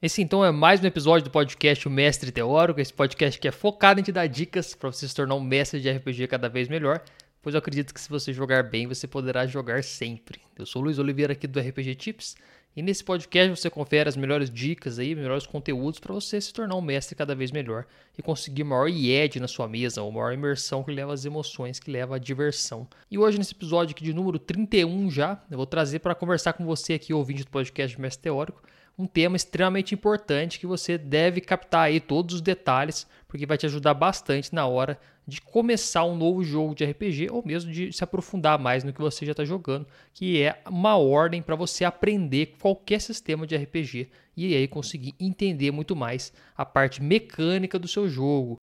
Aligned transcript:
Esse 0.00 0.22
então 0.22 0.44
é 0.44 0.52
mais 0.52 0.80
um 0.80 0.86
episódio 0.86 1.24
do 1.24 1.30
podcast 1.32 1.88
O 1.88 1.90
Mestre 1.90 2.30
Teórico, 2.30 2.80
esse 2.80 2.94
podcast 2.94 3.36
que 3.36 3.48
é 3.48 3.50
focado 3.50 3.98
em 3.98 4.02
te 4.04 4.12
dar 4.12 4.28
dicas 4.28 4.72
para 4.72 4.92
você 4.92 5.08
se 5.08 5.12
tornar 5.12 5.34
um 5.34 5.40
mestre 5.40 5.80
de 5.80 5.90
RPG 5.90 6.28
cada 6.28 6.48
vez 6.48 6.68
melhor, 6.68 7.02
pois 7.42 7.52
eu 7.52 7.58
acredito 7.58 7.92
que 7.92 8.00
se 8.00 8.08
você 8.08 8.32
jogar 8.32 8.62
bem, 8.62 8.86
você 8.86 9.08
poderá 9.08 9.44
jogar 9.44 9.82
sempre. 9.82 10.40
Eu 10.56 10.64
sou 10.64 10.80
o 10.80 10.84
Luiz 10.84 11.00
Oliveira 11.00 11.32
aqui 11.32 11.48
do 11.48 11.58
RPG 11.58 11.96
Tips, 11.96 12.36
e 12.76 12.80
nesse 12.80 13.02
podcast 13.02 13.50
você 13.50 13.68
confere 13.68 14.08
as 14.08 14.16
melhores 14.16 14.48
dicas 14.48 15.00
aí, 15.00 15.16
melhores 15.16 15.48
conteúdos 15.48 15.98
para 15.98 16.14
você 16.14 16.40
se 16.40 16.52
tornar 16.52 16.76
um 16.76 16.80
mestre 16.80 17.16
cada 17.16 17.34
vez 17.34 17.50
melhor 17.50 17.84
e 18.16 18.22
conseguir 18.22 18.62
maior 18.62 18.86
IED 18.86 19.40
na 19.40 19.48
sua 19.48 19.66
mesa, 19.66 20.00
ou 20.00 20.12
maior 20.12 20.32
imersão 20.32 20.84
que 20.84 20.92
leva 20.92 21.12
às 21.12 21.24
emoções, 21.24 21.80
que 21.80 21.90
leva 21.90 22.14
à 22.14 22.18
diversão. 22.20 22.86
E 23.10 23.18
hoje 23.18 23.36
nesse 23.36 23.52
episódio 23.52 23.96
aqui 23.96 24.04
de 24.04 24.14
número 24.14 24.38
31 24.38 25.10
já, 25.10 25.42
eu 25.50 25.56
vou 25.56 25.66
trazer 25.66 25.98
para 25.98 26.14
conversar 26.14 26.52
com 26.52 26.64
você 26.64 26.92
aqui, 26.92 27.12
ouvinte 27.12 27.42
do 27.42 27.50
podcast 27.50 28.00
Mestre 28.00 28.22
Teórico, 28.22 28.62
um 28.98 29.06
tema 29.06 29.36
extremamente 29.36 29.94
importante 29.94 30.58
que 30.58 30.66
você 30.66 30.98
deve 30.98 31.40
captar 31.40 31.82
aí 31.86 32.00
todos 32.00 32.34
os 32.34 32.40
detalhes, 32.40 33.06
porque 33.28 33.46
vai 33.46 33.56
te 33.56 33.64
ajudar 33.64 33.94
bastante 33.94 34.52
na 34.52 34.66
hora 34.66 34.98
de 35.24 35.40
começar 35.40 36.04
um 36.04 36.16
novo 36.16 36.42
jogo 36.42 36.74
de 36.74 36.84
RPG 36.84 37.28
ou 37.30 37.44
mesmo 37.44 37.70
de 37.70 37.92
se 37.92 38.02
aprofundar 38.02 38.58
mais 38.58 38.82
no 38.82 38.92
que 38.92 39.00
você 39.00 39.24
já 39.24 39.32
está 39.32 39.44
jogando, 39.44 39.86
que 40.12 40.42
é 40.42 40.60
uma 40.66 40.96
ordem 40.96 41.42
para 41.42 41.54
você 41.54 41.84
aprender 41.84 42.56
qualquer 42.60 43.00
sistema 43.00 43.46
de 43.46 43.54
RPG 43.54 44.10
e 44.36 44.56
aí 44.56 44.66
conseguir 44.66 45.14
entender 45.20 45.70
muito 45.70 45.94
mais 45.94 46.32
a 46.56 46.64
parte 46.64 47.02
mecânica 47.02 47.78
do 47.78 47.86
seu 47.86 48.08
jogo. 48.08 48.56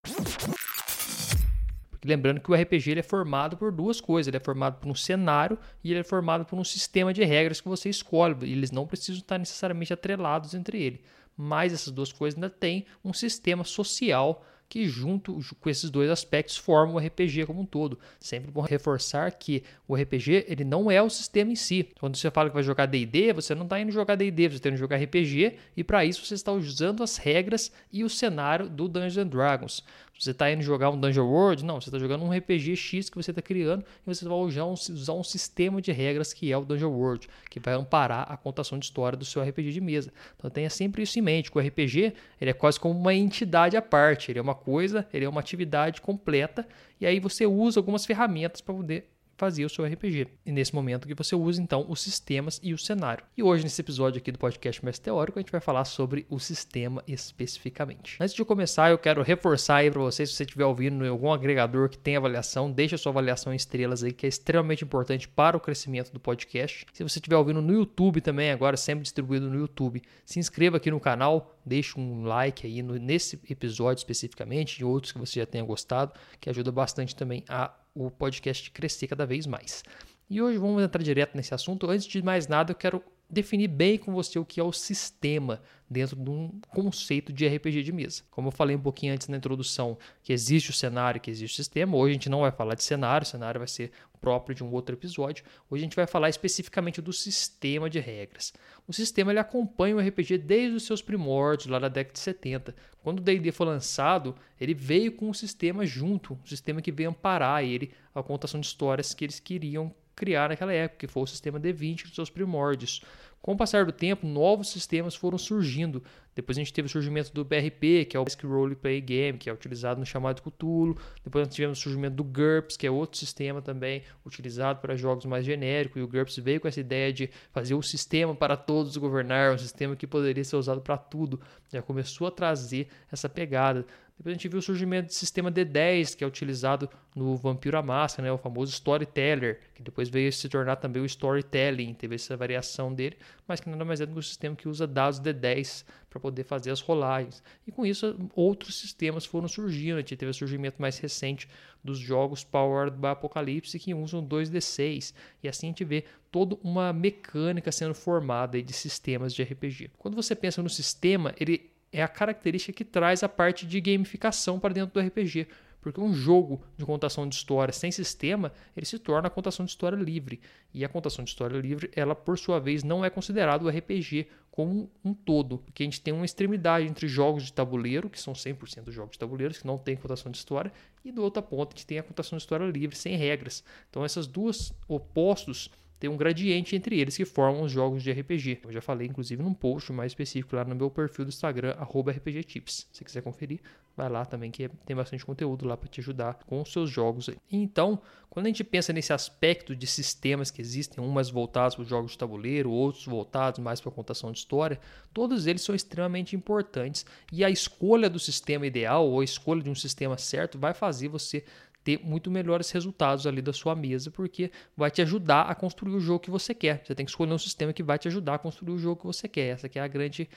Lembrando 2.05 2.39
que 2.39 2.51
o 2.51 2.55
RPG 2.55 2.91
ele 2.91 2.99
é 2.99 3.03
formado 3.03 3.57
por 3.57 3.71
duas 3.71 3.99
coisas: 3.99 4.27
ele 4.27 4.37
é 4.37 4.39
formado 4.39 4.79
por 4.79 4.89
um 4.89 4.95
cenário 4.95 5.57
e 5.83 5.91
ele 5.91 6.01
é 6.01 6.03
formado 6.03 6.45
por 6.45 6.57
um 6.57 6.63
sistema 6.63 7.13
de 7.13 7.23
regras 7.23 7.59
que 7.59 7.67
você 7.67 7.89
escolhe. 7.89 8.35
Eles 8.49 8.71
não 8.71 8.85
precisam 8.85 9.15
estar 9.15 9.37
necessariamente 9.37 9.91
atrelados 9.91 10.53
entre 10.53 10.81
ele. 10.81 11.01
Mas 11.35 11.73
essas 11.73 11.91
duas 11.91 12.13
coisas 12.13 12.37
ainda 12.37 12.49
têm 12.49 12.85
um 13.03 13.11
sistema 13.11 13.63
social 13.63 14.45
que 14.67 14.87
junto 14.87 15.39
com 15.59 15.70
esses 15.70 15.89
dois 15.89 16.09
aspectos 16.09 16.57
formam 16.57 16.95
o 16.95 16.99
RPG 16.99 17.45
como 17.45 17.62
um 17.62 17.65
todo. 17.65 17.99
Sempre 18.19 18.51
bom 18.51 18.62
reforçar 18.62 19.31
que 19.31 19.63
o 19.87 19.95
RPG 19.95 20.45
ele 20.47 20.63
não 20.63 20.90
é 20.90 21.01
o 21.01 21.09
sistema 21.09 21.51
em 21.51 21.55
si. 21.55 21.90
Quando 21.99 22.17
você 22.17 22.31
fala 22.31 22.49
que 22.49 22.55
vai 22.55 22.63
jogar 22.63 22.85
D&D, 22.85 23.34
você 23.34 23.53
não 23.53 23.63
está 23.63 23.79
indo 23.79 23.91
jogar 23.91 24.15
D&D, 24.15 24.49
você 24.49 24.55
está 24.55 24.69
indo 24.69 24.77
jogar 24.77 24.97
RPG 24.97 25.57
e 25.77 25.84
para 25.84 26.03
isso 26.03 26.25
você 26.25 26.34
está 26.34 26.51
usando 26.51 27.03
as 27.03 27.17
regras 27.17 27.71
e 27.91 28.03
o 28.03 28.09
cenário 28.09 28.69
do 28.69 28.87
Dungeons 28.87 29.29
Dragons. 29.29 29.84
Você 30.18 30.32
está 30.32 30.49
indo 30.49 30.63
jogar 30.63 30.90
um 30.90 30.99
Dungeon 30.99 31.26
World? 31.26 31.66
Não, 31.66 31.80
você 31.80 31.90
está 31.90 31.99
jogando 31.99 32.24
um 32.24 32.32
RPG 32.32 32.76
X 32.76 33.10
que 33.10 33.18
você 33.18 33.32
está 33.32 33.41
criando 33.41 33.84
e 33.84 34.05
você 34.05 34.24
vai 34.24 34.38
usar 34.38 34.66
um, 34.66 34.71
usar 34.71 35.13
um 35.13 35.24
sistema 35.24 35.82
de 35.82 35.91
regras 35.91 36.32
que 36.32 36.52
é 36.52 36.58
o 36.58 36.63
Dungeon 36.63 36.90
World, 36.90 37.27
que 37.49 37.60
vai 37.60 37.74
amparar 37.74 38.26
a 38.32 38.38
contação 38.38 38.80
de 38.80 38.86
história 38.86 39.18
do 39.18 39.26
seu 39.26 39.43
RPG 39.43 39.74
de 39.74 39.82
mesa. 39.82 40.13
Então 40.38 40.49
tenha 40.49 40.70
sempre 40.70 41.04
isso 41.04 41.20
em 41.20 41.21
mente, 41.21 41.52
que 41.52 41.58
o 41.58 41.62
RPG 41.62 42.13
ele 42.40 42.49
é 42.49 42.54
quase 42.54 42.80
como 42.80 42.98
uma 42.98 43.13
entidade 43.13 43.76
à 43.76 43.82
parte, 43.82 44.32
ele 44.32 44.40
é 44.40 44.41
uma 44.41 44.55
coisa, 44.55 45.05
ele 45.13 45.26
é 45.26 45.30
uma 45.30 45.41
atividade 45.41 45.99
completa 45.99 46.66
e 46.99 47.05
aí 47.05 47.20
você 47.20 47.46
usa 47.46 47.80
algumas 47.80 48.05
ferramentas 48.05 48.62
para 48.62 48.74
poder 48.74 49.15
fazer 49.37 49.65
o 49.65 49.69
seu 49.69 49.85
RPG. 49.85 50.27
E 50.45 50.51
nesse 50.51 50.73
momento 50.73 51.07
que 51.07 51.13
você 51.13 51.35
usa 51.35 51.61
então 51.61 51.85
os 51.87 52.01
sistemas 52.01 52.59
e 52.63 52.73
o 52.73 52.77
cenário. 52.77 53.23
E 53.37 53.43
hoje 53.43 53.63
nesse 53.63 53.81
episódio 53.81 54.19
aqui 54.19 54.31
do 54.31 54.39
podcast 54.39 54.83
mais 54.83 54.99
teórico 54.99 55.39
a 55.39 55.41
gente 55.41 55.51
vai 55.51 55.61
falar 55.61 55.85
sobre 55.85 56.25
o 56.29 56.39
sistema 56.39 57.03
especificamente. 57.07 58.17
Antes 58.19 58.33
de 58.33 58.45
começar, 58.45 58.89
eu 58.89 58.97
quero 58.97 59.21
reforçar 59.21 59.77
aí 59.77 59.91
para 59.91 60.01
vocês, 60.01 60.29
se 60.29 60.35
você 60.35 60.43
estiver 60.43 60.65
ouvindo 60.65 61.05
em 61.05 61.09
algum 61.09 61.31
agregador 61.31 61.89
que 61.89 61.97
tem 61.97 62.15
avaliação, 62.15 62.71
deixa 62.71 62.97
sua 62.97 63.11
avaliação 63.11 63.53
em 63.53 63.55
estrelas 63.55 64.03
aí 64.03 64.11
que 64.11 64.25
é 64.25 64.29
extremamente 64.29 64.83
importante 64.83 65.28
para 65.28 65.57
o 65.57 65.59
crescimento 65.59 66.11
do 66.11 66.19
podcast. 66.19 66.85
Se 66.94 67.03
você 67.03 67.19
estiver 67.19 67.38
ouvindo 67.38 67.61
no 67.61 67.73
YouTube 67.73 68.22
também, 68.22 68.51
agora 68.51 68.78
sempre 68.78 69.03
distribuído 69.03 69.50
no 69.50 69.57
YouTube, 69.57 70.01
se 70.25 70.39
inscreva 70.39 70.78
aqui 70.78 70.89
no 70.89 71.00
canal, 71.00 71.56
deixe 71.66 72.00
um 72.00 72.23
like 72.23 72.66
aí 72.66 72.81
no, 72.81 72.95
nesse 72.95 73.39
episódio 73.50 74.00
especificamente 74.00 74.79
e 74.79 74.83
outros 74.83 75.11
que 75.11 75.19
você 75.19 75.39
já 75.39 75.45
tenha 75.45 75.63
gostado, 75.63 76.13
que 76.39 76.50
ajuda 76.50 76.72
bastante 76.72 77.16
também 77.16 77.44
a 77.47 77.73
o 77.96 78.12
podcast 78.12 78.69
crescer 78.72 79.07
cada 79.07 79.25
vez 79.25 79.47
mais. 79.47 79.84
E 80.30 80.42
hoje 80.42 80.58
vamos 80.58 80.84
entrar 80.84 81.02
direto 81.02 81.36
nesse 81.36 81.53
assunto. 81.53 81.90
Antes 81.90 82.06
de 82.06 82.22
mais 82.22 82.47
nada, 82.47 82.72
eu 82.72 82.75
quero 82.75 83.02
definir 83.30 83.68
bem 83.68 83.97
com 83.97 84.13
você 84.13 84.38
o 84.38 84.46
que 84.46 84.59
é 84.59 84.63
o 84.63 84.72
sistema 84.72 85.62
dentro 85.90 86.16
de 86.16 86.30
um 86.30 86.59
conceito 86.69 87.31
de 87.31 87.47
RPG 87.47 87.84
de 87.84 87.91
mesa. 87.91 88.24
Como 88.31 88.47
eu 88.47 88.52
falei 88.52 88.75
um 88.75 88.81
pouquinho 88.81 89.13
antes 89.13 89.28
na 89.28 89.38
introdução, 89.38 89.97
que 90.24 90.34
existe 90.34 90.69
o 90.69 90.74
cenário, 90.74 91.22
que 91.22 91.30
existe 91.30 91.53
o 91.53 91.58
sistema. 91.58 91.96
Hoje 91.96 92.12
a 92.12 92.13
gente 92.13 92.30
não 92.30 92.41
vai 92.41 92.52
falar 92.52 92.75
de 92.75 92.84
cenário, 92.84 93.25
o 93.25 93.30
cenário 93.30 93.59
vai 93.59 93.68
ser 93.68 93.91
próprio 94.25 94.56
de 94.56 94.63
um 94.63 94.72
outro 94.72 94.96
episódio. 94.96 95.46
Hoje 95.69 95.84
a 95.84 95.86
gente 95.86 95.96
vai 95.96 96.08
falar 96.08 96.30
especificamente 96.30 97.00
do 97.00 97.13
sistema 97.13 97.88
de 97.88 98.00
regras. 98.00 98.52
O 98.88 98.91
sistema 98.91 99.31
ele 99.31 99.38
acompanha 99.38 99.96
o 99.96 100.00
RPG 100.00 100.40
desde 100.40 100.75
os 100.75 100.84
seus 100.84 101.00
primórdios, 101.00 101.69
lá 101.69 101.78
da 101.78 101.88
década 101.88 102.13
de 102.13 102.19
70. 102.19 102.75
Quando 103.03 103.19
o 103.19 103.22
D&D 103.22 103.52
foi 103.52 103.68
lançado, 103.68 104.36
ele 104.59 104.74
veio 104.74 105.12
com 105.12 105.30
um 105.30 105.34
sistema 105.34 105.86
junto, 105.86 106.34
um 106.34 106.47
sistema 106.47 106.81
que 106.81 106.92
veio 106.92 107.12
amparar 107.12 107.63
ele, 107.63 107.92
a 108.16 108.24
contação 108.24 108.59
de 108.59 108.66
histórias 108.66 109.13
que 109.13 109.24
eles 109.24 109.40
queriam 109.40 109.94
criar 110.16 110.50
naquela 110.50 110.74
época, 110.74 111.06
que 111.06 111.12
foi 111.12 111.24
o 111.24 111.28
sistema 111.28 111.59
D20 111.59 112.03
dos 112.03 112.16
seus 112.16 112.30
primórdios. 112.30 113.02
Com 113.46 113.53
o 113.53 113.58
passar 113.58 113.86
do 113.86 113.92
tempo, 113.92 114.26
novos 114.26 114.72
sistemas 114.72 115.14
foram 115.14 115.38
surgindo. 115.38 116.02
Depois 116.34 116.58
a 116.58 116.62
gente 116.62 116.74
teve 116.74 116.88
o 116.88 116.90
surgimento 116.90 117.31
do 117.31 117.46
BRP, 117.46 118.06
que 118.06 118.18
é 118.18 118.20
o 118.20 118.24
Basic 118.24 118.44
Roleplay 118.44 119.00
Game, 119.00 119.38
que 119.38 119.48
é 119.48 119.54
utilizado 119.54 120.00
no 120.00 120.06
chamado 120.06 120.42
Cthulhu. 120.42 120.98
Depois 121.24 121.46
nós 121.46 121.54
tivemos 121.54 121.78
o 121.78 121.81
surgimento 121.84 122.16
do 122.16 122.24
GURPS, 122.24 122.75
que 122.75 122.88
é 122.88 122.90
outro 122.90 123.20
sistema 123.20 123.62
também 123.62 124.02
utilizado 124.25 124.80
para 124.81 124.96
jogos 124.96 125.25
mais 125.25 125.46
genéricos. 125.46 126.02
E 126.02 126.04
o 126.04 126.08
GURPS 126.08 126.38
veio 126.38 126.59
com 126.59 126.68
essa 126.68 126.80
ideia 126.80 127.14
de 127.14 127.30
fazer 127.52 127.75
um 127.75 127.84
sistema 127.84 128.34
para 128.34 128.58
todos 128.58 128.98
governar, 128.98 129.54
um 129.54 129.58
sistema 129.59 129.96
que 129.96 130.08
poderia 130.08 130.44
ser 130.44 130.56
usado 130.56 130.81
para 130.81 130.98
tudo. 130.98 131.40
Já 131.72 131.84
começou 131.84 132.25
a 132.25 132.31
trazer 132.31 132.88
essa 133.12 133.30
pegada. 133.30 133.86
Depois 134.18 134.31
a 134.31 134.38
gente 134.38 134.48
viu 134.48 134.59
o 134.59 134.62
surgimento 134.62 135.08
do 135.08 135.14
sistema 135.14 135.52
D10, 135.52 136.16
que 136.16 136.24
é 136.24 136.28
utilizado 136.28 136.90
no 137.14 137.36
Vampiro 137.36 137.78
à 137.78 137.84
Máscara, 137.84 138.28
né, 138.28 138.31
o 138.31 138.38
famoso 138.38 138.72
Storyteller, 138.72 139.59
que 139.74 139.84
depois 139.84 140.08
veio 140.08 140.31
se 140.31 140.48
tornar 140.48 140.78
também 140.78 141.02
o 141.02 141.06
Storytelling, 141.06 141.94
teve 141.94 142.16
essa 142.16 142.38
variação 142.38 142.94
dele, 142.94 143.18
mas 143.46 143.59
que 143.59 143.70
nada 143.70 143.84
mais 143.84 144.00
é 144.00 144.06
do 144.06 144.14
que 144.14 144.20
um 144.20 144.22
sistema 144.22 144.56
que 144.56 144.70
usa 144.70 144.88
dados 144.88 145.20
D10 145.20 145.86
para 146.09 146.20
poder 146.22 146.46
fazer 146.46 146.72
as 146.72 146.80
rolagens. 146.80 147.44
E 147.68 147.72
com 147.74 147.86
isso, 147.86 148.18
outros 148.34 148.80
sistemas 148.80 149.25
foram 149.25 149.50
surgindo. 149.50 149.98
A 149.98 150.00
gente 150.00 150.16
teve 150.16 150.31
o 150.31 150.34
surgimento 150.34 150.81
mais 150.81 150.98
recente 150.98 151.46
dos 151.84 152.00
jogos 152.00 152.42
Powered 152.42 152.96
by 152.96 153.08
Apocalipse, 153.08 153.78
que 153.78 153.94
usam 153.94 154.25
2D6. 154.25 155.14
E 155.44 155.50
assim 155.50 155.68
a 155.68 155.70
gente 155.72 155.84
vê 155.84 156.06
toda 156.31 156.58
uma 156.64 156.94
mecânica 156.94 157.70
sendo 157.70 157.94
formada 157.94 158.62
de 158.62 158.72
sistemas 158.72 159.34
de 159.34 159.44
RPG. 159.44 159.92
Quando 159.98 160.16
você 160.16 160.34
pensa 160.34 160.64
no 160.64 160.70
sistema, 160.70 161.36
ele 161.38 161.75
é 161.95 162.03
a 162.03 162.07
característica 162.09 162.73
que 162.73 162.83
traz 162.83 163.23
a 163.23 163.29
parte 163.29 163.66
de 163.66 163.79
gamificação 163.79 164.59
para 164.59 164.73
dentro 164.73 164.94
do 164.94 165.07
RPG. 165.07 165.47
Porque 165.79 166.01
um 166.01 166.13
jogo 166.13 166.61
de 166.75 166.83
contação 166.83 167.29
de 167.29 167.35
história 167.35 167.72
sem 167.72 167.91
sistema, 167.91 168.51
ele 168.75 168.85
se 168.85 169.00
torna 169.00 169.28
a 169.28 169.31
contação 169.31 169.66
de 169.66 169.72
história 169.72 169.95
livre. 169.95 170.41
E 170.73 170.83
a 170.83 170.89
contação 170.89 171.23
de 171.23 171.29
história 171.29 171.57
livre, 171.57 171.89
ela 171.95 172.13
por 172.13 172.38
sua 172.38 172.59
vez 172.59 172.83
não 172.83 173.06
é 173.06 173.09
considerado 173.09 173.63
o 173.63 173.69
RPG 173.69 174.28
como 174.51 174.91
um 175.03 175.13
todo, 175.13 175.59
porque 175.59 175.83
a 175.83 175.85
gente 175.85 176.01
tem 176.01 176.13
uma 176.13 176.25
extremidade 176.25 176.85
entre 176.88 177.07
jogos 177.07 177.44
de 177.44 177.53
tabuleiro, 177.53 178.09
que 178.09 178.19
são 178.19 178.33
100% 178.33 178.91
jogos 178.91 179.12
de 179.12 179.19
tabuleiro, 179.19 179.53
que 179.53 179.66
não 179.66 179.77
tem 179.77 179.95
contação 179.95 180.31
de 180.31 180.38
história, 180.38 180.73
e 181.03 181.12
do 181.12 181.22
outro 181.22 181.44
ponto 181.44 181.73
a 181.73 181.77
gente 181.77 181.85
tem 181.85 182.00
a 182.00 182.03
contação 182.03 182.38
de 182.38 182.41
história 182.41 182.66
livre, 182.66 182.95
sem 182.95 183.16
regras. 183.16 183.63
Então 183.89 184.03
essas 184.03 184.27
duas 184.27 184.73
opostos 184.88 185.69
tem 186.06 186.10
um 186.12 186.16
gradiente 186.16 186.76
entre 186.76 187.00
eles 187.00 187.18
que 187.18 187.26
formam 187.26 187.64
os 187.64 187.72
jogos 187.72 188.04
de 188.04 188.12
RPG. 188.12 188.60
Eu 188.64 188.72
já 188.72 188.80
falei, 188.80 189.08
inclusive, 189.08 189.42
num 189.42 189.56
post 189.56 189.92
mais 189.92 190.12
específico 190.12 190.56
lá 190.56 190.64
no 190.64 190.76
meu 190.76 190.92
perfil 190.92 191.26
do 191.26 191.30
Instagram, 191.30 191.72
RPGTips. 191.72 192.88
Se 192.92 193.04
quiser 193.04 193.24
conferir, 193.24 193.60
vai 193.98 194.08
lá 194.08 194.24
também 194.24 194.52
que 194.52 194.70
tem 194.86 194.96
bastante 194.96 195.26
conteúdo 195.26 195.66
lá 195.66 195.76
para 195.76 195.90
te 195.90 196.02
ajudar 196.02 196.36
com 196.46 196.62
os 196.62 196.72
seus 196.72 196.92
jogos. 196.92 197.32
Então, 197.52 198.00
quando 198.30 198.46
a 198.46 198.50
gente 198.50 198.64
pensa 198.64 198.94
nesse 198.94 199.14
aspecto 199.14 199.76
de 199.76 199.88
sistemas 199.88 200.52
que 200.52 200.62
existem, 200.62 201.04
uns 201.04 201.12
mais 201.12 201.30
voltados 201.30 201.76
para 201.76 201.84
os 201.84 201.90
jogos 201.90 202.12
de 202.12 202.18
tabuleiro, 202.20 202.70
outros 202.70 203.06
voltados 203.06 203.60
mais 203.60 203.82
para 203.82 203.90
a 203.90 203.96
contação 203.96 204.32
de 204.32 204.38
história, 204.38 204.80
todos 205.12 205.48
eles 205.48 205.64
são 205.64 205.74
extremamente 205.74 206.36
importantes 206.36 207.04
e 207.31 207.44
a 207.44 207.50
escolha 207.50 208.10
do 208.10 208.19
sistema 208.19 208.68
ideal 208.68 209.08
ou 209.10 209.22
a 209.22 209.24
escolha 209.24 209.63
de 209.63 209.69
um 209.72 209.75
sistema 209.75 210.18
certo 210.19 210.60
vai 210.60 210.74
fazer 210.74 211.08
você 211.08 211.44
ter 211.86 212.00
muito 212.04 212.32
melhores 212.32 212.72
resultados 212.72 213.28
ali 213.28 213.44
da 213.44 213.54
sua 213.54 213.76
mesa, 213.76 214.10
porque 214.10 214.52
vai 214.76 214.90
te 214.90 215.04
ajudar 215.04 215.44
a 215.44 215.54
construir 215.54 215.94
o 215.94 216.00
jogo 216.00 216.20
que 216.20 216.32
você 216.32 216.52
quer. 216.52 216.82
Você 216.84 216.96
tem 216.96 217.06
que 217.06 217.12
escolher 217.12 217.32
um 217.32 217.38
sistema 217.38 217.72
que 217.72 217.84
vai 217.84 218.00
te 218.00 218.08
ajudar 218.08 218.34
a 218.34 218.40
construir 218.40 218.74
o 218.74 218.80
jogo 218.80 219.02
que 219.02 219.06
você 219.06 219.28
quer. 219.28 219.54
Essa 219.54 219.70
que 219.70 219.78
é 219.78 219.84
a 219.84 219.88
grande 219.88 220.28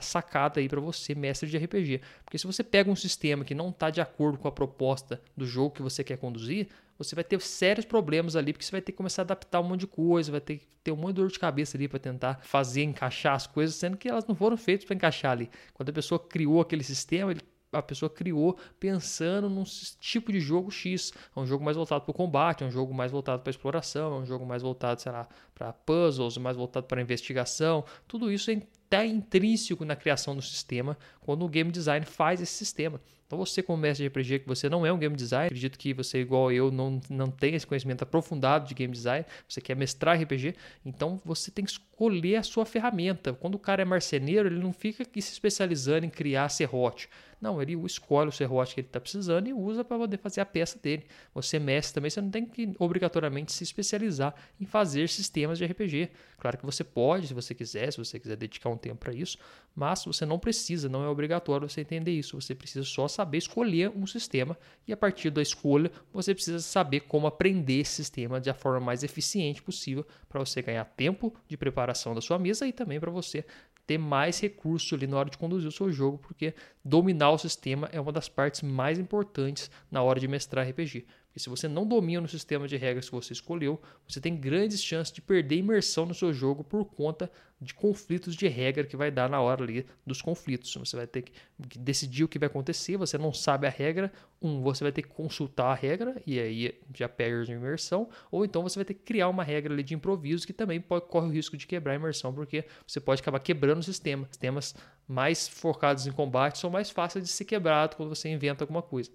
sacada 0.00 0.60
aí 0.60 0.68
para 0.68 0.80
você, 0.80 1.14
mestre 1.14 1.50
de 1.50 1.58
RPG. 1.58 2.00
Porque 2.24 2.38
se 2.38 2.46
você 2.46 2.64
pega 2.64 2.90
um 2.90 2.96
sistema 2.96 3.44
que 3.44 3.54
não 3.54 3.68
está 3.68 3.90
de 3.90 4.00
acordo 4.00 4.38
com 4.38 4.48
a 4.48 4.52
proposta 4.52 5.20
do 5.36 5.46
jogo 5.46 5.74
que 5.74 5.82
você 5.82 6.02
quer 6.02 6.16
conduzir, 6.16 6.68
você 6.96 7.14
vai 7.14 7.22
ter 7.22 7.38
sérios 7.42 7.84
problemas 7.84 8.34
ali, 8.34 8.54
porque 8.54 8.64
você 8.64 8.72
vai 8.72 8.80
ter 8.80 8.92
que 8.92 8.96
começar 8.96 9.22
a 9.22 9.24
adaptar 9.24 9.60
um 9.60 9.64
monte 9.64 9.80
de 9.80 9.86
coisa, 9.86 10.32
vai 10.32 10.40
ter 10.40 10.58
que 10.58 10.66
ter 10.82 10.90
um 10.90 10.96
monte 10.96 11.16
de 11.16 11.20
dor 11.20 11.28
de 11.28 11.38
cabeça 11.38 11.76
ali 11.76 11.86
para 11.86 11.98
tentar 11.98 12.40
fazer 12.42 12.82
encaixar 12.82 13.34
as 13.34 13.46
coisas, 13.46 13.74
sendo 13.74 13.98
que 13.98 14.08
elas 14.08 14.26
não 14.26 14.34
foram 14.34 14.56
feitas 14.56 14.86
para 14.86 14.94
encaixar 14.94 15.32
ali. 15.32 15.50
Quando 15.74 15.90
a 15.90 15.92
pessoa 15.92 16.18
criou 16.18 16.62
aquele 16.62 16.82
sistema, 16.82 17.30
ele 17.30 17.42
a 17.74 17.82
pessoa 17.82 18.08
criou 18.08 18.56
pensando 18.78 19.48
num 19.48 19.64
tipo 20.00 20.32
de 20.32 20.40
jogo 20.40 20.70
X. 20.70 21.12
É 21.36 21.40
um 21.40 21.46
jogo 21.46 21.64
mais 21.64 21.76
voltado 21.76 22.04
para 22.04 22.10
o 22.10 22.14
combate, 22.14 22.64
é 22.64 22.66
um 22.66 22.70
jogo 22.70 22.94
mais 22.94 23.10
voltado 23.10 23.42
para 23.42 23.50
exploração, 23.50 24.14
é 24.14 24.18
um 24.20 24.26
jogo 24.26 24.46
mais 24.46 24.62
voltado, 24.62 25.00
sei 25.00 25.12
lá, 25.12 25.28
para 25.54 25.72
puzzles, 25.72 26.38
mais 26.38 26.56
voltado 26.56 26.86
para 26.86 27.00
investigação. 27.00 27.84
Tudo 28.06 28.32
isso 28.32 28.50
é 28.50 28.62
está 28.94 29.04
intrínseco 29.04 29.84
na 29.84 29.96
criação 29.96 30.36
do 30.36 30.42
sistema 30.42 30.96
quando 31.20 31.44
o 31.44 31.48
game 31.48 31.70
design 31.70 32.06
faz 32.06 32.40
esse 32.40 32.52
sistema. 32.52 33.00
Então 33.26 33.38
você 33.38 33.62
como 33.62 33.78
mestre 33.78 34.04
de 34.04 34.08
RPG, 34.08 34.40
que 34.40 34.46
você 34.46 34.68
não 34.68 34.84
é 34.86 34.92
um 34.92 34.98
game 34.98 35.16
designer, 35.16 35.46
acredito 35.46 35.78
que 35.78 35.92
você 35.92 36.20
igual 36.20 36.52
eu 36.52 36.70
não, 36.70 37.00
não 37.08 37.30
tem 37.30 37.54
esse 37.54 37.66
conhecimento 37.66 38.02
aprofundado 38.02 38.68
de 38.68 38.74
game 38.74 38.92
design, 38.92 39.24
você 39.48 39.60
quer 39.60 39.74
mestrar 39.74 40.20
RPG, 40.20 40.54
então 40.84 41.20
você 41.24 41.50
tem 41.50 41.64
que 41.64 41.72
escolher 41.72 42.36
a 42.36 42.42
sua 42.42 42.64
ferramenta. 42.64 43.32
Quando 43.32 43.54
o 43.54 43.58
cara 43.58 43.82
é 43.82 43.84
marceneiro, 43.84 44.48
ele 44.48 44.60
não 44.60 44.72
fica 44.72 45.04
se 45.04 45.32
especializando 45.32 46.06
em 46.06 46.10
criar 46.10 46.48
serrote. 46.48 47.08
Não, 47.44 47.60
ele 47.60 47.74
escolhe 47.84 48.30
o 48.30 48.32
serrote 48.32 48.74
que 48.74 48.80
ele 48.80 48.86
está 48.86 48.98
precisando 48.98 49.46
e 49.46 49.52
usa 49.52 49.84
para 49.84 49.98
poder 49.98 50.16
fazer 50.16 50.40
a 50.40 50.46
peça 50.46 50.78
dele. 50.78 51.04
Você 51.34 51.58
mestre 51.58 51.92
também, 51.92 52.08
você 52.08 52.18
não 52.22 52.30
tem 52.30 52.46
que 52.46 52.72
obrigatoriamente 52.78 53.52
se 53.52 53.62
especializar 53.62 54.34
em 54.58 54.64
fazer 54.64 55.10
sistemas 55.10 55.58
de 55.58 55.66
RPG. 55.66 56.08
Claro 56.38 56.56
que 56.56 56.64
você 56.64 56.82
pode, 56.82 57.26
se 57.26 57.34
você 57.34 57.54
quiser, 57.54 57.92
se 57.92 57.98
você 57.98 58.18
quiser 58.18 58.36
dedicar 58.36 58.70
um 58.70 58.78
tempo 58.78 58.96
para 58.96 59.12
isso, 59.12 59.36
mas 59.74 60.06
você 60.06 60.24
não 60.24 60.38
precisa, 60.38 60.88
não 60.88 61.04
é 61.04 61.08
obrigatório 61.08 61.68
você 61.68 61.82
entender 61.82 62.12
isso. 62.12 62.40
Você 62.40 62.54
precisa 62.54 62.82
só 62.82 63.08
saber 63.08 63.36
escolher 63.36 63.90
um 63.90 64.06
sistema 64.06 64.56
e 64.88 64.92
a 64.94 64.96
partir 64.96 65.28
da 65.28 65.42
escolha 65.42 65.92
você 66.14 66.34
precisa 66.34 66.60
saber 66.60 67.00
como 67.00 67.26
aprender 67.26 67.80
esse 67.80 67.92
sistema 67.92 68.40
da 68.40 68.54
forma 68.54 68.80
mais 68.80 69.02
eficiente 69.02 69.62
possível 69.62 70.06
para 70.30 70.40
você 70.40 70.62
ganhar 70.62 70.86
tempo 70.86 71.34
de 71.46 71.58
preparação 71.58 72.14
da 72.14 72.22
sua 72.22 72.38
mesa 72.38 72.66
e 72.66 72.72
também 72.72 72.98
para 72.98 73.10
você 73.10 73.44
ter 73.86 73.98
mais 73.98 74.40
recurso 74.40 74.94
ali 74.94 75.06
na 75.06 75.16
hora 75.16 75.30
de 75.30 75.38
conduzir 75.38 75.68
o 75.68 75.72
seu 75.72 75.90
jogo, 75.92 76.18
porque 76.18 76.54
dominar 76.84 77.30
o 77.30 77.38
sistema 77.38 77.88
é 77.92 78.00
uma 78.00 78.12
das 78.12 78.28
partes 78.28 78.62
mais 78.62 78.98
importantes 78.98 79.70
na 79.90 80.02
hora 80.02 80.18
de 80.18 80.28
mestrar 80.28 80.68
RPG. 80.68 81.06
Porque 81.34 81.42
se 81.42 81.50
você 81.50 81.66
não 81.66 81.84
domina 81.84 82.24
o 82.24 82.28
sistema 82.28 82.68
de 82.68 82.76
regras 82.76 83.06
que 83.06 83.14
você 83.14 83.32
escolheu, 83.32 83.82
você 84.06 84.20
tem 84.20 84.36
grandes 84.36 84.80
chances 84.80 85.12
de 85.12 85.20
perder 85.20 85.56
imersão 85.56 86.06
no 86.06 86.14
seu 86.14 86.32
jogo 86.32 86.62
por 86.62 86.84
conta 86.84 87.28
de 87.60 87.74
conflitos 87.74 88.36
de 88.36 88.46
regra 88.46 88.84
que 88.84 88.96
vai 88.96 89.10
dar 89.10 89.28
na 89.28 89.40
hora 89.40 89.64
ali 89.64 89.84
dos 90.06 90.22
conflitos. 90.22 90.72
Você 90.72 90.94
vai 90.96 91.08
ter 91.08 91.22
que 91.22 91.32
decidir 91.76 92.22
o 92.22 92.28
que 92.28 92.38
vai 92.38 92.46
acontecer, 92.46 92.96
você 92.96 93.18
não 93.18 93.32
sabe 93.32 93.66
a 93.66 93.70
regra, 93.70 94.12
um, 94.40 94.60
você 94.60 94.84
vai 94.84 94.92
ter 94.92 95.02
que 95.02 95.08
consultar 95.08 95.72
a 95.72 95.74
regra 95.74 96.22
e 96.24 96.38
aí 96.38 96.80
já 96.94 97.08
perde 97.08 97.52
a 97.52 97.56
imersão, 97.56 98.08
ou 98.30 98.44
então 98.44 98.62
você 98.62 98.76
vai 98.76 98.84
ter 98.84 98.94
que 98.94 99.02
criar 99.02 99.28
uma 99.28 99.42
regra 99.42 99.72
ali 99.72 99.82
de 99.82 99.92
improviso 99.92 100.46
que 100.46 100.52
também 100.52 100.80
pode, 100.80 101.06
corre 101.06 101.26
o 101.26 101.30
risco 101.30 101.56
de 101.56 101.66
quebrar 101.66 101.94
a 101.94 101.96
imersão, 101.96 102.32
porque 102.32 102.64
você 102.86 103.00
pode 103.00 103.20
acabar 103.20 103.40
quebrando 103.40 103.80
o 103.80 103.82
sistema. 103.84 104.24
Sistemas 104.28 104.72
mais 105.08 105.48
focados 105.48 106.06
em 106.06 106.12
combate 106.12 106.58
são 106.58 106.70
mais 106.70 106.90
fáceis 106.90 107.24
de 107.24 107.30
ser 107.30 107.44
quebrados 107.44 107.96
quando 107.96 108.10
você 108.14 108.28
inventa 108.28 108.62
alguma 108.62 108.82
coisa. 108.82 109.10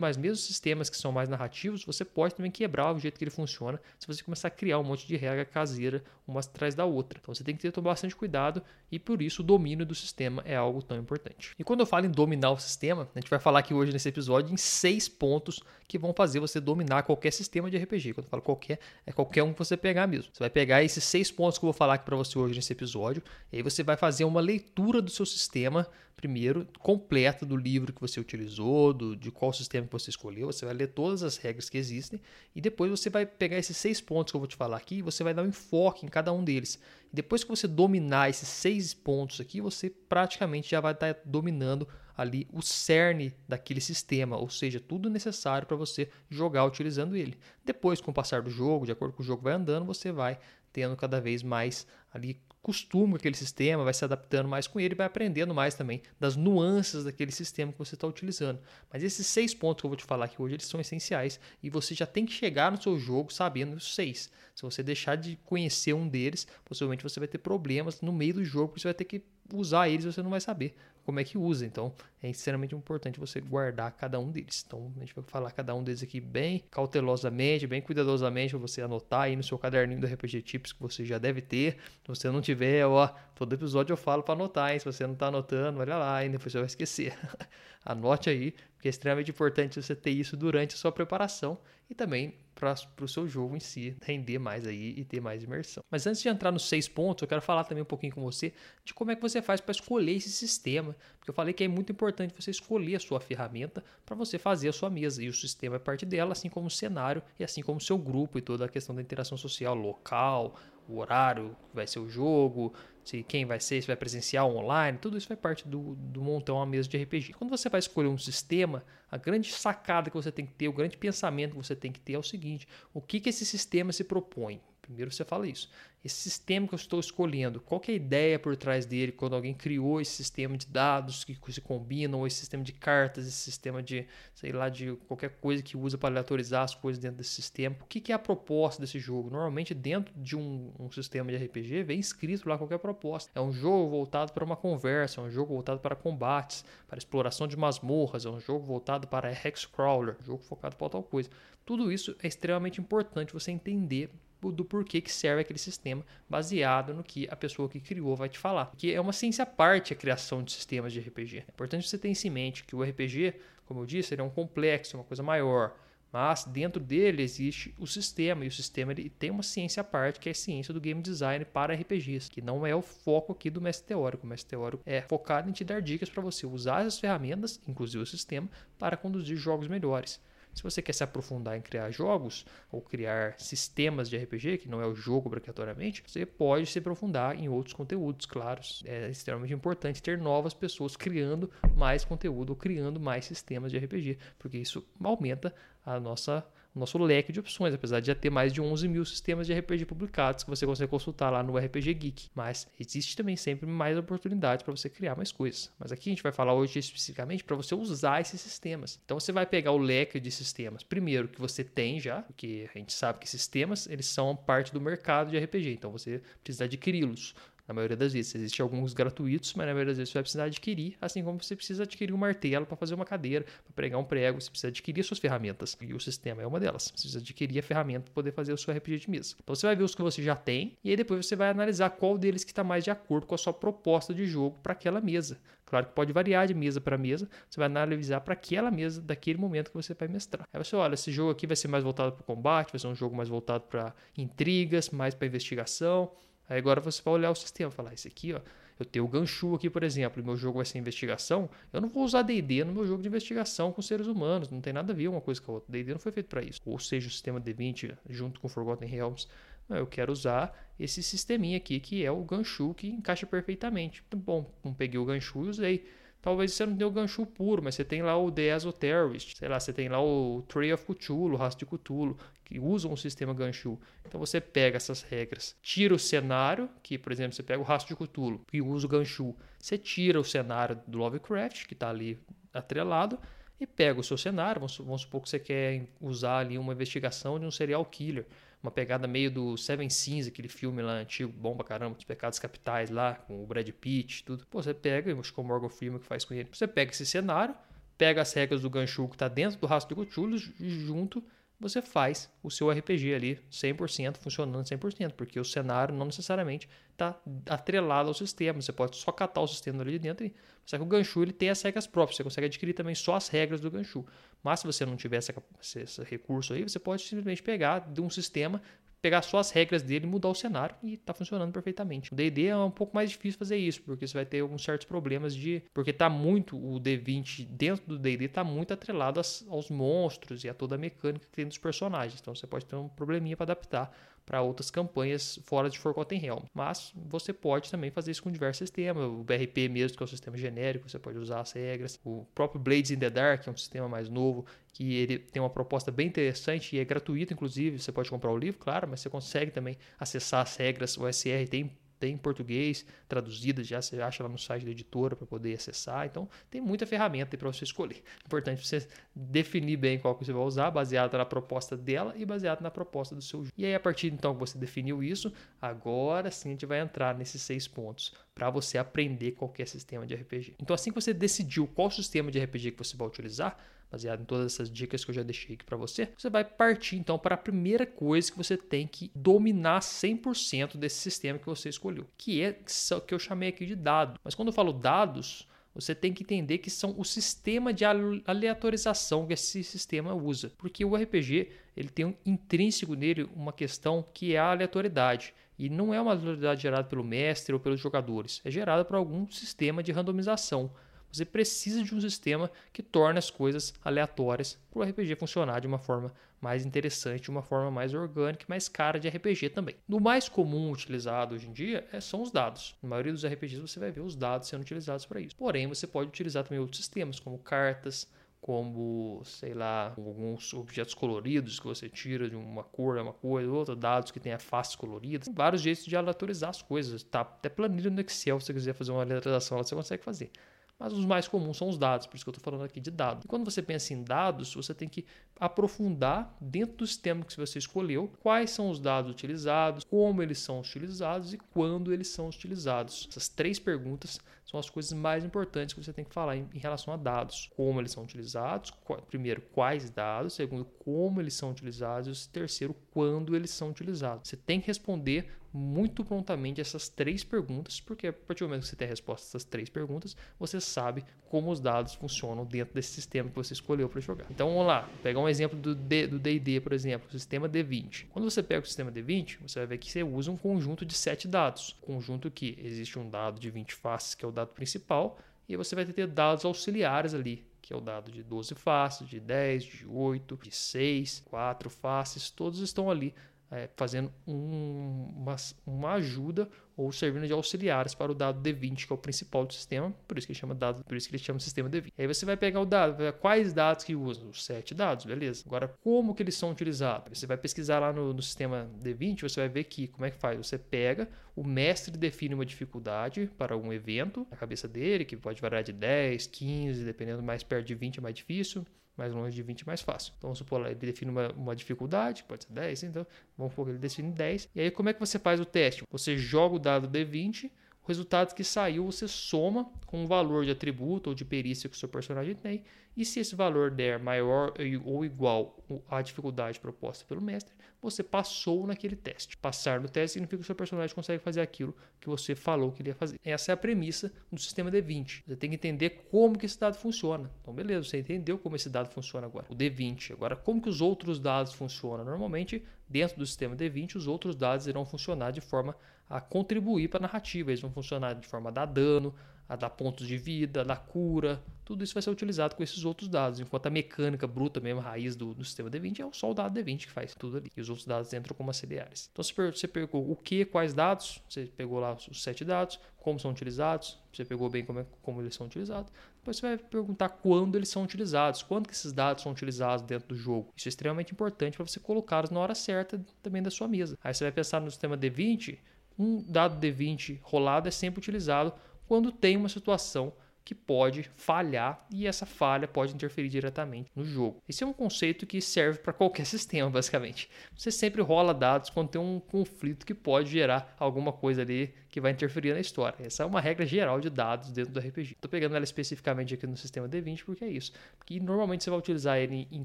Mas 0.00 0.16
mesmo 0.16 0.36
sistemas 0.36 0.90
que 0.90 0.96
são 0.96 1.12
mais 1.12 1.28
narrativos, 1.28 1.84
você 1.84 2.04
pode 2.04 2.34
também 2.34 2.50
quebrar 2.50 2.92
o 2.92 2.98
jeito 2.98 3.16
que 3.16 3.24
ele 3.24 3.30
funciona 3.30 3.80
se 3.98 4.06
você 4.06 4.22
começar 4.22 4.48
a 4.48 4.50
criar 4.50 4.78
um 4.78 4.84
monte 4.84 5.06
de 5.06 5.16
regra 5.16 5.44
caseira 5.44 6.02
uma 6.26 6.40
atrás 6.40 6.74
da 6.74 6.84
outra. 6.84 7.18
Então 7.20 7.34
você 7.34 7.44
tem 7.44 7.54
que 7.54 7.62
ter 7.62 7.72
tomar 7.72 7.90
bastante 7.90 8.14
cuidado 8.14 8.62
e 8.90 8.98
por 8.98 9.22
isso 9.22 9.42
o 9.42 9.44
domínio 9.44 9.86
do 9.86 9.94
sistema 9.94 10.42
é 10.44 10.56
algo 10.56 10.82
tão 10.82 10.98
importante. 10.98 11.54
E 11.58 11.64
quando 11.64 11.80
eu 11.80 11.86
falo 11.86 12.06
em 12.06 12.10
dominar 12.10 12.50
o 12.50 12.58
sistema, 12.58 13.08
a 13.14 13.20
gente 13.20 13.30
vai 13.30 13.38
falar 13.38 13.60
aqui 13.60 13.72
hoje 13.72 13.92
nesse 13.92 14.08
episódio 14.08 14.52
em 14.52 14.56
seis 14.56 15.08
pontos 15.08 15.60
que 15.86 15.98
vão 15.98 16.12
fazer 16.12 16.40
você 16.40 16.60
dominar 16.60 17.04
qualquer 17.04 17.32
sistema 17.32 17.70
de 17.70 17.78
RPG. 17.78 18.14
Quando 18.14 18.26
eu 18.26 18.30
falo 18.30 18.42
qualquer, 18.42 18.78
é 19.06 19.12
qualquer 19.12 19.42
um 19.42 19.52
que 19.52 19.58
você 19.58 19.76
pegar 19.76 20.06
mesmo. 20.06 20.30
Você 20.32 20.40
vai 20.40 20.50
pegar 20.50 20.82
esses 20.82 21.02
seis 21.02 21.30
pontos 21.30 21.58
que 21.58 21.64
eu 21.64 21.68
vou 21.68 21.72
falar 21.72 21.94
aqui 21.94 22.04
para 22.04 22.16
você 22.16 22.38
hoje 22.38 22.54
nesse 22.54 22.72
episódio, 22.72 23.22
e 23.50 23.56
aí 23.56 23.62
você 23.62 23.82
vai 23.82 23.96
fazer 23.96 24.24
uma 24.24 24.40
leitura 24.40 25.00
do 25.00 25.10
seu 25.10 25.24
sistema 25.24 25.86
primeiro, 26.18 26.66
completa 26.80 27.46
do 27.46 27.56
livro 27.56 27.92
que 27.92 28.00
você 28.00 28.18
utilizou, 28.18 28.92
do, 28.92 29.14
de 29.14 29.30
qual 29.30 29.52
sistema 29.52 29.86
que 29.86 29.92
você 29.92 30.10
escolheu. 30.10 30.48
Você 30.48 30.64
vai 30.64 30.74
ler 30.74 30.88
todas 30.88 31.22
as 31.22 31.36
regras 31.36 31.70
que 31.70 31.78
existem 31.78 32.20
e 32.56 32.60
depois 32.60 32.90
você 32.90 33.08
vai 33.08 33.24
pegar 33.24 33.56
esses 33.56 33.76
seis 33.76 34.00
pontos 34.00 34.32
que 34.32 34.36
eu 34.36 34.40
vou 34.40 34.48
te 34.48 34.56
falar 34.56 34.78
aqui 34.78 34.96
e 34.96 35.02
você 35.02 35.22
vai 35.22 35.32
dar 35.32 35.44
um 35.44 35.46
enfoque 35.46 36.04
em 36.04 36.08
cada 36.08 36.32
um 36.32 36.42
deles. 36.42 36.76
Depois 37.12 37.44
que 37.44 37.50
você 37.50 37.68
dominar 37.68 38.28
esses 38.28 38.48
seis 38.48 38.92
pontos 38.92 39.40
aqui, 39.40 39.60
você 39.60 39.88
praticamente 39.88 40.68
já 40.68 40.80
vai 40.80 40.92
estar 40.92 41.16
dominando 41.24 41.86
ali 42.18 42.48
o 42.52 42.60
cerne 42.60 43.32
daquele 43.46 43.80
sistema, 43.80 44.36
ou 44.36 44.50
seja, 44.50 44.80
tudo 44.80 45.08
necessário 45.08 45.68
para 45.68 45.76
você 45.76 46.10
jogar 46.28 46.64
utilizando 46.64 47.14
ele. 47.14 47.38
Depois, 47.64 48.00
com 48.00 48.10
o 48.10 48.14
passar 48.14 48.42
do 48.42 48.50
jogo, 48.50 48.84
de 48.84 48.90
acordo 48.90 49.14
com 49.14 49.22
o 49.22 49.24
jogo 49.24 49.40
vai 49.40 49.52
andando, 49.52 49.86
você 49.86 50.10
vai 50.10 50.36
tendo 50.72 50.96
cada 50.96 51.20
vez 51.20 51.44
mais 51.44 51.86
ali 52.12 52.40
costume 52.60 53.12
com 53.12 53.16
aquele 53.16 53.36
sistema, 53.36 53.84
vai 53.84 53.94
se 53.94 54.04
adaptando 54.04 54.48
mais 54.48 54.66
com 54.66 54.80
ele, 54.80 54.96
vai 54.96 55.06
aprendendo 55.06 55.54
mais 55.54 55.74
também 55.74 56.02
das 56.18 56.34
nuances 56.34 57.04
daquele 57.04 57.30
sistema 57.30 57.72
que 57.72 57.78
você 57.78 57.94
está 57.94 58.06
utilizando. 58.06 58.58
Mas 58.92 59.04
esses 59.04 59.24
seis 59.26 59.54
pontos 59.54 59.80
que 59.80 59.86
eu 59.86 59.90
vou 59.90 59.96
te 59.96 60.04
falar 60.04 60.24
aqui 60.24 60.42
hoje, 60.42 60.56
eles 60.56 60.66
são 60.66 60.80
essenciais 60.80 61.38
e 61.62 61.70
você 61.70 61.94
já 61.94 62.04
tem 62.04 62.26
que 62.26 62.32
chegar 62.32 62.72
no 62.72 62.82
seu 62.82 62.98
jogo 62.98 63.32
sabendo 63.32 63.76
os 63.76 63.94
seis. 63.94 64.28
Se 64.56 64.62
você 64.62 64.82
deixar 64.82 65.14
de 65.14 65.36
conhecer 65.44 65.92
um 65.92 66.08
deles, 66.08 66.48
possivelmente 66.64 67.04
você 67.04 67.20
vai 67.20 67.28
ter 67.28 67.38
problemas 67.38 68.00
no 68.00 68.12
meio 68.12 68.34
do 68.34 68.44
jogo, 68.44 68.68
porque 68.68 68.80
você 68.80 68.88
vai 68.88 68.94
ter 68.94 69.04
que 69.04 69.22
usar 69.54 69.88
eles 69.88 70.04
e 70.04 70.12
você 70.12 70.20
não 70.20 70.30
vai 70.30 70.40
saber 70.40 70.74
como 71.08 71.20
é 71.20 71.24
que 71.24 71.38
usa. 71.38 71.64
Então, 71.64 71.90
é 72.22 72.28
extremamente 72.28 72.74
importante 72.74 73.18
você 73.18 73.40
guardar 73.40 73.90
cada 73.92 74.20
um 74.20 74.30
deles. 74.30 74.62
Então, 74.66 74.92
a 74.94 75.00
gente 75.00 75.14
vai 75.14 75.24
falar 75.24 75.50
cada 75.52 75.74
um 75.74 75.82
deles 75.82 76.02
aqui 76.02 76.20
bem 76.20 76.62
cautelosamente, 76.70 77.66
bem 77.66 77.80
cuidadosamente, 77.80 78.50
para 78.50 78.58
você 78.58 78.82
anotar 78.82 79.22
aí 79.22 79.34
no 79.34 79.42
seu 79.42 79.56
caderninho 79.56 80.02
do 80.02 80.06
RPG 80.06 80.42
Tips 80.42 80.74
que 80.74 80.82
você 80.82 81.06
já 81.06 81.16
deve 81.16 81.40
ter. 81.40 81.78
Se 82.02 82.08
você 82.08 82.30
não 82.30 82.42
tiver, 82.42 82.84
ó, 82.84 83.08
todo 83.34 83.54
episódio 83.54 83.94
eu 83.94 83.96
falo 83.96 84.22
para 84.22 84.34
anotar, 84.34 84.70
hein? 84.70 84.78
Se 84.78 84.84
você 84.84 85.06
não 85.06 85.14
está 85.14 85.28
anotando, 85.28 85.80
olha 85.80 85.96
lá, 85.96 86.22
e 86.22 86.28
depois 86.28 86.52
você 86.52 86.58
vai 86.58 86.66
esquecer. 86.66 87.16
Anote 87.86 88.28
aí, 88.28 88.54
porque 88.78 88.86
é 88.86 88.90
extremamente 88.90 89.32
importante 89.32 89.82
você 89.82 89.94
ter 89.94 90.12
isso 90.12 90.36
durante 90.36 90.76
a 90.76 90.78
sua 90.78 90.92
preparação 90.92 91.58
e 91.90 91.94
também 91.96 92.34
para 92.54 92.76
o 93.00 93.08
seu 93.08 93.26
jogo 93.26 93.56
em 93.56 93.60
si 93.60 93.96
render 94.02 94.38
mais 94.38 94.64
aí 94.64 94.94
e 94.96 95.04
ter 95.04 95.20
mais 95.20 95.42
imersão. 95.42 95.82
Mas 95.90 96.06
antes 96.06 96.22
de 96.22 96.28
entrar 96.28 96.52
nos 96.52 96.68
seis 96.68 96.86
pontos, 96.86 97.22
eu 97.22 97.28
quero 97.28 97.42
falar 97.42 97.64
também 97.64 97.82
um 97.82 97.86
pouquinho 97.86 98.14
com 98.14 98.22
você 98.22 98.52
de 98.84 98.94
como 98.94 99.10
é 99.10 99.16
que 99.16 99.22
você 99.22 99.42
faz 99.42 99.60
para 99.60 99.72
escolher 99.72 100.12
esse 100.12 100.30
sistema, 100.30 100.94
porque 101.18 101.30
eu 101.30 101.34
falei 101.34 101.52
que 101.52 101.64
é 101.64 101.68
muito 101.68 101.90
importante 101.90 102.32
você 102.38 102.52
escolher 102.52 102.94
a 102.94 103.00
sua 103.00 103.18
ferramenta 103.20 103.82
para 104.06 104.14
você 104.14 104.38
fazer 104.38 104.68
a 104.68 104.72
sua 104.72 104.90
mesa 104.90 105.22
e 105.22 105.28
o 105.28 105.34
sistema 105.34 105.74
é 105.74 105.78
parte 105.80 106.06
dela, 106.06 106.32
assim 106.32 106.48
como 106.48 106.68
o 106.68 106.70
cenário 106.70 107.20
e 107.36 107.42
assim 107.42 107.62
como 107.62 107.78
o 107.78 107.82
seu 107.82 107.98
grupo 107.98 108.38
e 108.38 108.42
toda 108.42 108.64
a 108.64 108.68
questão 108.68 108.94
da 108.94 109.02
interação 109.02 109.36
social 109.36 109.74
local, 109.74 110.54
o 110.88 110.98
horário 110.98 111.56
que 111.68 111.74
vai 111.74 111.86
ser 111.86 111.98
o 111.98 112.08
jogo, 112.08 112.72
se 113.08 113.22
quem 113.22 113.46
vai 113.46 113.58
ser, 113.58 113.80
se 113.80 113.86
vai 113.86 113.96
presencial 113.96 114.54
online, 114.54 114.98
tudo 114.98 115.16
isso 115.16 115.26
faz 115.26 115.40
parte 115.40 115.66
do, 115.66 115.94
do 115.94 116.20
montão 116.20 116.60
a 116.60 116.66
mesa 116.66 116.86
de 116.86 117.02
RPG. 117.02 117.32
Quando 117.32 117.48
você 117.48 117.70
vai 117.70 117.78
escolher 117.78 118.08
um 118.08 118.18
sistema, 118.18 118.84
a 119.10 119.16
grande 119.16 119.50
sacada 119.50 120.10
que 120.10 120.16
você 120.16 120.30
tem 120.30 120.44
que 120.44 120.52
ter, 120.52 120.68
o 120.68 120.72
grande 120.74 120.98
pensamento 120.98 121.52
que 121.52 121.56
você 121.56 121.74
tem 121.74 121.90
que 121.90 122.00
ter 122.00 122.12
é 122.12 122.18
o 122.18 122.22
seguinte: 122.22 122.68
o 122.92 123.00
que, 123.00 123.18
que 123.18 123.30
esse 123.30 123.46
sistema 123.46 123.94
se 123.94 124.04
propõe? 124.04 124.60
Primeiro 124.88 125.12
você 125.12 125.22
fala 125.22 125.46
isso. 125.46 125.68
Esse 126.02 126.16
sistema 126.16 126.66
que 126.66 126.72
eu 126.72 126.78
estou 126.78 126.98
escolhendo, 126.98 127.60
qual 127.60 127.82
é 127.86 127.90
a 127.90 127.94
ideia 127.94 128.38
por 128.38 128.56
trás 128.56 128.86
dele 128.86 129.12
quando 129.12 129.36
alguém 129.36 129.52
criou 129.52 130.00
esse 130.00 130.12
sistema 130.12 130.56
de 130.56 130.66
dados 130.66 131.24
que 131.24 131.36
se 131.52 131.60
combinam, 131.60 132.20
ou 132.20 132.26
esse 132.26 132.36
sistema 132.36 132.64
de 132.64 132.72
cartas, 132.72 133.26
esse 133.26 133.36
sistema 133.36 133.82
de, 133.82 134.06
sei 134.34 134.50
lá, 134.50 134.70
de 134.70 134.96
qualquer 135.06 135.28
coisa 135.40 135.62
que 135.62 135.76
usa 135.76 135.98
para 135.98 136.08
aleatorizar 136.08 136.62
as 136.62 136.74
coisas 136.74 136.98
dentro 136.98 137.18
desse 137.18 137.32
sistema. 137.32 137.76
O 137.82 137.84
que, 137.86 138.00
que 138.00 138.12
é 138.12 138.14
a 138.14 138.18
proposta 138.18 138.80
desse 138.80 138.98
jogo? 138.98 139.28
Normalmente 139.28 139.74
dentro 139.74 140.14
de 140.16 140.34
um, 140.34 140.72
um 140.78 140.90
sistema 140.90 141.30
de 141.30 141.36
RPG 141.36 141.82
vem 141.82 142.00
escrito 142.00 142.48
lá 142.48 142.56
qualquer 142.56 142.78
proposta. 142.78 143.30
É 143.34 143.40
um 143.42 143.52
jogo 143.52 143.90
voltado 143.90 144.32
para 144.32 144.44
uma 144.44 144.56
conversa, 144.56 145.20
é 145.20 145.24
um 145.24 145.30
jogo 145.30 145.52
voltado 145.52 145.80
para 145.80 145.94
combates, 145.94 146.64
para 146.86 146.96
exploração 146.96 147.46
de 147.46 147.58
masmorras, 147.58 148.24
é 148.24 148.30
um 148.30 148.40
jogo 148.40 148.64
voltado 148.64 149.06
para 149.06 149.30
Hexcrawler, 149.30 150.16
um 150.22 150.24
jogo 150.24 150.42
focado 150.42 150.76
para 150.76 150.88
tal 150.88 151.02
coisa. 151.02 151.28
Tudo 151.66 151.92
isso 151.92 152.16
é 152.22 152.26
extremamente 152.26 152.80
importante 152.80 153.34
você 153.34 153.50
entender 153.50 154.10
do 154.42 154.64
porquê 154.64 155.00
que 155.00 155.12
serve 155.12 155.42
aquele 155.42 155.58
sistema, 155.58 156.04
baseado 156.28 156.94
no 156.94 157.02
que 157.02 157.26
a 157.30 157.36
pessoa 157.36 157.68
que 157.68 157.80
criou 157.80 158.14
vai 158.14 158.28
te 158.28 158.38
falar. 158.38 158.72
Que 158.76 158.92
é 158.92 159.00
uma 159.00 159.12
ciência 159.12 159.42
à 159.42 159.46
parte 159.46 159.92
a 159.92 159.96
criação 159.96 160.42
de 160.42 160.52
sistemas 160.52 160.92
de 160.92 161.00
RPG. 161.00 161.38
É 161.38 161.50
importante 161.50 161.88
você 161.88 161.98
ter 161.98 162.08
em 162.08 162.30
mente, 162.30 162.64
que 162.64 162.76
o 162.76 162.82
RPG, 162.82 163.34
como 163.66 163.80
eu 163.80 163.86
disse, 163.86 164.14
ele 164.14 164.22
é 164.22 164.24
um 164.24 164.30
complexo, 164.30 164.96
uma 164.96 165.04
coisa 165.04 165.22
maior. 165.22 165.74
Mas 166.10 166.44
dentro 166.44 166.82
dele 166.82 167.22
existe 167.22 167.74
o 167.78 167.86
sistema, 167.86 168.44
e 168.44 168.48
o 168.48 168.52
sistema 168.52 168.92
ele 168.92 169.10
tem 169.10 169.30
uma 169.30 169.42
ciência 169.42 169.82
à 169.82 169.84
parte, 169.84 170.18
que 170.18 170.28
é 170.28 170.32
a 170.32 170.34
ciência 170.34 170.72
do 170.72 170.80
game 170.80 171.02
design 171.02 171.44
para 171.44 171.74
RPGs, 171.74 172.30
que 172.30 172.40
não 172.40 172.66
é 172.66 172.74
o 172.74 172.80
foco 172.80 173.32
aqui 173.32 173.50
do 173.50 173.60
mestre 173.60 173.88
teórico. 173.88 174.24
O 174.24 174.28
mestre 174.28 174.48
teórico 174.48 174.82
é 174.86 175.02
focado 175.02 175.50
em 175.50 175.52
te 175.52 175.64
dar 175.64 175.82
dicas 175.82 176.08
para 176.08 176.22
você 176.22 176.46
usar 176.46 176.78
as 176.78 176.98
ferramentas, 176.98 177.60
inclusive 177.68 178.02
o 178.02 178.06
sistema, 178.06 178.48
para 178.78 178.96
conduzir 178.96 179.36
jogos 179.36 179.68
melhores. 179.68 180.18
Se 180.54 180.62
você 180.62 180.82
quer 180.82 180.92
se 180.92 181.04
aprofundar 181.04 181.56
em 181.56 181.60
criar 181.60 181.90
jogos 181.90 182.44
ou 182.70 182.80
criar 182.80 183.38
sistemas 183.38 184.08
de 184.08 184.16
RPG, 184.16 184.58
que 184.58 184.68
não 184.68 184.80
é 184.80 184.86
o 184.86 184.94
jogo 184.94 185.28
obrigatoriamente, 185.28 186.02
você 186.06 186.26
pode 186.26 186.66
se 186.66 186.78
aprofundar 186.78 187.38
em 187.38 187.48
outros 187.48 187.74
conteúdos, 187.74 188.26
claro. 188.26 188.60
É 188.84 189.08
extremamente 189.08 189.54
importante 189.54 190.02
ter 190.02 190.18
novas 190.18 190.52
pessoas 190.52 190.96
criando 190.96 191.50
mais 191.76 192.04
conteúdo 192.04 192.50
ou 192.50 192.56
criando 192.56 192.98
mais 192.98 193.24
sistemas 193.24 193.70
de 193.70 193.78
RPG, 193.78 194.18
porque 194.38 194.58
isso 194.58 194.84
aumenta 195.00 195.54
a 195.84 196.00
nossa 196.00 196.44
nosso 196.74 196.98
leque 196.98 197.32
de 197.32 197.40
opções, 197.40 197.74
apesar 197.74 198.00
de 198.00 198.08
já 198.08 198.14
ter 198.14 198.30
mais 198.30 198.52
de 198.52 198.60
11 198.60 198.88
mil 198.88 199.04
sistemas 199.04 199.46
de 199.46 199.52
RPG 199.52 199.84
publicados 199.84 200.44
que 200.44 200.50
você 200.50 200.66
consegue 200.66 200.90
consultar 200.90 201.30
lá 201.30 201.42
no 201.42 201.56
RPG 201.56 201.94
Geek. 201.94 202.30
Mas 202.34 202.66
existe 202.78 203.16
também 203.16 203.36
sempre 203.36 203.66
mais 203.66 203.96
oportunidades 203.98 204.62
para 204.62 204.74
você 204.74 204.88
criar 204.88 205.16
mais 205.16 205.32
coisas. 205.32 205.70
Mas 205.78 205.92
aqui 205.92 206.10
a 206.10 206.12
gente 206.12 206.22
vai 206.22 206.32
falar 206.32 206.54
hoje 206.54 206.78
especificamente 206.78 207.44
para 207.44 207.56
você 207.56 207.74
usar 207.74 208.20
esses 208.20 208.40
sistemas. 208.40 209.00
Então 209.04 209.18
você 209.18 209.32
vai 209.32 209.46
pegar 209.46 209.72
o 209.72 209.78
leque 209.78 210.20
de 210.20 210.30
sistemas, 210.30 210.82
primeiro 210.82 211.28
que 211.28 211.40
você 211.40 211.64
tem 211.64 212.00
já, 212.00 212.22
porque 212.22 212.68
a 212.74 212.78
gente 212.78 212.92
sabe 212.92 213.18
que 213.18 213.28
sistemas 213.28 213.86
eles 213.88 214.06
são 214.06 214.36
parte 214.36 214.72
do 214.72 214.80
mercado 214.80 215.30
de 215.30 215.38
RPG, 215.38 215.72
então 215.72 215.90
você 215.90 216.22
precisa 216.42 216.64
adquiri-los 216.64 217.34
na 217.68 217.74
maioria 217.74 217.96
das 217.96 218.14
vezes. 218.14 218.34
Existem 218.34 218.62
alguns 218.62 218.94
gratuitos, 218.94 219.52
mas 219.54 219.66
na 219.66 219.74
maioria 219.74 219.92
das 219.92 219.98
vezes 219.98 220.10
você 220.10 220.18
vai 220.18 220.22
precisar 220.22 220.44
adquirir, 220.44 220.96
assim 221.00 221.22
como 221.22 221.40
você 221.42 221.54
precisa 221.54 221.82
adquirir 221.82 222.14
um 222.14 222.16
martelo 222.16 222.64
para 222.64 222.76
fazer 222.76 222.94
uma 222.94 223.04
cadeira, 223.04 223.44
para 223.44 223.74
pregar 223.74 224.00
um 224.00 224.04
prego, 224.04 224.40
você 224.40 224.50
precisa 224.50 224.68
adquirir 224.68 225.04
suas 225.04 225.20
ferramentas. 225.20 225.76
E 225.80 225.92
o 225.92 226.00
sistema 226.00 226.42
é 226.42 226.46
uma 226.46 226.58
delas. 226.58 226.84
Você 226.84 226.92
precisa 226.92 227.18
adquirir 227.18 227.58
a 227.58 227.62
ferramenta 227.62 228.04
para 228.04 228.14
poder 228.14 228.32
fazer 228.32 228.52
o 228.52 228.58
seu 228.58 228.74
RPG 228.74 228.98
de 228.98 229.10
mesa. 229.10 229.36
Então 229.42 229.54
você 229.54 229.66
vai 229.66 229.76
ver 229.76 229.84
os 229.84 229.94
que 229.94 230.02
você 230.02 230.22
já 230.22 230.34
tem 230.34 230.76
e 230.82 230.90
aí 230.90 230.96
depois 230.96 231.26
você 231.26 231.36
vai 231.36 231.50
analisar 231.50 231.90
qual 231.90 232.16
deles 232.16 232.42
que 232.42 232.50
está 232.50 232.64
mais 232.64 232.82
de 232.82 232.90
acordo 232.90 233.26
com 233.26 233.34
a 233.34 233.38
sua 233.38 233.52
proposta 233.52 234.14
de 234.14 234.24
jogo 234.24 234.58
para 234.62 234.72
aquela 234.72 235.00
mesa. 235.00 235.38
Claro 235.68 235.86
que 235.86 235.92
pode 235.92 236.12
variar 236.14 236.46
de 236.46 236.54
mesa 236.54 236.80
para 236.80 236.96
mesa, 236.96 237.28
você 237.48 237.60
vai 237.60 237.66
analisar 237.66 238.22
para 238.22 238.32
aquela 238.32 238.70
mesa 238.70 239.02
daquele 239.02 239.38
momento 239.38 239.70
que 239.70 239.76
você 239.76 239.92
vai 239.92 240.08
mestrar. 240.08 240.48
Aí 240.50 240.64
você 240.64 240.74
olha, 240.74 240.94
esse 240.94 241.12
jogo 241.12 241.30
aqui 241.30 241.46
vai 241.46 241.56
ser 241.56 241.68
mais 241.68 241.84
voltado 241.84 242.12
para 242.12 242.22
o 242.22 242.24
combate, 242.24 242.72
vai 242.72 242.78
ser 242.78 242.86
um 242.86 242.94
jogo 242.94 243.14
mais 243.14 243.28
voltado 243.28 243.64
para 243.64 243.94
intrigas, 244.16 244.88
mais 244.88 245.14
para 245.14 245.26
investigação. 245.26 246.10
Aí 246.48 246.58
agora 246.58 246.80
você 246.80 247.02
vai 247.02 247.14
olhar 247.14 247.30
o 247.30 247.34
sistema 247.34 247.70
e 247.70 247.74
falar, 247.74 247.92
esse 247.92 248.08
aqui, 248.08 248.32
ó, 248.32 248.40
eu 248.78 248.86
tenho 248.86 249.04
o 249.04 249.08
Ganchu 249.08 249.54
aqui, 249.54 249.68
por 249.68 249.82
exemplo, 249.82 250.22
e 250.22 250.24
meu 250.24 250.36
jogo 250.36 250.58
vai 250.58 250.64
ser 250.64 250.78
investigação, 250.78 251.50
eu 251.72 251.80
não 251.80 251.88
vou 251.88 252.04
usar 252.04 252.22
D&D 252.22 252.64
no 252.64 252.72
meu 252.72 252.86
jogo 252.86 253.02
de 253.02 253.08
investigação 253.08 253.72
com 253.72 253.82
seres 253.82 254.06
humanos, 254.06 254.48
não 254.48 254.60
tem 254.60 254.72
nada 254.72 254.92
a 254.92 254.96
ver 254.96 255.08
uma 255.08 255.20
coisa 255.20 255.40
com 255.40 255.52
a 255.52 255.54
outra. 255.56 255.72
D&D 255.72 255.92
não 255.92 255.98
foi 255.98 256.12
feito 256.12 256.28
para 256.28 256.42
isso. 256.42 256.60
Ou 256.64 256.78
seja, 256.78 257.08
o 257.08 257.10
sistema 257.10 257.40
D20 257.40 257.96
junto 258.08 258.40
com 258.40 258.48
Forgotten 258.48 258.88
Realms, 258.88 259.26
eu 259.68 259.86
quero 259.86 260.12
usar 260.12 260.56
esse 260.78 261.02
sisteminha 261.02 261.56
aqui 261.56 261.78
que 261.80 262.04
é 262.04 262.10
o 262.10 262.22
Ganchu 262.24 262.72
que 262.72 262.88
encaixa 262.88 263.26
perfeitamente. 263.26 264.02
Bom, 264.14 264.50
não 264.64 264.72
peguei 264.72 264.98
o 264.98 265.04
Ganchu 265.04 265.44
e 265.44 265.48
usei. 265.48 265.86
Talvez 266.20 266.52
você 266.52 266.66
não 266.66 266.76
tenha 266.76 266.88
o 266.88 266.90
Ganchu 266.90 267.24
puro, 267.24 267.62
mas 267.62 267.74
você 267.74 267.84
tem 267.84 268.02
lá 268.02 268.16
o 268.16 268.30
The 268.30 268.56
Esoterist, 268.56 269.36
sei 269.36 269.48
lá, 269.48 269.58
você 269.58 269.72
tem 269.72 269.88
lá 269.88 270.02
o 270.02 270.42
Tree 270.48 270.72
of 270.72 270.84
Cthulhu, 270.84 271.34
o 271.34 271.36
Rastro 271.36 271.64
de 271.64 271.70
Cthulhu, 271.70 272.16
que 272.44 272.58
usam 272.58 272.92
o 272.92 272.96
sistema 272.96 273.32
Ganchu. 273.32 273.78
Então 274.06 274.18
você 274.18 274.40
pega 274.40 274.76
essas 274.76 275.02
regras, 275.02 275.54
tira 275.62 275.94
o 275.94 275.98
cenário, 275.98 276.68
que 276.82 276.98
por 276.98 277.12
exemplo 277.12 277.34
você 277.34 277.42
pega 277.42 277.60
o 277.60 277.64
Rastro 277.64 277.94
de 277.94 278.04
Cthulhu 278.04 278.40
e 278.52 278.60
usa 278.60 278.86
o 278.86 278.88
Ganchu. 278.88 279.36
Você 279.58 279.78
tira 279.78 280.18
o 280.18 280.24
cenário 280.24 280.80
do 280.86 280.98
Lovecraft, 280.98 281.66
que 281.66 281.74
está 281.74 281.90
ali 281.90 282.18
atrelado, 282.52 283.18
e 283.60 283.66
pega 283.66 284.00
o 284.00 284.04
seu 284.04 284.16
cenário, 284.16 284.60
vamos 284.60 285.02
supor 285.02 285.22
que 285.22 285.28
você 285.28 285.38
quer 285.38 285.86
usar 286.00 286.38
ali 286.38 286.56
uma 286.56 286.72
investigação 286.72 287.38
de 287.38 287.44
um 287.44 287.50
serial 287.50 287.84
killer 287.84 288.26
uma 288.62 288.70
pegada 288.70 289.06
meio 289.06 289.30
do 289.30 289.56
Seven 289.56 289.88
Sins, 289.88 290.26
aquele 290.26 290.48
filme 290.48 290.82
lá 290.82 290.92
antigo, 290.92 291.32
bom 291.32 291.56
pra 291.56 291.64
caramba, 291.64 291.94
dos 291.94 292.04
pecados 292.04 292.38
capitais 292.38 292.90
lá, 292.90 293.14
com 293.14 293.42
o 293.42 293.46
Brad 293.46 293.68
Pitt 293.70 294.24
tudo. 294.24 294.46
Pô, 294.46 294.62
você 294.62 294.74
pega, 294.74 295.12
acho 295.18 295.32
que 295.32 295.40
é 295.40 295.42
o 295.42 295.46
Morgan 295.46 295.68
Freeman 295.68 296.00
que 296.00 296.06
faz 296.06 296.24
com 296.24 296.34
ele. 296.34 296.48
Você 296.52 296.66
pega 296.66 296.90
esse 296.90 297.06
cenário, 297.06 297.54
pega 297.96 298.22
as 298.22 298.32
regras 298.32 298.62
do 298.62 298.70
Ganchu 298.70 299.08
que 299.08 299.16
tá 299.16 299.28
dentro 299.28 299.58
do 299.58 299.66
rastro 299.66 299.94
de 299.94 300.06
Cthulhu 300.06 300.36
e 300.58 300.70
junto 300.70 301.22
você 301.60 301.82
faz 301.82 302.30
o 302.42 302.50
seu 302.50 302.70
RPG 302.70 303.14
ali 303.14 303.40
100% 303.50 304.18
funcionando 304.18 304.64
100%, 304.64 305.12
porque 305.12 305.40
o 305.40 305.44
cenário 305.44 305.94
não 305.94 306.06
necessariamente 306.06 306.68
está 306.92 307.20
atrelado 307.46 308.08
ao 308.08 308.14
sistema. 308.14 308.60
Você 308.60 308.72
pode 308.72 308.96
só 308.96 309.10
catar 309.10 309.40
o 309.40 309.46
sistema 309.48 309.82
ali 309.82 309.98
dentro. 309.98 310.30
Só 310.64 310.76
que 310.76 310.82
o 310.82 310.86
Ganchu 310.86 311.22
ele 311.22 311.32
tem 311.32 311.50
as 311.50 311.60
regras 311.60 311.86
próprias, 311.86 312.16
você 312.16 312.24
consegue 312.24 312.46
adquirir 312.46 312.74
também 312.74 312.94
só 312.94 313.16
as 313.16 313.28
regras 313.28 313.60
do 313.60 313.70
Ganchu. 313.70 314.06
Mas 314.42 314.60
se 314.60 314.66
você 314.66 314.86
não 314.86 314.96
tiver 314.96 315.18
esse 315.18 316.02
recurso 316.04 316.54
aí, 316.54 316.62
você 316.62 316.78
pode 316.78 317.02
simplesmente 317.02 317.42
pegar 317.42 317.80
de 317.80 318.00
um 318.00 318.08
sistema, 318.08 318.62
pegar 319.00 319.22
só 319.22 319.38
as 319.38 319.50
regras 319.50 319.82
dele, 319.82 320.06
mudar 320.06 320.28
o 320.28 320.34
cenário 320.34 320.74
e 320.82 320.94
está 320.94 321.14
funcionando 321.14 321.52
perfeitamente. 321.52 322.12
O 322.12 322.16
D&D 322.16 322.46
é 322.46 322.56
um 322.56 322.70
pouco 322.70 322.94
mais 322.94 323.10
difícil 323.10 323.38
fazer 323.38 323.56
isso, 323.56 323.82
porque 323.82 324.06
você 324.06 324.14
vai 324.14 324.26
ter 324.26 324.40
alguns 324.40 324.62
certos 324.62 324.86
problemas 324.86 325.34
de... 325.34 325.62
Porque 325.72 325.92
tá 325.92 326.08
muito, 326.08 326.56
o 326.56 326.80
D20 326.80 327.46
dentro 327.46 327.86
do 327.86 327.98
D&D 327.98 328.24
está 328.24 328.42
muito 328.42 328.72
atrelado 328.74 329.20
aos, 329.20 329.46
aos 329.48 329.70
monstros 329.70 330.44
e 330.44 330.48
a 330.48 330.54
toda 330.54 330.74
a 330.74 330.78
mecânica 330.78 331.26
que 331.26 331.32
tem 331.32 331.46
dos 331.46 331.58
personagens. 331.58 332.20
Então 332.20 332.34
você 332.34 332.46
pode 332.46 332.66
ter 332.66 332.76
um 332.76 332.88
probleminha 332.88 333.36
para 333.36 333.44
adaptar 333.44 333.96
para 334.28 334.42
outras 334.42 334.70
campanhas 334.70 335.40
fora 335.46 335.70
de 335.70 335.78
Forgotten 335.78 336.20
Realm. 336.20 336.42
Mas 336.52 336.92
você 336.94 337.32
pode 337.32 337.70
também 337.70 337.90
fazer 337.90 338.10
isso 338.10 338.22
com 338.22 338.30
diversos 338.30 338.58
sistemas. 338.58 339.04
O 339.04 339.24
BRP 339.24 339.70
mesmo, 339.70 339.96
que 339.96 340.02
é 340.02 340.04
um 340.04 340.06
sistema 340.06 340.36
genérico, 340.36 340.86
você 340.86 340.98
pode 340.98 341.16
usar 341.16 341.40
as 341.40 341.52
regras. 341.52 341.98
O 342.04 342.26
próprio 342.34 342.60
Blades 342.60 342.90
in 342.90 342.98
the 342.98 343.08
Dark, 343.08 343.42
que 343.42 343.48
é 343.48 343.52
um 343.52 343.56
sistema 343.56 343.88
mais 343.88 344.10
novo, 344.10 344.44
que 344.70 344.96
ele 344.96 345.18
tem 345.18 345.40
uma 345.40 345.48
proposta 345.48 345.90
bem 345.90 346.08
interessante 346.08 346.76
e 346.76 346.78
é 346.78 346.84
gratuito, 346.84 347.32
inclusive. 347.32 347.78
Você 347.78 347.90
pode 347.90 348.10
comprar 348.10 348.30
o 348.30 348.36
livro, 348.36 348.60
claro, 348.60 348.86
mas 348.86 349.00
você 349.00 349.08
consegue 349.08 349.50
também 349.50 349.78
acessar 349.98 350.42
as 350.42 350.54
regras. 350.56 350.98
O 350.98 351.08
SR 351.10 351.48
tem 351.48 351.72
tem 351.98 352.14
em 352.14 352.16
português, 352.18 352.86
traduzidas 353.08 353.66
já, 353.66 353.80
você 353.80 354.00
acha 354.00 354.22
lá 354.22 354.28
no 354.28 354.38
site 354.38 354.64
da 354.64 354.70
editora 354.70 355.16
para 355.16 355.26
poder 355.26 355.54
acessar. 355.54 356.06
Então, 356.06 356.28
tem 356.50 356.60
muita 356.60 356.86
ferramenta 356.86 357.36
para 357.36 357.52
você 357.52 357.64
escolher. 357.64 358.02
Importante 358.24 358.66
você 358.66 358.86
definir 359.14 359.76
bem 359.76 359.98
qual 359.98 360.14
que 360.14 360.24
você 360.24 360.32
vai 360.32 360.42
usar, 360.42 360.70
baseado 360.70 361.16
na 361.16 361.24
proposta 361.24 361.76
dela 361.76 362.14
e 362.16 362.24
baseado 362.24 362.60
na 362.60 362.70
proposta 362.70 363.14
do 363.14 363.22
seu. 363.22 363.46
E 363.56 363.64
aí, 363.64 363.74
a 363.74 363.80
partir 363.80 364.12
então 364.12 364.34
que 364.34 364.40
você 364.40 364.58
definiu 364.58 365.02
isso, 365.02 365.32
agora 365.60 366.30
sim 366.30 366.50
a 366.50 366.52
gente 366.52 366.66
vai 366.66 366.80
entrar 366.80 367.16
nesses 367.16 367.42
seis 367.42 367.66
pontos 367.66 368.14
para 368.34 368.50
você 368.50 368.78
aprender 368.78 369.32
qualquer 369.32 369.66
sistema 369.66 370.06
de 370.06 370.14
RPG. 370.14 370.54
Então, 370.60 370.74
assim 370.74 370.90
que 370.90 371.00
você 371.00 371.12
decidiu 371.12 371.66
qual 371.66 371.90
sistema 371.90 372.30
de 372.30 372.38
RPG 372.38 372.72
que 372.72 372.78
você 372.78 372.96
vai 372.96 373.08
utilizar, 373.08 373.58
baseado 373.90 374.20
em 374.20 374.24
todas 374.24 374.52
essas 374.52 374.70
dicas 374.70 375.04
que 375.04 375.10
eu 375.10 375.14
já 375.14 375.22
deixei 375.22 375.54
aqui 375.54 375.64
para 375.64 375.76
você, 375.76 376.08
você 376.16 376.28
vai 376.28 376.44
partir 376.44 376.96
então 376.96 377.18
para 377.18 377.34
a 377.34 377.38
primeira 377.38 377.86
coisa 377.86 378.30
que 378.30 378.36
você 378.36 378.56
tem 378.56 378.86
que 378.86 379.10
dominar 379.14 379.80
100% 379.80 380.76
desse 380.76 380.96
sistema 380.96 381.38
que 381.38 381.46
você 381.46 381.68
escolheu, 381.68 382.06
que 382.16 382.42
é 382.42 382.58
que 383.06 383.14
eu 383.14 383.18
chamei 383.18 383.48
aqui 383.48 383.66
de 383.66 383.74
dado. 383.74 384.18
Mas 384.22 384.34
quando 384.34 384.48
eu 384.48 384.54
falo 384.54 384.72
dados, 384.72 385.48
você 385.74 385.94
tem 385.94 386.12
que 386.12 386.24
entender 386.24 386.58
que 386.58 386.70
são 386.70 386.94
o 386.98 387.04
sistema 387.04 387.72
de 387.72 387.84
aleatorização 387.84 389.26
que 389.26 389.34
esse 389.34 389.62
sistema 389.62 390.12
usa. 390.12 390.52
Porque 390.58 390.84
o 390.84 390.96
RPG 390.96 391.50
ele 391.76 391.88
tem 391.88 392.04
um 392.04 392.14
intrínseco 392.26 392.94
nele 392.94 393.28
uma 393.34 393.52
questão 393.52 394.04
que 394.12 394.34
é 394.34 394.38
a 394.38 394.50
aleatoriedade. 394.50 395.32
E 395.56 395.68
não 395.68 395.94
é 395.94 396.00
uma 396.00 396.12
aleatoriedade 396.12 396.62
gerada 396.62 396.88
pelo 396.88 397.04
mestre 397.04 397.52
ou 397.52 397.60
pelos 397.60 397.80
jogadores, 397.80 398.40
é 398.44 398.50
gerada 398.50 398.84
por 398.84 398.96
algum 398.96 399.28
sistema 399.30 399.82
de 399.82 399.92
randomização. 399.92 400.70
Você 401.10 401.24
precisa 401.24 401.82
de 401.82 401.94
um 401.94 402.00
sistema 402.00 402.50
que 402.72 402.82
torne 402.82 403.18
as 403.18 403.30
coisas 403.30 403.72
aleatórias 403.84 404.58
para 404.70 404.80
o 404.80 404.82
RPG 404.82 405.16
funcionar 405.16 405.60
de 405.60 405.66
uma 405.66 405.78
forma 405.78 406.12
mais 406.40 406.64
interessante, 406.64 407.22
de 407.22 407.30
uma 407.30 407.42
forma 407.42 407.70
mais 407.70 407.94
orgânica 407.94 408.44
mais 408.48 408.68
cara 408.68 409.00
de 409.00 409.08
RPG 409.08 409.50
também. 409.50 409.74
No 409.88 409.98
mais 409.98 410.28
comum 410.28 410.70
utilizado 410.70 411.34
hoje 411.34 411.48
em 411.48 411.52
dia 411.52 411.86
é, 411.92 412.00
são 412.00 412.22
os 412.22 412.30
dados. 412.30 412.76
Na 412.82 412.88
maioria 412.90 413.12
dos 413.12 413.24
RPGs 413.24 413.60
você 413.60 413.80
vai 413.80 413.90
ver 413.90 414.00
os 414.00 414.14
dados 414.14 414.48
sendo 414.48 414.60
utilizados 414.60 415.04
para 415.06 415.20
isso. 415.20 415.34
Porém, 415.36 415.66
você 415.66 415.86
pode 415.86 416.08
utilizar 416.08 416.44
também 416.44 416.60
outros 416.60 416.78
sistemas, 416.78 417.18
como 417.18 417.38
cartas, 417.38 418.06
como, 418.40 419.20
sei 419.24 419.52
lá, 419.52 419.92
alguns 419.96 420.54
objetos 420.54 420.94
coloridos 420.94 421.58
que 421.58 421.66
você 421.66 421.88
tira 421.88 422.30
de 422.30 422.36
uma 422.36 422.62
cor 422.62 422.98
a 422.98 423.02
uma 423.02 423.12
coisa, 423.12 423.50
outra, 423.50 423.74
dados 423.74 424.12
que 424.12 424.20
tenha 424.20 424.38
faces 424.38 424.76
coloridas. 424.76 425.26
Tem 425.26 425.34
vários 425.34 425.60
jeitos 425.60 425.84
de 425.84 425.96
aleatorizar 425.96 426.50
as 426.50 426.62
coisas. 426.62 427.02
Tá 427.02 427.22
até 427.22 427.48
planilha 427.48 427.90
no 427.90 428.00
Excel, 428.00 428.38
se 428.38 428.46
você 428.46 428.54
quiser 428.54 428.74
fazer 428.74 428.92
uma 428.92 429.02
aleatorização, 429.02 429.58
você 429.58 429.74
consegue 429.74 430.04
fazer 430.04 430.30
mas 430.78 430.92
os 430.92 431.04
mais 431.04 431.26
comuns 431.26 431.56
são 431.56 431.68
os 431.68 431.76
dados, 431.76 432.06
por 432.06 432.14
isso 432.14 432.24
que 432.24 432.28
eu 432.28 432.32
estou 432.32 432.44
falando 432.44 432.64
aqui 432.64 432.78
de 432.80 432.90
dados. 432.90 433.24
E 433.24 433.28
quando 433.28 433.44
você 433.44 433.60
pensa 433.60 433.92
em 433.92 434.02
dados, 434.04 434.54
você 434.54 434.72
tem 434.72 434.88
que 434.88 435.04
aprofundar 435.40 436.36
dentro 436.40 436.76
do 436.76 436.86
sistema 436.86 437.24
que 437.24 437.36
você 437.36 437.58
escolheu 437.58 438.12
quais 438.20 438.50
são 438.50 438.70
os 438.70 438.78
dados 438.78 439.10
utilizados, 439.10 439.84
como 439.84 440.22
eles 440.22 440.38
são 440.38 440.60
utilizados 440.60 441.32
e 441.32 441.38
quando 441.38 441.92
eles 441.92 442.08
são 442.08 442.28
utilizados. 442.28 443.08
Essas 443.10 443.28
três 443.28 443.58
perguntas 443.58 444.20
são 444.44 444.58
as 444.58 444.70
coisas 444.70 444.92
mais 444.92 445.24
importantes 445.24 445.74
que 445.74 445.82
você 445.82 445.92
tem 445.92 446.04
que 446.04 446.14
falar 446.14 446.36
em, 446.36 446.48
em 446.54 446.58
relação 446.58 446.94
a 446.94 446.96
dados. 446.96 447.50
Como 447.54 447.80
eles 447.80 447.92
são 447.92 448.04
utilizados, 448.04 448.70
qual, 448.84 449.02
primeiro, 449.02 449.42
quais 449.52 449.90
dados, 449.90 450.34
segundo, 450.34 450.64
como 450.64 451.20
eles 451.20 451.34
são 451.34 451.50
utilizados, 451.50 452.24
e 452.24 452.28
terceiro, 452.30 452.74
quando 452.92 453.36
eles 453.36 453.50
são 453.50 453.70
utilizados. 453.70 454.28
Você 454.28 454.36
tem 454.36 454.60
que 454.60 454.68
responder 454.68 455.28
muito 455.58 456.04
prontamente 456.04 456.60
essas 456.60 456.88
três 456.88 457.24
perguntas, 457.24 457.80
porque 457.80 458.06
a 458.06 458.12
partir 458.12 458.44
do 458.44 458.48
momento 458.48 458.62
que 458.62 458.68
você 458.68 458.76
tem 458.76 458.86
a 458.86 458.90
resposta 458.90 459.26
a 459.26 459.28
essas 459.28 459.44
três 459.44 459.68
perguntas, 459.68 460.16
você 460.38 460.60
sabe 460.60 461.04
como 461.28 461.50
os 461.50 461.60
dados 461.60 461.94
funcionam 461.94 462.44
dentro 462.44 462.74
desse 462.74 462.92
sistema 462.92 463.28
que 463.28 463.34
você 463.34 463.52
escolheu 463.52 463.88
para 463.88 464.00
jogar. 464.00 464.26
Então 464.30 464.48
vamos 464.48 464.66
lá, 464.66 464.88
pegar 465.02 465.20
um 465.20 465.28
exemplo 465.28 465.58
do 465.58 465.74
D&D, 465.74 466.60
por 466.60 466.72
exemplo, 466.72 467.08
o 467.08 467.12
sistema 467.12 467.48
D20. 467.48 468.06
Quando 468.10 468.30
você 468.30 468.42
pega 468.42 468.62
o 468.62 468.66
sistema 468.66 468.90
D20, 468.90 469.38
você 469.42 469.58
vai 469.58 469.66
ver 469.66 469.78
que 469.78 469.90
você 469.90 470.02
usa 470.02 470.30
um 470.30 470.36
conjunto 470.36 470.86
de 470.86 470.94
sete 470.94 471.26
dados. 471.26 471.76
Conjunto 471.80 472.30
que 472.30 472.56
existe 472.62 472.98
um 472.98 473.10
dado 473.10 473.40
de 473.40 473.50
20 473.50 473.74
faces, 473.74 474.14
que 474.14 474.24
é 474.24 474.28
o 474.28 474.32
dado 474.32 474.48
principal, 474.54 475.18
e 475.48 475.56
você 475.56 475.74
vai 475.74 475.84
ter 475.84 476.06
dados 476.06 476.44
auxiliares 476.44 477.14
ali, 477.14 477.44
que 477.60 477.72
é 477.72 477.76
o 477.76 477.80
dado 477.80 478.10
de 478.10 478.22
12 478.22 478.54
faces, 478.54 479.08
de 479.08 479.18
10, 479.18 479.64
de 479.64 479.86
8, 479.86 480.38
de 480.42 480.50
6, 480.50 481.22
4 481.26 481.68
faces, 481.68 482.30
todos 482.30 482.60
estão 482.60 482.90
ali 482.90 483.14
é, 483.50 483.68
fazendo 483.76 484.12
um, 484.26 485.12
uma, 485.16 485.36
uma 485.66 485.92
ajuda 485.94 486.48
ou 486.76 486.92
servindo 486.92 487.26
de 487.26 487.32
auxiliares 487.32 487.94
para 487.94 488.12
o 488.12 488.14
dado 488.14 488.40
D20, 488.40 488.86
que 488.86 488.92
é 488.92 488.94
o 488.94 488.98
principal 488.98 489.44
do 489.44 489.52
sistema, 489.52 489.92
por 490.06 490.16
isso 490.16 490.26
que 490.26 490.32
ele 490.32 490.38
chama 490.38 490.54
dado, 490.54 490.84
por 490.84 490.96
isso 490.96 491.08
que 491.08 491.16
ele 491.16 491.22
chama 491.22 491.40
sistema 491.40 491.68
D20. 491.68 491.92
Aí 491.98 492.06
você 492.06 492.24
vai 492.24 492.36
pegar 492.36 492.60
o 492.60 492.64
dado, 492.64 492.96
quais 493.14 493.52
dados 493.52 493.84
que 493.84 493.96
usam? 493.96 494.28
Os 494.28 494.44
sete 494.44 494.74
dados, 494.74 495.04
beleza. 495.04 495.42
Agora, 495.46 495.74
como 495.82 496.14
que 496.14 496.22
eles 496.22 496.36
são 496.36 496.50
utilizados? 496.50 497.18
Você 497.18 497.26
vai 497.26 497.36
pesquisar 497.36 497.80
lá 497.80 497.92
no, 497.92 498.14
no 498.14 498.22
sistema 498.22 498.70
D20, 498.80 499.22
você 499.22 499.40
vai 499.40 499.48
ver 499.48 499.64
que 499.64 499.88
como 499.88 500.04
é 500.04 500.10
que 500.10 500.18
faz. 500.18 500.38
Você 500.38 500.56
pega, 500.56 501.08
o 501.34 501.42
mestre 501.42 501.96
define 501.96 502.34
uma 502.34 502.46
dificuldade 502.46 503.28
para 503.36 503.56
um 503.56 503.72
evento 503.72 504.26
na 504.30 504.36
cabeça 504.36 504.68
dele, 504.68 505.04
que 505.04 505.16
pode 505.16 505.40
variar 505.40 505.64
de 505.64 505.72
10, 505.72 506.28
15, 506.28 506.84
dependendo 506.84 507.22
mais 507.22 507.42
perto 507.42 507.66
de 507.66 507.74
20 507.74 507.98
é 507.98 508.00
mais 508.00 508.14
difícil 508.14 508.64
mais 508.98 509.14
longe 509.14 509.34
de 509.34 509.42
20 509.42 509.62
é 509.62 509.64
mais 509.66 509.80
fácil. 509.80 510.12
Então, 510.18 510.28
vamos 510.28 510.38
supor, 510.38 510.66
ele 510.66 510.74
define 510.74 511.10
uma, 511.10 511.32
uma 511.32 511.56
dificuldade, 511.56 512.24
pode 512.24 512.44
ser 512.44 512.52
10, 512.52 512.82
então 512.82 513.06
vamos 513.36 513.52
supor 513.52 513.66
que 513.66 513.70
ele 513.72 513.78
define 513.78 514.10
10. 514.10 514.50
E 514.54 514.60
aí, 514.60 514.70
como 514.70 514.88
é 514.88 514.92
que 514.92 515.00
você 515.00 515.18
faz 515.18 515.40
o 515.40 515.44
teste? 515.44 515.84
Você 515.90 516.16
joga 516.18 516.56
o 516.56 516.58
dado 516.58 516.88
D20, 516.88 517.50
o 517.82 517.86
resultado 517.88 518.34
que 518.34 518.44
saiu 518.44 518.84
você 518.84 519.08
soma 519.08 519.70
com 519.86 520.04
o 520.04 520.06
valor 520.06 520.44
de 520.44 520.50
atributo 520.50 521.10
ou 521.10 521.14
de 521.14 521.24
perícia 521.24 521.70
que 521.70 521.76
o 521.76 521.78
seu 521.78 521.88
personagem 521.88 522.34
tem, 522.34 522.62
e 522.98 523.04
se 523.04 523.20
esse 523.20 523.36
valor 523.36 523.70
der 523.70 523.96
maior 524.00 524.52
ou 524.84 525.04
igual 525.04 525.64
à 525.88 526.02
dificuldade 526.02 526.58
proposta 526.58 527.04
pelo 527.04 527.22
mestre, 527.22 527.54
você 527.80 528.02
passou 528.02 528.66
naquele 528.66 528.96
teste. 528.96 529.36
Passar 529.36 529.78
no 529.78 529.88
teste 529.88 530.14
significa 530.14 530.38
que 530.38 530.42
o 530.42 530.46
seu 530.46 530.54
personagem 530.56 530.92
consegue 530.92 531.22
fazer 531.22 531.40
aquilo 531.40 531.72
que 532.00 532.08
você 532.08 532.34
falou 532.34 532.72
que 532.72 532.82
ele 532.82 532.90
ia 532.90 532.96
fazer. 532.96 533.20
Essa 533.24 533.52
é 533.52 533.54
a 533.54 533.56
premissa 533.56 534.12
do 534.32 534.40
sistema 534.40 534.68
D20. 534.68 535.22
Você 535.28 535.36
tem 535.36 535.48
que 535.48 535.54
entender 535.54 536.08
como 536.10 536.36
que 536.36 536.44
esse 536.44 536.58
dado 536.58 536.74
funciona. 536.76 537.30
Então, 537.40 537.54
beleza, 537.54 537.88
você 537.88 538.00
entendeu 538.00 538.36
como 538.36 538.56
esse 538.56 538.68
dado 538.68 538.88
funciona 538.88 539.28
agora, 539.28 539.46
o 539.48 539.54
D20. 539.54 540.14
Agora, 540.14 540.34
como 540.34 540.60
que 540.60 540.68
os 540.68 540.80
outros 540.80 541.20
dados 541.20 541.52
funcionam? 541.52 542.04
Normalmente, 542.04 542.64
dentro 542.88 543.16
do 543.16 543.24
sistema 543.24 543.54
D20, 543.54 543.94
os 543.94 544.08
outros 544.08 544.34
dados 544.34 544.66
irão 544.66 544.84
funcionar 544.84 545.30
de 545.30 545.40
forma 545.40 545.76
a 546.10 546.20
contribuir 546.20 546.88
para 546.88 546.98
a 546.98 547.02
narrativa. 547.02 547.50
Eles 547.50 547.60
vão 547.60 547.70
funcionar 547.70 548.14
de 548.14 548.26
forma 548.26 548.50
a 548.50 548.52
dar 548.52 548.66
dano, 548.66 549.14
a 549.48 549.56
dar 549.56 549.70
pontos 549.70 550.06
de 550.06 550.18
vida, 550.18 550.60
a 550.60 550.64
dar 550.64 550.76
cura, 550.76 551.42
tudo 551.68 551.84
isso 551.84 551.92
vai 551.92 552.02
ser 552.02 552.08
utilizado 552.08 552.56
com 552.56 552.62
esses 552.62 552.82
outros 552.86 553.10
dados, 553.10 553.40
enquanto 553.40 553.66
a 553.66 553.70
mecânica 553.70 554.26
bruta 554.26 554.58
mesmo, 554.58 554.80
raiz 554.80 555.14
do, 555.14 555.34
do 555.34 555.44
sistema 555.44 555.70
D20 555.70 556.00
é 556.00 556.12
só 556.14 556.30
o 556.30 556.32
dado 556.32 556.58
D20 556.58 556.86
que 556.86 556.90
faz 556.90 557.14
tudo 557.14 557.36
ali, 557.36 557.52
e 557.54 557.60
os 557.60 557.68
outros 557.68 557.86
dados 557.86 558.10
entram 558.14 558.34
como 558.34 558.48
auxiliares. 558.48 559.10
Então 559.12 559.22
você 559.22 559.68
pegou 559.68 560.10
o 560.10 560.16
que, 560.16 560.46
quais 560.46 560.72
dados, 560.72 561.22
você 561.28 561.44
pegou 561.44 561.78
lá 561.78 561.92
os 561.92 562.22
sete 562.22 562.42
dados, 562.42 562.80
como 562.96 563.20
são 563.20 563.30
utilizados, 563.30 563.98
você 564.10 564.24
pegou 564.24 564.48
bem 564.48 564.64
como, 564.64 564.80
é, 564.80 564.86
como 565.02 565.20
eles 565.20 565.34
são 565.34 565.46
utilizados, 565.46 565.92
depois 566.16 566.38
você 566.38 566.46
vai 566.46 566.56
perguntar 566.56 567.10
quando 567.10 567.54
eles 567.56 567.68
são 567.68 567.82
utilizados, 567.82 568.42
quando 568.42 568.66
que 568.66 568.72
esses 568.72 568.90
dados 568.90 569.22
são 569.22 569.30
utilizados 569.30 569.84
dentro 569.84 570.08
do 570.08 570.16
jogo. 570.16 570.50
Isso 570.56 570.68
é 570.68 570.70
extremamente 570.70 571.12
importante 571.12 571.58
para 571.58 571.66
você 571.66 571.78
colocá-los 571.78 572.30
na 572.30 572.40
hora 572.40 572.54
certa 572.54 572.98
também 573.22 573.42
da 573.42 573.50
sua 573.50 573.68
mesa. 573.68 573.98
Aí 574.02 574.14
você 574.14 574.24
vai 574.24 574.32
pensar 574.32 574.58
no 574.58 574.70
sistema 574.70 574.96
D20, 574.96 575.58
um 575.98 576.22
dado 576.22 576.58
D20 576.58 577.18
rolado 577.20 577.68
é 577.68 577.70
sempre 577.70 577.98
utilizado 577.98 578.54
quando 578.86 579.12
tem 579.12 579.36
uma 579.36 579.50
situação 579.50 580.14
que 580.48 580.54
pode 580.54 581.10
falhar 581.14 581.86
e 581.92 582.06
essa 582.06 582.24
falha 582.24 582.66
pode 582.66 582.94
interferir 582.94 583.28
diretamente 583.28 583.90
no 583.94 584.02
jogo. 584.02 584.42
Esse 584.48 584.64
é 584.64 584.66
um 584.66 584.72
conceito 584.72 585.26
que 585.26 585.42
serve 585.42 585.80
para 585.80 585.92
qualquer 585.92 586.24
sistema, 586.26 586.70
basicamente. 586.70 587.28
Você 587.54 587.70
sempre 587.70 588.00
rola 588.00 588.32
dados 588.32 588.70
quando 588.70 588.88
tem 588.88 588.98
um 588.98 589.20
conflito 589.20 589.84
que 589.84 589.92
pode 589.92 590.30
gerar 590.30 590.74
alguma 590.78 591.12
coisa 591.12 591.42
ali 591.42 591.74
que 591.90 592.00
vai 592.00 592.12
interferir 592.12 592.52
na 592.52 592.60
história. 592.60 592.96
Essa 593.00 593.22
é 593.22 593.26
uma 593.26 593.40
regra 593.40 593.64
geral 593.64 594.00
de 594.00 594.10
dados 594.10 594.50
dentro 594.50 594.72
do 594.72 594.80
RPG. 594.80 595.12
Estou 595.12 595.30
pegando 595.30 595.56
ela 595.56 595.64
especificamente 595.64 596.34
aqui 596.34 596.46
no 596.46 596.56
sistema 596.56 596.88
D20 596.88 597.24
porque 597.24 597.44
é 597.44 597.48
isso. 597.48 597.72
Que 598.04 598.20
normalmente 598.20 598.64
você 598.64 598.70
vai 598.70 598.78
utilizar 598.78 599.18
ele 599.18 599.48
em 599.50 599.64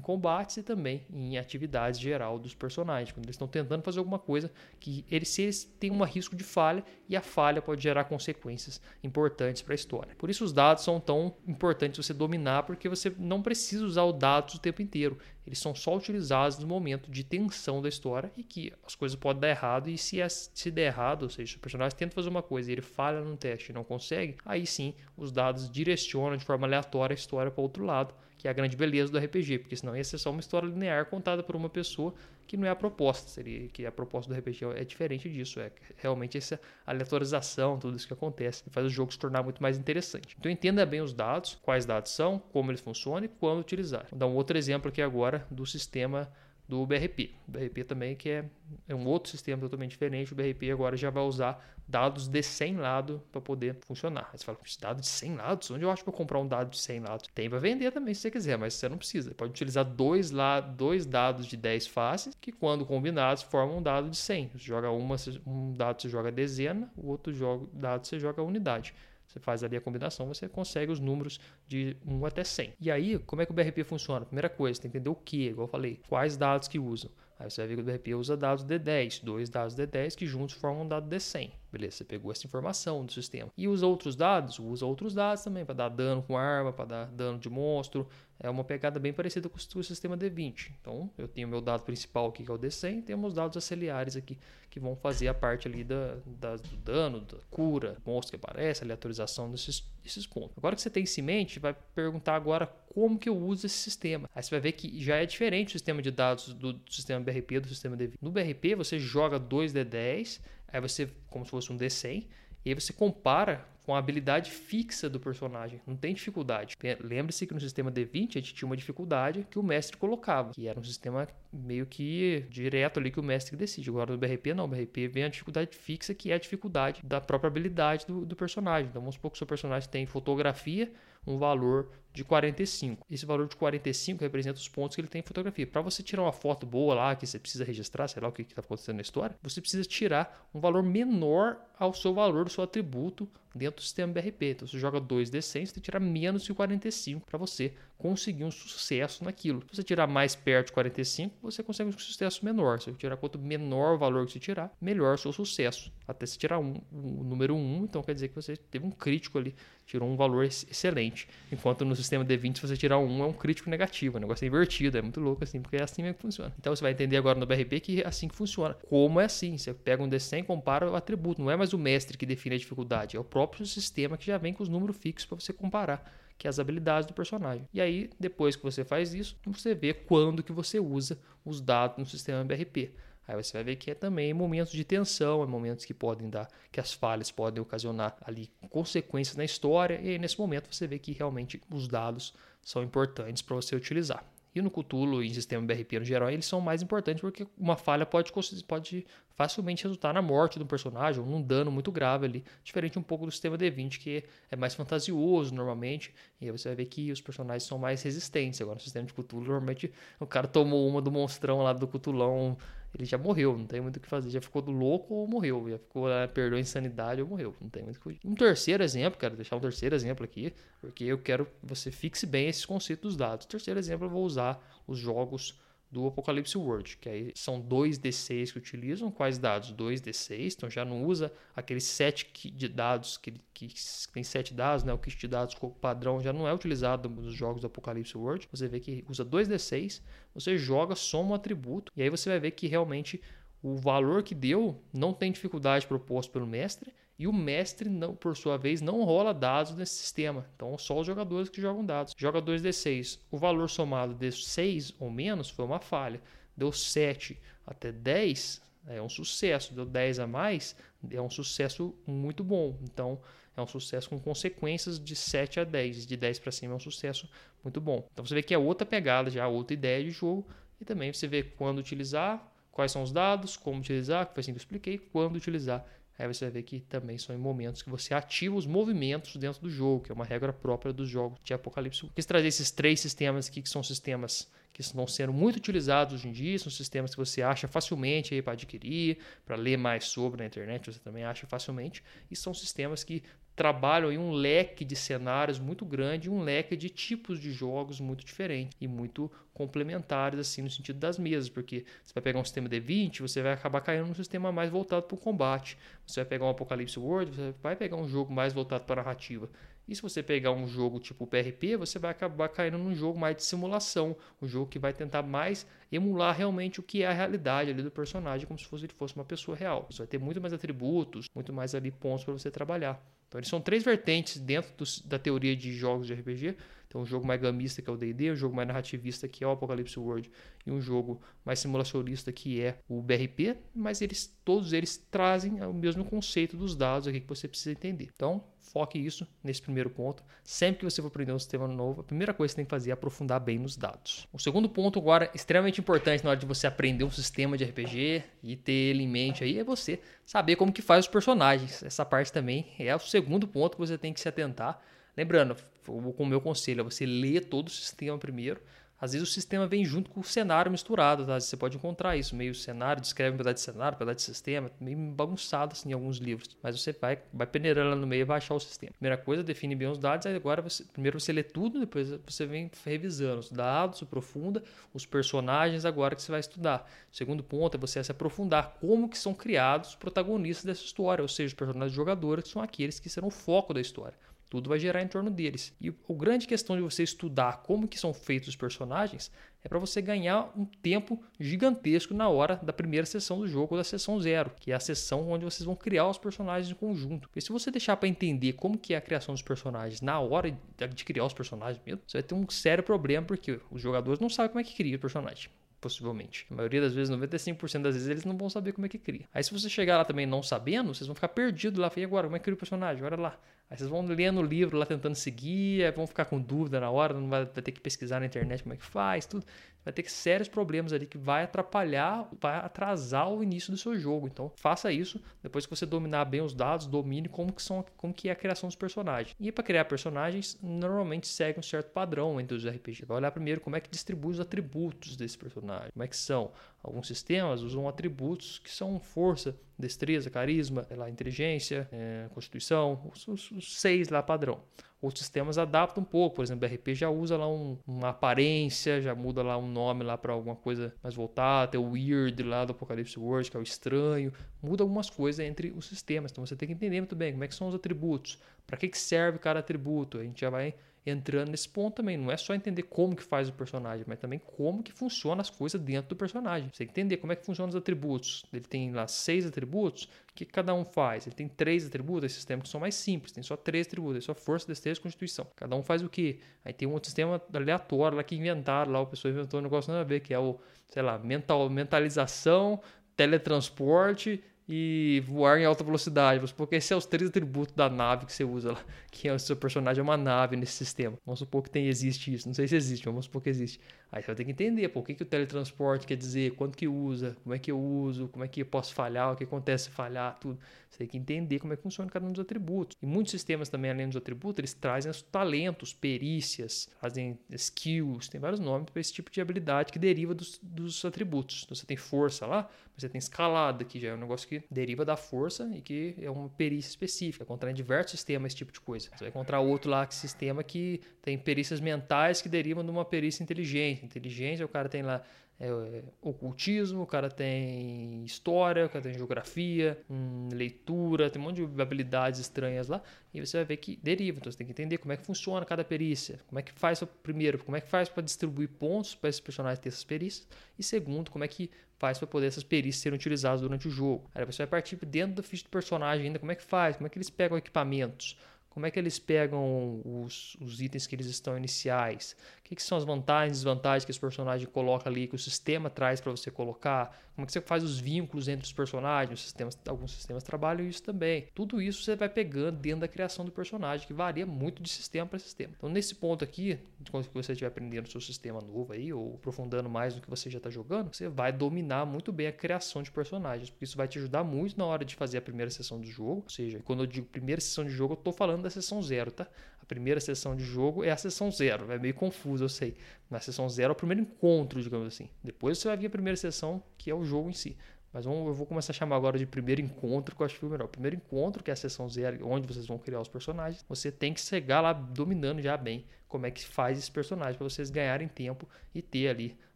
combates 0.00 0.56
e 0.56 0.62
também 0.62 1.06
em 1.12 1.38
atividades 1.38 2.00
geral 2.00 2.38
dos 2.38 2.54
personagens, 2.54 3.12
quando 3.12 3.26
eles 3.26 3.34
estão 3.34 3.48
tentando 3.48 3.82
fazer 3.82 3.98
alguma 3.98 4.18
coisa 4.18 4.50
que 4.80 5.04
eles, 5.10 5.28
se 5.28 5.42
eles 5.42 5.64
têm 5.78 5.90
um 5.90 6.02
risco 6.02 6.34
de 6.34 6.44
falha 6.44 6.84
e 7.08 7.16
a 7.16 7.20
falha 7.20 7.60
pode 7.60 7.82
gerar 7.82 8.04
consequências 8.04 8.80
importantes 9.02 9.62
para 9.62 9.74
a 9.74 9.76
história. 9.76 10.14
Por 10.16 10.30
isso 10.30 10.44
os 10.44 10.52
dados 10.52 10.84
são 10.84 10.98
tão 10.98 11.36
importantes 11.46 12.04
você 12.04 12.14
dominar 12.14 12.62
porque 12.62 12.88
você 12.88 13.12
não 13.18 13.42
precisa 13.42 13.84
usar 13.84 14.04
os 14.04 14.18
dados 14.18 14.54
o 14.54 14.58
tempo 14.58 14.80
inteiro 14.80 15.18
eles 15.46 15.58
são 15.58 15.74
só 15.74 15.96
utilizados 15.96 16.58
no 16.58 16.66
momento 16.66 17.10
de 17.10 17.22
tensão 17.22 17.82
da 17.82 17.88
história 17.88 18.32
e 18.36 18.42
que 18.42 18.72
as 18.84 18.94
coisas 18.94 19.16
podem 19.16 19.40
dar 19.40 19.48
errado 19.48 19.88
e 19.90 19.98
se, 19.98 20.18
se 20.28 20.70
der 20.70 20.86
errado, 20.86 21.24
ou 21.24 21.30
seja, 21.30 21.52
se 21.52 21.56
o 21.56 21.60
personagem 21.60 21.96
tenta 21.96 22.14
fazer 22.14 22.28
uma 22.28 22.42
coisa 22.42 22.70
e 22.70 22.74
ele 22.74 22.82
falha 22.82 23.20
no 23.20 23.36
teste 23.36 23.70
e 23.70 23.74
não 23.74 23.84
consegue, 23.84 24.36
aí 24.44 24.66
sim 24.66 24.94
os 25.16 25.30
dados 25.30 25.70
direcionam 25.70 26.36
de 26.36 26.44
forma 26.44 26.66
aleatória 26.66 27.14
a 27.14 27.16
história 27.16 27.50
para 27.50 27.62
outro 27.62 27.84
lado 27.84 28.14
que 28.44 28.48
é 28.48 28.50
a 28.50 28.52
grande 28.52 28.76
beleza 28.76 29.10
do 29.10 29.16
RPG, 29.16 29.60
porque 29.60 29.74
senão 29.74 29.96
ia 29.96 30.04
ser 30.04 30.18
só 30.18 30.30
uma 30.30 30.40
história 30.40 30.66
linear 30.66 31.06
contada 31.06 31.42
por 31.42 31.56
uma 31.56 31.70
pessoa 31.70 32.12
que 32.46 32.58
não 32.58 32.66
é 32.66 32.70
a 32.70 32.76
proposta, 32.76 33.26
seria 33.30 33.68
que 33.68 33.86
a 33.86 33.90
proposta 33.90 34.30
do 34.30 34.38
RPG 34.38 34.66
é 34.76 34.84
diferente 34.84 35.30
disso, 35.30 35.58
é 35.60 35.72
realmente 35.96 36.36
essa 36.36 36.60
aleatorização, 36.86 37.78
tudo 37.78 37.96
isso 37.96 38.06
que 38.06 38.12
acontece, 38.12 38.62
faz 38.68 38.84
o 38.86 38.90
jogo 38.90 39.10
se 39.10 39.18
tornar 39.18 39.42
muito 39.42 39.62
mais 39.62 39.78
interessante. 39.78 40.36
Então 40.38 40.52
entenda 40.52 40.84
bem 40.84 41.00
os 41.00 41.14
dados, 41.14 41.58
quais 41.62 41.86
dados 41.86 42.12
são, 42.12 42.38
como 42.38 42.70
eles 42.70 42.82
funcionam 42.82 43.24
e 43.24 43.28
quando 43.28 43.60
utilizar. 43.60 44.08
Vou 44.10 44.18
dar 44.18 44.26
um 44.26 44.34
outro 44.34 44.58
exemplo 44.58 44.90
aqui 44.90 45.00
agora 45.00 45.46
do 45.50 45.64
sistema 45.64 46.30
do 46.68 46.84
BRP. 46.86 47.34
O 47.46 47.52
BRP 47.52 47.84
também 47.84 48.16
que 48.16 48.30
é, 48.30 48.44
é 48.88 48.94
um 48.94 49.06
outro 49.06 49.30
sistema 49.30 49.60
totalmente 49.60 49.90
diferente. 49.90 50.32
O 50.32 50.36
BRP 50.36 50.70
agora 50.70 50.96
já 50.96 51.10
vai 51.10 51.22
usar 51.22 51.62
dados 51.86 52.26
de 52.26 52.42
100 52.42 52.76
lados 52.76 53.20
para 53.30 53.40
poder 53.40 53.76
funcionar. 53.82 54.30
Aí 54.32 54.38
você 54.38 54.44
fala, 54.44 54.58
dados 54.80 55.02
de 55.02 55.08
100 55.08 55.36
lados? 55.36 55.70
Onde 55.70 55.84
eu 55.84 55.90
acho 55.90 56.04
vou 56.04 56.14
comprar 56.14 56.38
um 56.38 56.48
dado 56.48 56.70
de 56.70 56.78
100 56.78 57.00
lados? 57.00 57.30
Tem 57.34 57.50
para 57.50 57.58
vender 57.58 57.92
também 57.92 58.14
se 58.14 58.22
você 58.22 58.30
quiser, 58.30 58.56
mas 58.56 58.74
você 58.74 58.88
não 58.88 58.96
precisa. 58.96 59.34
Pode 59.34 59.50
utilizar 59.50 59.84
dois, 59.84 60.30
lá, 60.30 60.60
dois 60.60 61.04
dados 61.04 61.46
de 61.46 61.56
10 61.56 61.86
faces 61.86 62.34
que 62.40 62.50
quando 62.50 62.86
combinados 62.86 63.42
formam 63.42 63.78
um 63.78 63.82
dado 63.82 64.08
de 64.08 64.16
100. 64.16 64.52
Você 64.54 64.58
joga 64.58 64.90
uma, 64.90 65.16
um 65.46 65.72
dado 65.74 66.00
você 66.00 66.08
joga 66.08 66.32
dezena, 66.32 66.90
o 66.96 67.08
outro 67.08 67.32
joga, 67.32 67.66
dado 67.72 68.06
você 68.06 68.18
joga 68.18 68.42
unidade. 68.42 68.94
Você 69.34 69.40
faz 69.40 69.64
ali 69.64 69.76
a 69.76 69.80
combinação, 69.80 70.28
você 70.28 70.48
consegue 70.48 70.92
os 70.92 71.00
números 71.00 71.40
de 71.66 71.96
1 72.06 72.24
até 72.24 72.44
100. 72.44 72.74
E 72.80 72.88
aí, 72.88 73.18
como 73.18 73.42
é 73.42 73.46
que 73.46 73.50
o 73.50 73.54
BRP 73.54 73.82
funciona? 73.82 74.24
Primeira 74.24 74.48
coisa, 74.48 74.76
você 74.76 74.82
tem 74.82 74.90
que 74.92 74.96
entender 74.96 75.10
o 75.10 75.16
que, 75.16 75.48
igual 75.48 75.66
eu 75.66 75.70
falei, 75.70 76.00
quais 76.08 76.36
dados 76.36 76.68
que 76.68 76.78
usam. 76.78 77.10
Aí 77.36 77.50
você 77.50 77.62
vai 77.62 77.68
ver 77.68 77.74
que 77.74 77.82
o 77.82 77.84
BRP 77.84 78.14
usa 78.14 78.36
dados 78.36 78.64
D10, 78.64 79.24
dois 79.24 79.50
dados 79.50 79.74
D10 79.74 80.14
que 80.14 80.24
juntos 80.24 80.54
formam 80.54 80.84
um 80.84 80.88
dado 80.88 81.08
D100. 81.08 81.50
Beleza, 81.74 81.96
você 81.96 82.04
pegou 82.04 82.30
essa 82.30 82.46
informação 82.46 83.04
do 83.04 83.12
sistema. 83.12 83.50
E 83.58 83.66
usa 83.66 83.84
outros 83.84 84.14
dados? 84.14 84.60
Usa 84.60 84.86
outros 84.86 85.12
dados 85.12 85.42
também 85.42 85.64
para 85.64 85.74
dar 85.74 85.88
dano 85.88 86.22
com 86.22 86.38
arma, 86.38 86.72
para 86.72 86.84
dar 86.84 87.06
dano 87.06 87.36
de 87.36 87.50
monstro. 87.50 88.08
É 88.38 88.48
uma 88.48 88.62
pegada 88.62 89.00
bem 89.00 89.12
parecida 89.12 89.48
com 89.48 89.56
o 89.56 89.82
sistema 89.82 90.16
D20. 90.16 90.70
Então, 90.80 91.10
eu 91.18 91.26
tenho 91.26 91.48
meu 91.48 91.60
dado 91.60 91.82
principal 91.82 92.28
aqui, 92.28 92.44
que 92.44 92.50
é 92.50 92.54
o 92.54 92.58
D100, 92.58 92.98
e 92.98 93.02
temos 93.02 93.34
dados 93.34 93.56
auxiliares 93.56 94.14
aqui, 94.14 94.38
que 94.70 94.78
vão 94.78 94.94
fazer 94.94 95.26
a 95.26 95.34
parte 95.34 95.66
ali 95.66 95.82
da, 95.82 96.16
da, 96.24 96.54
do 96.54 96.76
dano, 96.76 97.20
da 97.22 97.38
cura, 97.50 97.96
monstro 98.06 98.38
que 98.38 98.44
aparece, 98.44 98.84
aleatorização 98.84 99.50
desses, 99.50 99.84
desses 100.00 100.28
pontos. 100.28 100.56
Agora 100.56 100.76
que 100.76 100.82
você 100.82 100.90
tem 100.90 101.02
isso 101.02 101.18
em 101.18 101.24
mente, 101.24 101.58
vai 101.58 101.74
perguntar 101.92 102.36
agora 102.36 102.68
como 102.94 103.18
que 103.18 103.28
eu 103.28 103.36
uso 103.36 103.66
esse 103.66 103.78
sistema. 103.78 104.30
Aí 104.32 104.44
você 104.44 104.50
vai 104.50 104.60
ver 104.60 104.72
que 104.72 105.02
já 105.02 105.16
é 105.16 105.26
diferente 105.26 105.70
o 105.70 105.72
sistema 105.72 106.00
de 106.00 106.12
dados 106.12 106.54
do, 106.54 106.80
sistema 106.88 107.18
BRP 107.18 107.58
do 107.58 107.68
sistema 107.68 107.96
D20. 107.96 108.14
No 108.20 108.30
BRP, 108.30 108.76
você 108.76 108.96
joga 108.96 109.40
2D10 109.40 110.40
Aí 110.74 110.80
você, 110.80 111.08
como 111.30 111.44
se 111.44 111.52
fosse 111.52 111.72
um 111.72 111.78
D100, 111.78 112.26
e 112.64 112.70
aí 112.70 112.74
você 112.74 112.92
compara 112.92 113.64
com 113.86 113.94
a 113.94 113.98
habilidade 113.98 114.50
fixa 114.50 115.08
do 115.08 115.20
personagem. 115.20 115.80
Não 115.86 115.94
tem 115.94 116.12
dificuldade. 116.14 116.76
Lembre-se 117.00 117.46
que 117.46 117.54
no 117.54 117.60
sistema 117.60 117.92
D20 117.92 118.30
a 118.30 118.32
gente 118.40 118.54
tinha 118.54 118.66
uma 118.66 118.76
dificuldade 118.76 119.46
que 119.48 119.58
o 119.58 119.62
mestre 119.62 119.96
colocava, 119.96 120.52
que 120.52 120.66
era 120.66 120.80
um 120.80 120.82
sistema 120.82 121.28
meio 121.52 121.86
que 121.86 122.44
direto 122.50 122.98
ali 122.98 123.10
que 123.10 123.20
o 123.20 123.22
mestre 123.22 123.56
decide. 123.56 123.90
Agora 123.90 124.12
no 124.12 124.18
BRP 124.18 124.54
não, 124.54 124.66
no 124.66 124.74
BRP 124.74 125.06
vem 125.06 125.24
a 125.24 125.28
dificuldade 125.28 125.76
fixa, 125.76 126.12
que 126.12 126.32
é 126.32 126.34
a 126.34 126.38
dificuldade 126.38 127.02
da 127.04 127.20
própria 127.20 127.48
habilidade 127.48 128.04
do, 128.06 128.24
do 128.24 128.34
personagem. 128.34 128.88
Então 128.88 129.00
vamos 129.00 129.14
supor 129.14 129.30
que 129.30 129.36
o 129.36 129.38
seu 129.38 129.46
personagem 129.46 129.88
tem 129.88 130.06
fotografia, 130.06 130.90
um 131.26 131.36
valor 131.38 131.90
de 132.14 132.22
45. 132.22 133.04
Esse 133.10 133.26
valor 133.26 133.48
de 133.48 133.56
45 133.56 134.22
representa 134.22 134.58
os 134.58 134.68
pontos 134.68 134.94
que 134.94 135.00
ele 135.00 135.08
tem 135.08 135.18
em 135.18 135.24
fotografia. 135.24 135.66
Para 135.66 135.82
você 135.82 136.02
tirar 136.02 136.22
uma 136.22 136.32
foto 136.32 136.64
boa 136.64 136.94
lá, 136.94 137.16
que 137.16 137.26
você 137.26 137.38
precisa 137.40 137.64
registrar, 137.64 138.06
sei 138.06 138.22
lá 138.22 138.28
o 138.28 138.32
que 138.32 138.42
está 138.42 138.60
acontecendo 138.60 138.96
na 138.96 139.02
história, 139.02 139.36
você 139.42 139.60
precisa 139.60 139.82
tirar 139.84 140.48
um 140.54 140.60
valor 140.60 140.82
menor 140.82 141.58
ao 141.76 141.92
seu 141.92 142.14
valor 142.14 142.44
do 142.44 142.50
seu 142.50 142.62
atributo 142.62 143.28
dentro 143.52 143.76
do 143.76 143.82
sistema 143.82 144.12
BRP. 144.12 144.50
Então 144.50 144.68
você 144.68 144.78
joga 144.78 145.00
2d100, 145.00 145.42
você 145.42 145.58
tem 145.58 145.66
que 145.74 145.80
tirar 145.80 145.98
menos 145.98 146.44
de 146.44 146.54
45 146.54 147.26
para 147.26 147.36
você 147.36 147.74
conseguir 147.96 148.44
um 148.44 148.50
sucesso 148.50 149.24
naquilo. 149.24 149.62
Se 149.70 149.76
você 149.76 149.82
tirar 149.82 150.06
mais 150.06 150.34
perto 150.34 150.66
de 150.66 150.72
45, 150.72 151.36
você 151.40 151.62
consegue 151.62 151.90
um 151.90 151.98
sucesso 151.98 152.44
menor. 152.44 152.80
Se 152.80 152.90
você 152.90 152.98
tirar 152.98 153.16
quanto 153.16 153.38
menor 153.38 153.94
o 153.94 153.98
valor 153.98 154.26
que 154.26 154.32
você 154.32 154.38
tirar, 154.38 154.70
melhor 154.80 155.14
o 155.14 155.18
seu 155.18 155.32
sucesso. 155.32 155.92
Até 156.06 156.26
se 156.26 156.36
tirar 156.36 156.58
um, 156.58 156.80
o 156.92 157.24
número 157.24 157.54
1, 157.54 157.84
então 157.84 158.02
quer 158.02 158.14
dizer 158.14 158.28
que 158.28 158.34
você 158.34 158.56
teve 158.56 158.84
um 158.84 158.90
crítico 158.90 159.38
ali, 159.38 159.54
tirou 159.86 160.08
um 160.08 160.16
valor 160.16 160.44
excelente. 160.44 161.28
Enquanto 161.50 161.84
no 161.84 161.96
sistema 161.96 162.24
D20, 162.24 162.56
se 162.56 162.66
você 162.66 162.76
tirar 162.76 162.98
um 162.98 163.06
1, 163.06 163.22
é 163.22 163.26
um 163.26 163.32
crítico 163.32 163.70
negativo. 163.70 164.18
O 164.18 164.20
negócio 164.20 164.44
é 164.44 164.48
invertido, 164.48 164.98
é 164.98 165.02
muito 165.02 165.20
louco 165.20 165.42
assim, 165.42 165.62
porque 165.62 165.76
é 165.76 165.82
assim 165.82 166.02
mesmo 166.02 166.16
que 166.16 166.22
funciona. 166.22 166.52
Então 166.58 166.74
você 166.74 166.82
vai 166.82 166.92
entender 166.92 167.16
agora 167.16 167.38
no 167.38 167.46
BRP 167.46 167.80
que 167.80 168.02
é 168.02 168.06
assim 168.06 168.28
que 168.28 168.34
funciona. 168.34 168.74
Como 168.88 169.20
é 169.20 169.24
assim? 169.24 169.56
Você 169.56 169.72
pega 169.72 170.02
um 170.02 170.08
D100 170.08 170.40
e 170.40 170.42
compara 170.42 170.90
o 170.90 170.96
atributo. 170.96 171.40
Não 171.40 171.50
é 171.50 171.56
mais 171.56 171.72
o 171.72 171.78
mestre 171.78 172.18
que 172.18 172.26
define 172.26 172.56
a 172.56 172.58
dificuldade, 172.58 173.16
é 173.16 173.20
o 173.20 173.24
próprio 173.24 173.64
sistema 173.64 174.18
que 174.18 174.26
já 174.26 174.36
vem 174.36 174.52
com 174.52 174.62
os 174.62 174.68
números 174.68 174.96
fixos 174.96 175.26
para 175.26 175.40
você 175.40 175.52
comparar 175.52 176.23
que 176.36 176.46
é 176.46 176.50
as 176.50 176.58
habilidades 176.58 177.06
do 177.06 177.14
personagem. 177.14 177.68
E 177.72 177.80
aí, 177.80 178.10
depois 178.18 178.56
que 178.56 178.62
você 178.62 178.84
faz 178.84 179.14
isso, 179.14 179.36
você 179.46 179.74
vê 179.74 179.94
quando 179.94 180.42
que 180.42 180.52
você 180.52 180.78
usa 180.78 181.18
os 181.44 181.60
dados 181.60 181.98
no 181.98 182.06
sistema 182.06 182.44
BRP. 182.44 182.92
Aí 183.26 183.42
você 183.42 183.52
vai 183.54 183.64
ver 183.64 183.76
que 183.76 183.90
é 183.90 183.94
também 183.94 184.34
momentos 184.34 184.72
de 184.72 184.84
tensão, 184.84 185.42
é 185.42 185.46
momentos 185.46 185.84
que 185.84 185.94
podem 185.94 186.28
dar, 186.28 186.48
que 186.70 186.78
as 186.78 186.92
falhas 186.92 187.30
podem 187.30 187.62
ocasionar 187.62 188.16
ali 188.22 188.50
consequências 188.68 189.36
na 189.36 189.44
história, 189.44 189.98
e 190.02 190.10
aí 190.10 190.18
nesse 190.18 190.38
momento 190.38 190.68
você 190.70 190.86
vê 190.86 190.98
que 190.98 191.12
realmente 191.12 191.60
os 191.70 191.88
dados 191.88 192.34
são 192.60 192.82
importantes 192.82 193.42
para 193.42 193.56
você 193.56 193.74
utilizar. 193.74 194.24
E 194.54 194.62
no 194.62 194.70
Cthulhu 194.70 195.22
e 195.22 195.28
em 195.28 195.34
sistema 195.34 195.66
BRP 195.66 195.98
no 195.98 196.04
geral, 196.04 196.30
eles 196.30 196.46
são 196.46 196.60
mais 196.60 196.80
importantes 196.80 197.20
porque 197.20 197.46
uma 197.58 197.76
falha 197.76 198.06
pode, 198.06 198.32
pode 198.66 199.06
facilmente 199.34 199.82
resultar 199.82 200.12
na 200.12 200.22
morte 200.22 200.58
do 200.58 200.66
personagem 200.66 201.20
ou 201.20 201.26
num 201.26 201.42
dano 201.42 201.72
muito 201.72 201.90
grave 201.90 202.26
ali, 202.26 202.44
diferente 202.62 202.98
um 202.98 203.02
pouco 203.02 203.26
do 203.26 203.32
sistema 203.32 203.58
D20, 203.58 203.98
que 203.98 204.24
é 204.50 204.56
mais 204.56 204.74
fantasioso 204.74 205.52
normalmente, 205.52 206.14
e 206.40 206.46
aí 206.46 206.52
você 206.52 206.68
vai 206.68 206.76
ver 206.76 206.86
que 206.86 207.10
os 207.10 207.20
personagens 207.20 207.64
são 207.64 207.78
mais 207.78 208.02
resistentes. 208.02 208.60
Agora, 208.60 208.76
no 208.76 208.80
sistema 208.80 209.06
de 209.06 209.12
Cthulhu, 209.12 209.44
normalmente 209.44 209.92
o 210.20 210.26
cara 210.26 210.46
tomou 210.46 210.86
uma 210.86 211.02
do 211.02 211.10
monstrão 211.10 211.62
lá 211.62 211.72
do 211.72 211.88
Cthulhão 211.88 212.56
ele 212.94 213.04
já 213.04 213.18
morreu, 213.18 213.58
não 213.58 213.66
tem 213.66 213.80
muito 213.80 213.96
o 213.96 214.00
que 214.00 214.08
fazer. 214.08 214.30
Já 214.30 214.40
ficou 214.40 214.62
do 214.62 214.70
louco 214.70 215.14
ou 215.14 215.26
morreu. 215.26 215.68
Já 215.68 215.78
ficou, 215.78 216.08
né, 216.08 216.26
perdeu 216.28 216.56
a 216.56 216.60
insanidade 216.60 217.20
ou 217.20 217.28
morreu. 217.28 217.54
Não 217.60 217.68
tem 217.68 217.82
muito 217.82 217.96
o 217.96 218.00
que 218.00 218.20
Um 218.24 218.34
terceiro 218.34 218.82
exemplo, 218.82 219.18
quero 219.18 219.34
deixar 219.34 219.56
um 219.56 219.60
terceiro 219.60 219.94
exemplo 219.94 220.24
aqui, 220.24 220.52
porque 220.80 221.04
eu 221.04 221.18
quero 221.18 221.46
que 221.46 221.52
você 221.62 221.90
fixe 221.90 222.24
bem 222.24 222.48
esses 222.48 222.64
conceitos 222.64 223.02
dos 223.02 223.16
dados. 223.16 223.46
terceiro 223.46 223.78
exemplo, 223.80 224.06
eu 224.06 224.10
vou 224.10 224.24
usar 224.24 224.64
os 224.86 224.98
jogos 224.98 225.58
do 225.94 226.08
Apocalipse 226.08 226.58
World, 226.58 226.96
que 226.96 227.08
aí 227.08 227.32
são 227.36 227.60
dois 227.60 228.00
D6 228.00 228.50
que 228.50 228.58
utilizam. 228.58 229.12
Quais 229.12 229.38
dados? 229.38 229.70
Dois 229.70 230.02
D6, 230.02 230.54
então 230.56 230.68
já 230.68 230.84
não 230.84 231.04
usa 231.04 231.32
aqueles 231.54 231.84
sete 231.84 232.50
de 232.50 232.68
dados 232.68 233.16
que, 233.16 233.32
que, 233.54 233.72
tem 234.12 234.24
sete 234.24 234.52
dados, 234.52 234.82
né? 234.82 234.92
O 234.92 234.98
kit 234.98 235.16
de 235.16 235.28
dados 235.28 235.54
padrão 235.80 236.20
já 236.20 236.32
não 236.32 236.48
é 236.48 236.52
utilizado 236.52 237.08
nos 237.08 237.32
jogos 237.32 237.60
do 237.60 237.68
Apocalipse 237.68 238.18
World. 238.18 238.48
Você 238.50 238.66
vê 238.66 238.80
que 238.80 239.04
usa 239.08 239.24
dois 239.24 239.48
D6, 239.48 240.02
você 240.34 240.58
joga, 240.58 240.96
soma 240.96 241.30
um 241.30 241.34
atributo, 241.34 241.92
e 241.96 242.02
aí 242.02 242.10
você 242.10 242.28
vai 242.28 242.40
ver 242.40 242.50
que 242.50 242.66
realmente 242.66 243.22
o 243.62 243.76
valor 243.76 244.24
que 244.24 244.34
deu 244.34 244.82
não 244.92 245.12
tem 245.12 245.30
dificuldade 245.30 245.86
proposto 245.86 246.32
pelo 246.32 246.46
mestre 246.46 246.92
e 247.16 247.28
o 247.28 247.32
mestre, 247.32 247.88
não, 247.88 248.14
por 248.14 248.36
sua 248.36 248.56
vez, 248.56 248.80
não 248.80 249.04
rola 249.04 249.32
dados 249.32 249.74
nesse 249.74 249.94
sistema. 249.94 250.44
Então, 250.56 250.76
só 250.76 250.98
os 250.98 251.06
jogadores 251.06 251.48
que 251.48 251.60
jogam 251.60 251.84
dados. 251.84 252.12
Joga 252.16 252.42
2d6. 252.42 253.20
O 253.30 253.38
valor 253.38 253.70
somado 253.70 254.14
de 254.14 254.32
6 254.32 254.94
ou 254.98 255.10
menos 255.10 255.48
foi 255.48 255.64
uma 255.64 255.78
falha. 255.78 256.20
Deu 256.56 256.72
7 256.72 257.40
até 257.64 257.92
10, 257.92 258.60
é 258.88 259.00
um 259.00 259.08
sucesso. 259.08 259.72
Deu 259.74 259.86
10 259.86 260.18
a 260.18 260.26
mais, 260.26 260.74
é 261.08 261.20
um 261.20 261.30
sucesso 261.30 261.94
muito 262.04 262.42
bom. 262.42 262.76
Então, 262.82 263.20
é 263.56 263.62
um 263.62 263.66
sucesso 263.66 264.08
com 264.08 264.18
consequências 264.18 264.98
de 264.98 265.14
7 265.14 265.60
a 265.60 265.64
10. 265.64 266.06
De 266.06 266.16
10 266.16 266.40
para 266.40 266.50
cima 266.50 266.72
é 266.72 266.76
um 266.76 266.80
sucesso 266.80 267.30
muito 267.62 267.80
bom. 267.80 268.08
Então, 268.12 268.26
você 268.26 268.34
vê 268.34 268.42
que 268.42 268.52
é 268.52 268.58
outra 268.58 268.84
pegada, 268.84 269.30
já 269.30 269.46
outra 269.46 269.72
ideia 269.72 270.02
de 270.02 270.10
jogo. 270.10 270.48
E 270.80 270.84
também 270.84 271.12
você 271.12 271.28
vê 271.28 271.44
quando 271.44 271.78
utilizar, 271.78 272.44
quais 272.72 272.90
são 272.90 273.04
os 273.04 273.12
dados, 273.12 273.56
como 273.56 273.78
utilizar, 273.78 274.26
que 274.26 274.34
foi 274.34 274.40
assim 274.40 274.52
que 274.52 274.56
eu 274.56 274.62
expliquei, 274.62 274.98
quando 274.98 275.36
utilizar 275.36 275.86
Aí 276.18 276.26
você 276.26 276.44
vai 276.44 276.52
ver 276.52 276.62
que 276.62 276.80
também 276.80 277.18
são 277.18 277.34
em 277.34 277.38
momentos 277.38 277.82
que 277.82 277.90
você 277.90 278.14
ativa 278.14 278.54
os 278.54 278.66
movimentos 278.66 279.36
dentro 279.36 279.60
do 279.60 279.70
jogo, 279.70 280.04
que 280.04 280.12
é 280.12 280.14
uma 280.14 280.24
regra 280.24 280.52
própria 280.52 280.92
dos 280.92 281.08
jogos 281.08 281.38
de 281.42 281.52
Apocalipse. 281.52 282.08
Quis 282.14 282.24
trazer 282.24 282.48
esses 282.48 282.70
três 282.70 283.00
sistemas 283.00 283.48
aqui, 283.48 283.60
que 283.60 283.68
são 283.68 283.82
sistemas 283.82 284.48
que 284.72 284.80
estão 284.80 285.06
sendo 285.06 285.32
muito 285.32 285.56
utilizados 285.56 286.14
hoje 286.14 286.28
em 286.28 286.32
dia, 286.32 286.58
são 286.58 286.70
sistemas 286.70 287.12
que 287.12 287.16
você 287.16 287.42
acha 287.42 287.68
facilmente 287.68 288.42
para 288.42 288.54
adquirir, 288.54 289.18
para 289.46 289.54
ler 289.54 289.76
mais 289.76 290.06
sobre 290.06 290.40
na 290.40 290.46
internet, 290.46 290.92
você 290.92 290.98
também 290.98 291.22
acha 291.22 291.46
facilmente, 291.46 292.02
e 292.28 292.34
são 292.34 292.52
sistemas 292.52 293.04
que 293.04 293.22
trabalham 293.54 294.10
em 294.10 294.18
um 294.18 294.32
leque 294.32 294.84
de 294.84 294.96
cenários 294.96 295.58
muito 295.58 295.84
grande, 295.84 296.28
um 296.28 296.42
leque 296.42 296.76
de 296.76 296.88
tipos 296.88 297.38
de 297.38 297.52
jogos 297.52 298.00
muito 298.00 298.24
diferentes 298.24 298.76
e 298.80 298.88
muito 298.88 299.30
complementares 299.52 300.40
assim 300.40 300.62
no 300.62 300.70
sentido 300.70 300.98
das 300.98 301.16
mesas, 301.18 301.48
porque 301.48 301.84
você 302.02 302.12
vai 302.12 302.22
pegar 302.22 302.40
um 302.40 302.44
sistema 302.44 302.68
D20, 302.68 303.20
você 303.20 303.40
vai 303.40 303.52
acabar 303.52 303.80
caindo 303.80 304.06
num 304.06 304.14
sistema 304.14 304.50
mais 304.50 304.70
voltado 304.70 305.06
para 305.06 305.14
o 305.14 305.18
combate. 305.18 305.78
Você 306.04 306.20
vai 306.20 306.28
pegar 306.28 306.46
um 306.46 306.48
Apocalypse 306.48 306.98
World, 306.98 307.30
você 307.30 307.54
vai 307.62 307.76
pegar 307.76 307.96
um 307.96 308.08
jogo 308.08 308.32
mais 308.32 308.52
voltado 308.52 308.84
para 308.84 309.00
a 309.00 309.04
narrativa. 309.04 309.48
E 309.86 309.94
se 309.94 310.00
você 310.00 310.22
pegar 310.22 310.50
um 310.50 310.66
jogo 310.66 310.98
tipo 310.98 311.26
PRP, 311.26 311.76
você 311.76 311.98
vai 311.98 312.10
acabar 312.10 312.48
caindo 312.48 312.78
num 312.78 312.94
jogo 312.94 313.18
mais 313.18 313.36
de 313.36 313.44
simulação, 313.44 314.16
um 314.40 314.48
jogo 314.48 314.66
que 314.66 314.78
vai 314.78 314.92
tentar 314.94 315.22
mais 315.22 315.66
emular 315.92 316.34
realmente 316.34 316.80
o 316.80 316.82
que 316.82 317.02
é 317.02 317.06
a 317.06 317.12
realidade 317.12 317.70
ali 317.70 317.82
do 317.82 317.90
personagem, 317.90 318.46
como 318.46 318.58
se 318.58 318.64
fosse, 318.64 318.86
ele 318.86 318.94
fosse 318.94 319.14
uma 319.14 319.24
pessoa 319.24 319.56
real. 319.56 319.86
Você 319.90 319.98
vai 319.98 320.06
ter 320.06 320.18
muito 320.18 320.40
mais 320.40 320.54
atributos, 320.54 321.26
muito 321.34 321.52
mais 321.52 321.74
ali 321.74 321.90
pontos 321.90 322.24
para 322.24 322.32
você 322.32 322.50
trabalhar. 322.50 323.13
Então, 323.34 323.40
eles 323.40 323.48
são 323.48 323.60
três 323.60 323.82
vertentes 323.82 324.38
dentro 324.38 324.72
do, 324.76 324.84
da 325.06 325.18
teoria 325.18 325.56
de 325.56 325.72
jogos 325.72 326.06
de 326.06 326.14
RPG. 326.14 326.56
Então, 326.94 327.02
um 327.02 327.06
jogo 327.06 327.26
mais 327.26 327.40
gamista, 327.40 327.82
que 327.82 327.90
é 327.90 327.92
o 327.92 327.96
D&D, 327.96 328.30
um 328.30 328.36
jogo 328.36 328.54
mais 328.54 328.68
narrativista, 328.68 329.26
que 329.26 329.42
é 329.42 329.46
o 329.48 329.50
Apocalypse 329.50 329.98
World, 329.98 330.30
e 330.64 330.70
um 330.70 330.80
jogo 330.80 331.20
mais 331.44 331.58
simulacionista, 331.58 332.30
que 332.30 332.60
é 332.60 332.78
o 332.88 333.02
BRP, 333.02 333.56
mas 333.74 334.00
eles 334.00 334.32
todos 334.44 334.72
eles 334.72 334.96
trazem 335.10 335.60
o 335.64 335.72
mesmo 335.72 336.04
conceito 336.04 336.56
dos 336.56 336.76
dados 336.76 337.08
aqui 337.08 337.18
que 337.18 337.26
você 337.26 337.48
precisa 337.48 337.72
entender. 337.72 338.10
Então, 338.14 338.44
foque 338.60 338.96
isso 338.96 339.26
nesse 339.42 339.60
primeiro 339.60 339.90
ponto. 339.90 340.22
Sempre 340.44 340.80
que 340.80 340.84
você 340.84 341.02
for 341.02 341.08
aprender 341.08 341.32
um 341.32 341.38
sistema 341.38 341.66
novo, 341.66 342.02
a 342.02 342.04
primeira 342.04 342.32
coisa 342.32 342.52
que 342.52 342.52
você 342.52 342.56
tem 342.58 342.64
que 342.64 342.70
fazer 342.70 342.90
é 342.90 342.92
aprofundar 342.92 343.40
bem 343.40 343.58
nos 343.58 343.76
dados. 343.76 344.28
O 344.32 344.38
segundo 344.38 344.68
ponto 344.68 344.96
agora, 344.96 345.28
extremamente 345.34 345.80
importante 345.80 346.22
na 346.22 346.30
hora 346.30 346.38
de 346.38 346.46
você 346.46 346.68
aprender 346.68 347.02
um 347.02 347.10
sistema 347.10 347.58
de 347.58 347.64
RPG 347.64 348.22
e 348.40 348.54
ter 348.54 348.72
ele 348.72 349.02
em 349.02 349.08
mente 349.08 349.42
aí, 349.42 349.58
é 349.58 349.64
você 349.64 349.98
saber 350.24 350.54
como 350.54 350.72
que 350.72 350.80
faz 350.80 351.06
os 351.06 351.10
personagens. 351.10 351.82
Essa 351.82 352.04
parte 352.04 352.32
também 352.32 352.68
é 352.78 352.94
o 352.94 353.00
segundo 353.00 353.48
ponto 353.48 353.72
que 353.72 353.78
você 353.78 353.98
tem 353.98 354.12
que 354.12 354.20
se 354.20 354.28
atentar. 354.28 354.80
Lembrando, 355.16 355.56
o 355.86 356.26
meu 356.26 356.40
conselho, 356.40 356.80
é 356.80 356.84
você 356.84 357.06
ler 357.06 357.46
todo 357.46 357.68
o 357.68 357.70
sistema 357.70 358.18
primeiro, 358.18 358.60
às 359.04 359.12
vezes 359.12 359.28
o 359.28 359.30
sistema 359.30 359.66
vem 359.66 359.84
junto 359.84 360.08
com 360.08 360.20
o 360.20 360.24
cenário 360.24 360.70
misturado, 360.70 361.26
tá? 361.26 361.38
Você 361.38 361.56
pode 361.56 361.76
encontrar 361.76 362.16
isso, 362.16 362.34
meio 362.34 362.54
cenário, 362.54 363.02
descreve 363.02 363.34
um 363.34 363.36
pedaço 363.36 363.56
de 363.56 363.60
cenário, 363.60 363.96
um 363.96 363.98
pedaço 363.98 364.16
de 364.16 364.22
sistema, 364.22 364.70
meio 364.80 364.96
bagunçado 364.96 365.72
assim 365.72 365.90
em 365.90 365.92
alguns 365.92 366.16
livros. 366.16 366.56
Mas 366.62 366.80
você 366.80 366.92
vai, 366.92 367.18
vai 367.30 367.46
peneirando 367.46 367.90
lá 367.90 367.96
no 367.96 368.06
meio 368.06 368.22
e 368.22 368.24
vai 368.24 368.38
achar 368.38 368.54
o 368.54 368.60
sistema. 368.60 368.92
Primeira 368.92 369.18
coisa, 369.18 369.42
define 369.42 369.74
bem 369.74 369.88
os 369.88 369.98
dados, 369.98 370.26
aí 370.26 370.34
agora 370.34 370.62
você, 370.62 370.84
primeiro 370.84 371.20
você 371.20 371.34
lê 371.34 371.42
tudo, 371.42 371.80
depois 371.80 372.12
você 372.26 372.46
vem 372.46 372.70
revisando 372.82 373.40
os 373.40 373.50
dados, 373.50 373.98
se 373.98 374.04
aprofunda, 374.04 374.62
os 374.94 375.04
personagens 375.04 375.84
agora 375.84 376.14
que 376.14 376.22
você 376.22 376.30
vai 376.30 376.40
estudar. 376.40 376.88
O 377.12 377.14
segundo 377.14 377.44
ponto 377.44 377.76
é 377.76 377.78
você 377.78 378.02
se 378.02 378.10
aprofundar 378.10 378.78
como 378.80 379.08
que 379.08 379.18
são 379.18 379.34
criados 379.34 379.90
os 379.90 379.96
protagonistas 379.96 380.64
dessa 380.64 380.82
história, 380.82 381.20
ou 381.20 381.28
seja, 381.28 381.48
os 381.48 381.54
personagens 381.54 381.92
jogadores 381.92 382.44
que 382.44 382.50
são 382.50 382.62
aqueles 382.62 382.98
que 382.98 383.10
serão 383.10 383.28
o 383.28 383.30
foco 383.30 383.74
da 383.74 383.82
história. 383.82 384.16
Tudo 384.54 384.68
vai 384.68 384.78
girar 384.78 385.02
em 385.02 385.08
torno 385.08 385.32
deles. 385.32 385.74
E 385.80 385.88
a 385.88 386.12
grande 386.12 386.46
questão 386.46 386.76
de 386.76 386.82
você 386.82 387.02
estudar 387.02 387.64
como 387.64 387.88
que 387.88 387.98
são 387.98 388.14
feitos 388.14 388.50
os 388.50 388.54
personagens 388.54 389.28
é 389.64 389.68
para 389.68 389.80
você 389.80 390.00
ganhar 390.00 390.52
um 390.56 390.64
tempo 390.64 391.20
gigantesco 391.40 392.14
na 392.14 392.28
hora 392.28 392.60
da 392.62 392.72
primeira 392.72 393.04
sessão 393.04 393.40
do 393.40 393.48
jogo 393.48 393.74
ou 393.74 393.78
da 393.78 393.82
sessão 393.82 394.20
zero, 394.20 394.52
que 394.60 394.70
é 394.70 394.74
a 394.76 394.78
sessão 394.78 395.28
onde 395.28 395.44
vocês 395.44 395.64
vão 395.64 395.74
criar 395.74 396.06
os 396.06 396.18
personagens 396.18 396.70
em 396.70 396.74
conjunto. 396.76 397.28
Porque 397.28 397.40
se 397.40 397.50
você 397.50 397.68
deixar 397.68 397.96
para 397.96 398.08
entender 398.08 398.52
como 398.52 398.78
que 398.78 398.94
é 398.94 398.96
a 398.96 399.00
criação 399.00 399.34
dos 399.34 399.42
personagens 399.42 400.00
na 400.00 400.20
hora 400.20 400.56
de 400.94 401.04
criar 401.04 401.24
os 401.24 401.34
personagens 401.34 401.82
mesmo, 401.84 402.02
você 402.06 402.18
vai 402.18 402.22
ter 402.22 402.36
um 402.36 402.48
sério 402.48 402.84
problema 402.84 403.26
porque 403.26 403.58
os 403.72 403.82
jogadores 403.82 404.20
não 404.20 404.28
sabem 404.28 404.52
como 404.52 404.60
é 404.60 404.62
que 404.62 404.76
cria 404.76 404.94
o 404.94 405.00
personagem 405.00 405.50
possivelmente. 405.80 406.46
A 406.48 406.54
maioria 406.54 406.80
das 406.80 406.94
vezes, 406.94 407.12
95% 407.12 407.82
das 407.82 407.94
vezes, 407.94 408.08
eles 408.08 408.24
não 408.24 408.38
vão 408.38 408.48
saber 408.48 408.72
como 408.72 408.86
é 408.86 408.88
que 408.88 408.98
cria. 408.98 409.28
Aí 409.34 409.42
se 409.42 409.52
você 409.52 409.68
chegar 409.68 409.98
lá 409.98 410.04
também 410.04 410.26
não 410.26 410.44
sabendo, 410.44 410.94
vocês 410.94 411.08
vão 411.08 411.14
ficar 411.16 411.28
perdidos 411.28 411.80
lá. 411.80 411.90
E 411.96 412.04
agora, 412.04 412.28
como 412.28 412.36
é 412.36 412.38
que 412.38 412.44
cria 412.44 412.54
o 412.54 412.58
personagem? 412.58 413.02
Olha 413.02 413.16
lá. 413.16 413.38
Aí 413.70 413.76
vocês 413.76 413.88
vão 413.88 414.04
lendo 414.06 414.40
o 414.40 414.42
livro 414.42 414.76
lá 414.76 414.86
tentando 414.86 415.14
seguir, 415.14 415.90
vão 415.94 416.06
ficar 416.06 416.26
com 416.26 416.40
dúvida 416.40 416.78
na 416.78 416.90
hora, 416.90 417.14
não 417.14 417.28
vai, 417.28 417.44
vai 417.44 417.62
ter 417.62 417.72
que 417.72 417.80
pesquisar 417.80 418.20
na 418.20 418.26
internet 418.26 418.62
como 418.62 418.74
é 418.74 418.76
que 418.76 418.84
faz, 418.84 419.26
tudo 419.26 419.44
vai 419.84 419.92
ter 419.92 420.08
sérios 420.08 420.48
problemas 420.48 420.92
ali 420.92 421.06
que 421.06 421.18
vai 421.18 421.44
atrapalhar, 421.44 422.28
vai 422.40 422.56
atrasar 422.56 423.30
o 423.30 423.42
início 423.42 423.70
do 423.70 423.76
seu 423.76 423.96
jogo. 423.96 424.26
Então, 424.26 424.50
faça 424.56 424.90
isso 424.90 425.20
depois 425.42 425.66
que 425.66 425.74
você 425.74 425.84
dominar 425.84 426.24
bem 426.24 426.40
os 426.40 426.54
dados, 426.54 426.86
domine 426.86 427.28
como 427.28 427.52
que 427.52 427.62
são, 427.62 427.84
como 427.96 428.14
que 428.14 428.28
é 428.28 428.32
a 428.32 428.36
criação 428.36 428.68
dos 428.68 428.76
personagens. 428.76 429.36
E 429.38 429.52
para 429.52 429.64
criar 429.64 429.84
personagens, 429.84 430.58
normalmente 430.62 431.28
segue 431.28 431.58
um 431.58 431.62
certo 431.62 431.90
padrão 431.90 432.40
entre 432.40 432.56
os 432.56 432.66
RPGs. 432.66 433.04
Vai 433.06 433.18
olhar 433.18 433.30
primeiro 433.30 433.60
como 433.60 433.76
é 433.76 433.80
que 433.80 433.90
distribui 433.90 434.32
os 434.32 434.40
atributos 434.40 435.16
desse 435.16 435.36
personagem, 435.36 435.90
como 435.92 436.02
é 436.02 436.08
que 436.08 436.16
são. 436.16 436.52
Alguns 436.82 437.06
sistemas 437.06 437.62
usam 437.62 437.88
atributos 437.88 438.58
que 438.58 438.70
são 438.70 439.00
força, 439.00 439.56
destreza, 439.78 440.30
carisma, 440.30 440.86
lá, 440.90 441.08
inteligência, 441.08 441.88
é, 441.90 442.28
constituição, 442.34 443.10
os, 443.12 443.26
os, 443.26 443.50
os 443.50 443.80
seis 443.80 444.08
lá 444.08 444.22
padrão. 444.22 444.60
Outros 445.04 445.22
sistemas 445.22 445.58
adaptam 445.58 446.02
um 446.02 446.06
pouco, 446.06 446.36
por 446.36 446.42
exemplo, 446.42 446.66
o 446.66 446.74
RP 446.74 446.94
já 446.94 447.10
usa 447.10 447.36
lá 447.36 447.46
um, 447.46 447.76
uma 447.86 448.08
aparência, 448.08 449.02
já 449.02 449.14
muda 449.14 449.42
lá 449.42 449.58
um 449.58 449.70
nome 449.70 450.02
lá 450.02 450.16
para 450.16 450.32
alguma 450.32 450.56
coisa 450.56 450.94
mais 451.02 451.14
voltada, 451.14 451.72
tem 451.72 451.78
o 451.78 451.90
weird 451.90 452.42
lá 452.42 452.64
do 452.64 452.70
Apocalipse 452.70 453.18
World, 453.18 453.50
que 453.50 453.56
é 453.58 453.60
o 453.60 453.62
estranho, 453.62 454.32
muda 454.62 454.82
algumas 454.82 455.10
coisas 455.10 455.44
entre 455.44 455.74
os 455.76 455.86
sistemas. 455.86 456.32
Então 456.32 456.46
você 456.46 456.56
tem 456.56 456.66
que 456.66 456.72
entender 456.72 457.02
muito 457.02 457.14
bem 457.14 457.32
como 457.32 457.44
é 457.44 457.48
que 457.48 457.54
são 457.54 457.68
os 457.68 457.74
atributos, 457.74 458.38
para 458.66 458.78
que, 458.78 458.88
que 458.88 458.96
serve 458.96 459.38
cada 459.38 459.60
atributo. 459.60 460.16
A 460.16 460.22
gente 460.22 460.40
já 460.40 460.48
vai 460.48 460.74
entrando 461.06 461.50
nesse 461.50 461.68
ponto 461.68 461.96
também. 461.96 462.16
Não 462.16 462.30
é 462.30 462.36
só 462.36 462.54
entender 462.54 462.82
como 462.82 463.14
que 463.14 463.22
faz 463.22 463.48
o 463.48 463.52
personagem, 463.52 464.04
mas 464.08 464.18
também 464.18 464.38
como 464.38 464.82
que 464.82 464.92
funciona 464.92 465.40
as 465.40 465.50
coisas 465.50 465.80
dentro 465.80 466.10
do 466.10 466.16
personagem. 466.16 466.70
Você 466.72 466.84
entender 466.84 467.18
como 467.18 467.32
é 467.32 467.36
que 467.36 467.44
funcionam 467.44 467.70
os 467.70 467.76
atributos. 467.76 468.44
Ele 468.52 468.62
tem 468.62 468.92
lá 468.92 469.06
seis 469.06 469.44
atributos, 469.44 470.04
o 470.04 470.34
que 470.34 470.44
cada 470.44 470.74
um 470.74 470.84
faz? 470.84 471.26
Ele 471.26 471.36
tem 471.36 471.48
três 471.48 471.86
atributos, 471.86 472.24
esse 472.24 472.36
sistema 472.36 472.62
que 472.62 472.68
são 472.68 472.80
mais 472.80 472.94
simples, 472.94 473.32
tem 473.32 473.42
só 473.42 473.56
três 473.56 473.86
atributos, 473.86 474.18
é 474.18 474.20
só 474.20 474.34
força, 474.34 474.66
destreza 474.66 474.98
e 474.98 475.02
constituição. 475.02 475.46
Cada 475.56 475.76
um 475.76 475.82
faz 475.82 476.02
o 476.02 476.08
quê? 476.08 476.38
Aí 476.64 476.72
tem 476.72 476.88
um 476.88 476.92
outro 476.92 477.08
sistema 477.08 477.40
aleatório 477.52 478.16
lá 478.16 478.24
que 478.24 478.34
inventaram, 478.34 478.92
lá 478.92 479.00
o 479.00 479.06
pessoal 479.06 479.32
inventou 479.32 479.60
um 479.60 479.62
negócio 479.62 479.92
nada 479.92 480.02
a 480.02 480.06
ver, 480.06 480.20
que 480.20 480.32
é 480.32 480.38
o, 480.38 480.58
sei 480.88 481.02
lá, 481.02 481.18
mental, 481.18 481.68
mentalização, 481.68 482.80
teletransporte 483.16 484.42
e 484.68 485.22
voar 485.26 485.58
em 485.58 485.64
alta 485.64 485.84
velocidade. 485.84 486.38
Vamos 486.38 486.50
supor 486.50 486.66
que 486.66 486.76
esses 486.76 486.88
são 486.88 486.98
os 486.98 487.06
três 487.06 487.28
atributos 487.28 487.74
da 487.74 487.88
nave 487.88 488.26
que 488.26 488.32
você 488.32 488.44
usa 488.44 488.72
lá, 488.72 488.84
que 489.10 489.28
é 489.28 489.32
o 489.32 489.38
seu 489.38 489.56
personagem 489.56 490.00
é 490.00 490.02
uma 490.02 490.16
nave 490.16 490.56
nesse 490.56 490.72
sistema. 490.72 491.18
Vamos 491.24 491.38
supor 491.40 491.62
que 491.62 491.70
tem, 491.70 491.86
existe 491.86 492.32
isso. 492.32 492.46
Não 492.48 492.54
sei 492.54 492.66
se 492.66 492.76
existe, 492.76 493.06
mas 493.06 493.12
vamos 493.14 493.24
supor 493.26 493.42
que 493.42 493.50
existe. 493.50 493.80
Aí 494.14 494.22
você 494.22 494.26
vai 494.26 494.36
ter 494.36 494.44
que 494.44 494.52
entender 494.52 494.88
por 494.90 495.02
que, 495.02 495.12
que 495.12 495.24
o 495.24 495.26
teletransporte 495.26 496.06
quer 496.06 496.16
dizer, 496.16 496.52
quanto 496.52 496.78
que 496.78 496.86
usa, 496.86 497.36
como 497.42 497.52
é 497.52 497.58
que 497.58 497.72
eu 497.72 497.80
uso, 497.80 498.28
como 498.28 498.44
é 498.44 498.48
que 498.48 498.62
eu 498.62 498.66
posso 498.66 498.94
falhar, 498.94 499.32
o 499.32 499.36
que 499.36 499.42
acontece 499.42 499.86
se 499.86 499.90
falhar, 499.90 500.38
tudo. 500.38 500.56
Você 500.88 500.98
tem 500.98 501.08
que 501.08 501.18
entender 501.18 501.58
como 501.58 501.72
é 501.72 501.76
que 501.76 501.82
funciona 501.82 502.08
cada 502.08 502.24
um 502.24 502.30
dos 502.30 502.40
atributos. 502.40 502.96
E 503.02 503.06
muitos 503.06 503.32
sistemas 503.32 503.68
também, 503.68 503.90
além 503.90 504.06
dos 504.06 504.16
atributos, 504.16 504.60
eles 504.60 504.72
trazem 504.72 505.10
os 505.10 505.20
talentos, 505.20 505.92
perícias, 505.92 506.88
trazem 507.00 507.36
skills, 507.50 508.28
tem 508.28 508.40
vários 508.40 508.60
nomes 508.60 508.88
para 508.88 509.00
esse 509.00 509.12
tipo 509.12 509.32
de 509.32 509.40
habilidade 509.40 509.92
que 509.92 509.98
deriva 509.98 510.32
dos, 510.32 510.60
dos 510.62 511.04
atributos. 511.04 511.62
Então 511.64 511.74
você 511.74 511.84
tem 511.84 511.96
força 511.96 512.46
lá, 512.46 512.70
você 512.96 513.08
tem 513.08 513.18
escalada, 513.18 513.84
que 513.84 513.98
já 513.98 514.10
é 514.10 514.14
um 514.14 514.18
negócio 514.18 514.46
que 514.46 514.62
deriva 514.70 515.04
da 515.04 515.16
força 515.16 515.68
e 515.74 515.80
que 515.82 516.14
é 516.20 516.30
uma 516.30 516.48
perícia 516.50 516.90
específica. 516.90 517.42
Encontrar 517.42 517.72
em 517.72 517.74
diversos 517.74 518.12
sistemas 518.12 518.50
esse 518.50 518.56
tipo 518.58 518.70
de 518.70 518.80
coisa. 518.80 519.10
Você 519.10 519.24
vai 519.24 519.28
encontrar 519.30 519.58
outro 519.58 519.90
lá, 519.90 520.06
que 520.06 520.14
sistema 520.14 520.62
que 520.62 521.00
tem 521.20 521.36
perícias 521.36 521.80
mentais 521.80 522.40
que 522.40 522.48
derivam 522.48 522.84
de 522.84 522.90
uma 522.90 523.04
perícia 523.04 523.42
inteligente. 523.42 524.03
Inteligência, 524.04 524.64
o 524.64 524.68
cara 524.68 524.88
tem 524.88 525.02
lá 525.02 525.22
é, 525.58 526.02
ocultismo, 526.20 527.02
o 527.02 527.06
cara 527.06 527.30
tem 527.30 528.24
história, 528.24 528.86
o 528.86 528.88
cara 528.88 529.02
tem 529.02 529.14
geografia, 529.14 529.98
hum, 530.10 530.48
leitura, 530.52 531.30
tem 531.30 531.40
um 531.40 531.44
monte 531.44 531.64
de 531.64 531.82
habilidades 531.82 532.40
estranhas 532.40 532.88
lá, 532.88 533.02
e 533.32 533.40
você 533.40 533.58
vai 533.58 533.64
ver 533.64 533.76
que 533.76 533.96
deriva. 534.02 534.38
Então 534.38 534.50
você 534.50 534.58
tem 534.58 534.66
que 534.66 534.72
entender 534.72 534.98
como 534.98 535.12
é 535.12 535.16
que 535.16 535.24
funciona 535.24 535.64
cada 535.64 535.84
perícia, 535.84 536.40
como 536.46 536.58
é 536.58 536.62
que 536.62 536.72
faz 536.72 537.02
primeiro, 537.22 537.58
como 537.62 537.76
é 537.76 537.80
que 537.80 537.88
faz 537.88 538.08
para 538.08 538.22
distribuir 538.22 538.68
pontos 538.68 539.14
para 539.14 539.30
esses 539.30 539.40
personagens 539.40 539.78
ter 539.78 539.88
essas 539.88 540.04
perícias, 540.04 540.48
e 540.78 540.82
segundo, 540.82 541.30
como 541.30 541.44
é 541.44 541.48
que 541.48 541.70
faz 541.98 542.18
para 542.18 542.26
poder 542.26 542.48
essas 542.48 542.64
perícias 542.64 543.02
serem 543.02 543.16
utilizadas 543.16 543.60
durante 543.60 543.86
o 543.86 543.90
jogo. 543.90 544.28
Aí 544.34 544.44
você 544.44 544.58
vai 544.58 544.66
partir 544.66 544.96
dentro 545.06 545.36
do 545.36 545.42
ficha 545.42 545.64
do 545.64 545.70
personagem 545.70 546.26
ainda, 546.26 546.38
como 546.38 546.50
é 546.50 546.54
que 546.54 546.64
faz, 546.64 546.96
como 546.96 547.06
é 547.06 547.10
que 547.10 547.16
eles 547.16 547.30
pegam 547.30 547.56
equipamentos, 547.56 548.36
como 548.74 548.86
é 548.86 548.90
que 548.90 548.98
eles 548.98 549.20
pegam 549.20 550.02
os, 550.04 550.56
os 550.60 550.80
itens 550.82 551.06
que 551.06 551.14
eles 551.14 551.26
estão 551.26 551.56
iniciais? 551.56 552.36
Que, 552.74 552.76
que, 552.76 552.82
são 552.82 552.98
as 552.98 553.04
vantagens 553.04 553.56
e 553.56 553.60
desvantagens 553.60 554.04
que 554.04 554.10
esse 554.10 554.20
personagem 554.20 554.66
coloca 554.66 555.08
ali, 555.08 555.28
que 555.28 555.34
o 555.34 555.38
sistema 555.38 555.88
traz 555.88 556.20
para 556.20 556.32
você 556.32 556.50
colocar? 556.50 557.16
Como 557.34 557.44
é 557.44 557.46
que 557.46 557.52
você 557.52 557.60
faz 557.60 557.82
os 557.82 557.98
vínculos 557.98 558.48
entre 558.48 558.64
os 558.64 558.72
personagens? 558.72 559.38
Os 559.38 559.44
sistemas, 559.44 559.78
alguns 559.88 560.12
sistemas 560.12 560.42
trabalham 560.42 560.86
isso 560.86 561.02
também. 561.02 561.48
Tudo 561.54 561.80
isso 561.80 562.02
você 562.02 562.16
vai 562.16 562.28
pegando 562.28 562.78
dentro 562.78 563.00
da 563.00 563.08
criação 563.08 563.44
do 563.44 563.52
personagem, 563.52 564.06
que 564.06 564.12
varia 564.12 564.46
muito 564.46 564.82
de 564.82 564.88
sistema 564.88 565.26
para 565.26 565.38
sistema. 565.38 565.72
Então, 565.76 565.88
nesse 565.88 566.14
ponto 566.14 566.42
aqui, 566.44 566.78
quando 567.10 567.28
você 567.32 567.52
estiver 567.52 567.68
aprendendo 567.68 568.06
o 568.06 568.10
seu 568.10 568.20
sistema 568.20 568.60
novo 568.60 568.92
aí, 568.92 569.12
ou 569.12 569.34
aprofundando 569.34 569.88
mais 569.88 570.14
no 570.14 570.20
que 570.20 570.30
você 570.30 570.50
já 570.50 570.58
está 570.58 570.70
jogando, 570.70 571.14
você 571.14 571.28
vai 571.28 571.52
dominar 571.52 572.04
muito 572.06 572.32
bem 572.32 572.46
a 572.46 572.52
criação 572.52 573.02
de 573.02 573.10
personagens, 573.10 573.70
porque 573.70 573.84
isso 573.84 573.96
vai 573.96 574.08
te 574.08 574.18
ajudar 574.18 574.44
muito 574.44 574.78
na 574.78 574.84
hora 574.84 575.04
de 575.04 575.14
fazer 575.14 575.38
a 575.38 575.42
primeira 575.42 575.70
sessão 575.70 576.00
do 576.00 576.06
jogo. 576.06 576.42
Ou 576.44 576.50
seja, 576.50 576.80
quando 576.84 577.02
eu 577.02 577.06
digo 577.06 577.26
primeira 577.26 577.60
sessão 577.60 577.84
de 577.84 577.90
jogo, 577.90 578.14
eu 578.14 578.18
estou 578.18 578.32
falando 578.32 578.62
da 578.62 578.70
sessão 578.70 579.02
zero, 579.02 579.30
tá? 579.30 579.46
A 579.84 579.86
primeira 579.86 580.18
sessão 580.18 580.56
de 580.56 580.64
jogo 580.64 581.04
é 581.04 581.10
a 581.10 581.16
sessão 581.16 581.50
zero. 581.50 581.92
É 581.92 581.98
meio 581.98 582.14
confuso, 582.14 582.64
eu 582.64 582.70
sei. 582.70 582.96
Na 583.28 583.38
sessão 583.38 583.68
zero 583.68 583.90
é 583.90 583.92
o 583.92 583.94
primeiro 583.94 584.22
encontro, 584.22 584.82
digamos 584.82 585.06
assim. 585.06 585.28
Depois 585.42 585.76
você 585.76 585.88
vai 585.88 585.96
vir 585.98 586.06
a 586.06 586.10
primeira 586.10 586.38
sessão, 586.38 586.82
que 586.96 587.10
é 587.10 587.14
o 587.14 587.22
jogo 587.22 587.50
em 587.50 587.52
si. 587.52 587.76
Mas 588.10 588.24
vamos, 588.24 588.46
eu 588.46 588.54
vou 588.54 588.66
começar 588.66 588.92
a 588.92 588.94
chamar 588.94 589.16
agora 589.16 589.36
de 589.36 589.44
primeiro 589.44 589.82
encontro, 589.82 590.34
que 590.34 590.40
eu 590.40 590.46
acho 590.46 590.54
que 590.54 590.60
foi 590.60 590.70
melhor. 590.70 590.86
O 590.86 590.88
primeiro 590.88 591.16
encontro, 591.16 591.62
que 591.62 591.70
é 591.70 591.74
a 591.74 591.76
sessão 591.76 592.08
zero, 592.08 592.48
onde 592.48 592.66
vocês 592.66 592.86
vão 592.86 592.96
criar 592.96 593.20
os 593.20 593.28
personagens, 593.28 593.84
você 593.86 594.10
tem 594.10 594.32
que 594.32 594.40
chegar 594.40 594.80
lá 594.80 594.94
dominando 594.94 595.60
já 595.60 595.76
bem 595.76 596.06
como 596.26 596.46
é 596.46 596.50
que 596.50 596.64
faz 596.64 596.96
esse 596.96 597.10
personagem, 597.10 597.58
para 597.58 597.68
vocês 597.68 597.90
ganharem 597.90 598.26
tempo 598.26 598.66
e 598.94 599.02
ter 599.02 599.28
ali 599.28 599.58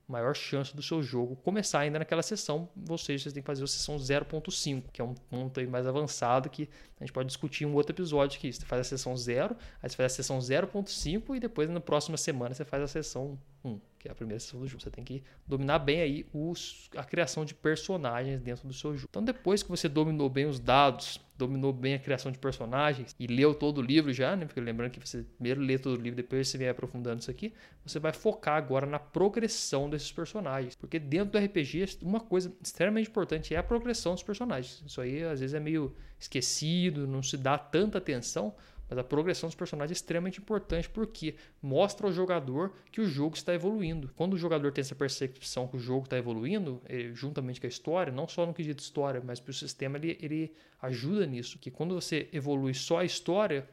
maior 0.09 0.35
chance 0.35 0.75
do 0.75 0.83
seu 0.83 1.03
jogo 1.03 1.37
começar 1.37 1.81
ainda 1.81 1.99
naquela 1.99 2.23
sessão, 2.23 2.69
vocês, 2.75 3.23
vocês 3.23 3.33
têm 3.33 3.43
que 3.43 3.47
fazer 3.47 3.63
a 3.63 3.67
sessão 3.67 3.97
0.5, 3.97 4.85
que 4.91 5.03
é 5.03 5.05
um 5.05 5.15
ponto 5.15 5.69
mais 5.69 5.87
avançado 5.87 6.49
que 6.49 6.69
a 6.99 7.05
gente 7.05 7.13
pode 7.13 7.27
discutir 7.29 7.65
em 7.65 7.67
um 7.67 7.75
outro 7.75 7.93
episódio 7.93 8.39
aqui. 8.39 8.51
Você 8.53 8.65
faz 8.65 8.81
a 8.81 8.85
sessão 8.85 9.15
0, 9.15 9.55
aí 9.83 9.89
você 9.89 9.97
faz 9.97 10.13
a 10.13 10.17
sessão 10.17 10.39
0.5 10.39 11.37
e 11.37 11.41
depois 11.41 11.69
na 11.69 11.81
próxima 11.81 12.17
semana 12.17 12.55
você 12.55 12.65
faz 12.65 12.83
a 12.83 12.89
sessão 12.89 13.39
1, 13.63 13.79
que 13.99 14.09
é 14.09 14.11
a 14.11 14.15
primeira 14.15 14.41
sessão 14.41 14.61
do 14.61 14.67
jogo. 14.67 14.83
Você 14.83 14.91
tem 14.91 15.05
que 15.05 15.23
dominar 15.47 15.79
bem 15.79 16.01
aí 16.01 16.27
os, 16.33 16.89
a 16.97 17.05
criação 17.05 17.45
de 17.45 17.55
personagens 17.55 18.41
dentro 18.41 18.67
do 18.67 18.73
seu 18.73 18.97
jogo. 18.97 19.09
Então 19.11 19.23
depois 19.23 19.63
que 19.63 19.69
você 19.69 19.89
dominou 19.89 20.31
bem 20.31 20.47
os 20.47 20.59
dados, 20.59 21.21
dominou 21.39 21.73
bem 21.73 21.95
a 21.95 21.99
criação 21.99 22.33
de 22.33 22.39
personagens 22.39 23.15
e 23.19 23.27
leu 23.27 23.55
todo 23.55 23.79
o 23.79 23.83
livro 23.83 24.13
já, 24.13 24.35
né? 24.35 24.45
Porque 24.45 24.61
lembrando 24.61 24.91
que 24.91 25.01
você 25.01 25.23
primeiro 25.23 25.61
lê 25.61 25.79
todo 25.79 25.99
o 25.99 26.03
livro, 26.03 26.17
depois 26.17 26.49
você 26.49 26.59
vem 26.59 26.69
aprofundando 26.69 27.21
isso 27.21 27.31
aqui, 27.31 27.55
você 27.87 28.01
vai 28.01 28.13
focar 28.13 28.57
agora 28.57 28.85
na 28.85 28.99
progressão 28.99 29.89
desses 29.89 30.11
personagens. 30.11 30.75
Porque 30.75 30.99
dentro 30.99 31.31
do 31.31 31.39
RPG, 31.39 31.99
uma 32.03 32.21
coisa 32.21 32.53
extremamente 32.63 33.09
importante 33.09 33.55
é 33.55 33.59
a 33.59 33.63
progressão 33.63 34.15
dos 34.15 34.23
personagens. 34.23 34.83
Isso 34.85 35.01
aí 35.01 35.23
às 35.23 35.39
vezes 35.41 35.55
é 35.55 35.61
meio 35.61 35.95
esquecido, 36.19 37.07
não 37.07 37.23
se 37.23 37.37
dá 37.37 37.57
tanta 37.57 37.99
atenção, 37.99 38.53
mas 38.89 38.99
a 38.99 39.05
progressão 39.05 39.49
dos 39.49 39.55
personagens 39.55 39.91
é 39.91 39.99
extremamente 39.99 40.41
importante 40.41 40.89
porque 40.89 41.35
mostra 41.63 42.07
ao 42.07 42.13
jogador 42.13 42.73
que 42.91 43.01
o 43.01 43.07
jogo 43.07 43.37
está 43.37 43.55
evoluindo. 43.55 44.11
Quando 44.17 44.35
o 44.35 44.39
jogador 44.39 44.73
tem 44.73 44.81
essa 44.83 44.95
percepção 44.95 45.69
que 45.69 45.77
o 45.77 45.81
jogo 45.81 46.05
está 46.05 46.17
evoluindo, 46.17 46.81
eh, 46.87 47.11
juntamente 47.13 47.61
com 47.61 47.67
a 47.67 47.69
história, 47.69 48.13
não 48.13 48.27
só 48.27 48.47
no 48.47 48.55
quesito 48.55 48.83
história, 48.83 49.23
mas 49.25 49.41
para 49.41 49.51
o 49.51 49.55
sistema, 49.55 49.99
ele, 49.99 50.19
ele 50.21 50.55
ajuda 50.81 51.27
nisso. 51.27 51.59
Que 51.59 51.71
quando 51.71 51.95
você 51.95 52.29
evolui 52.33 52.75
só 52.75 52.99
a 52.99 53.05
história, 53.05 53.69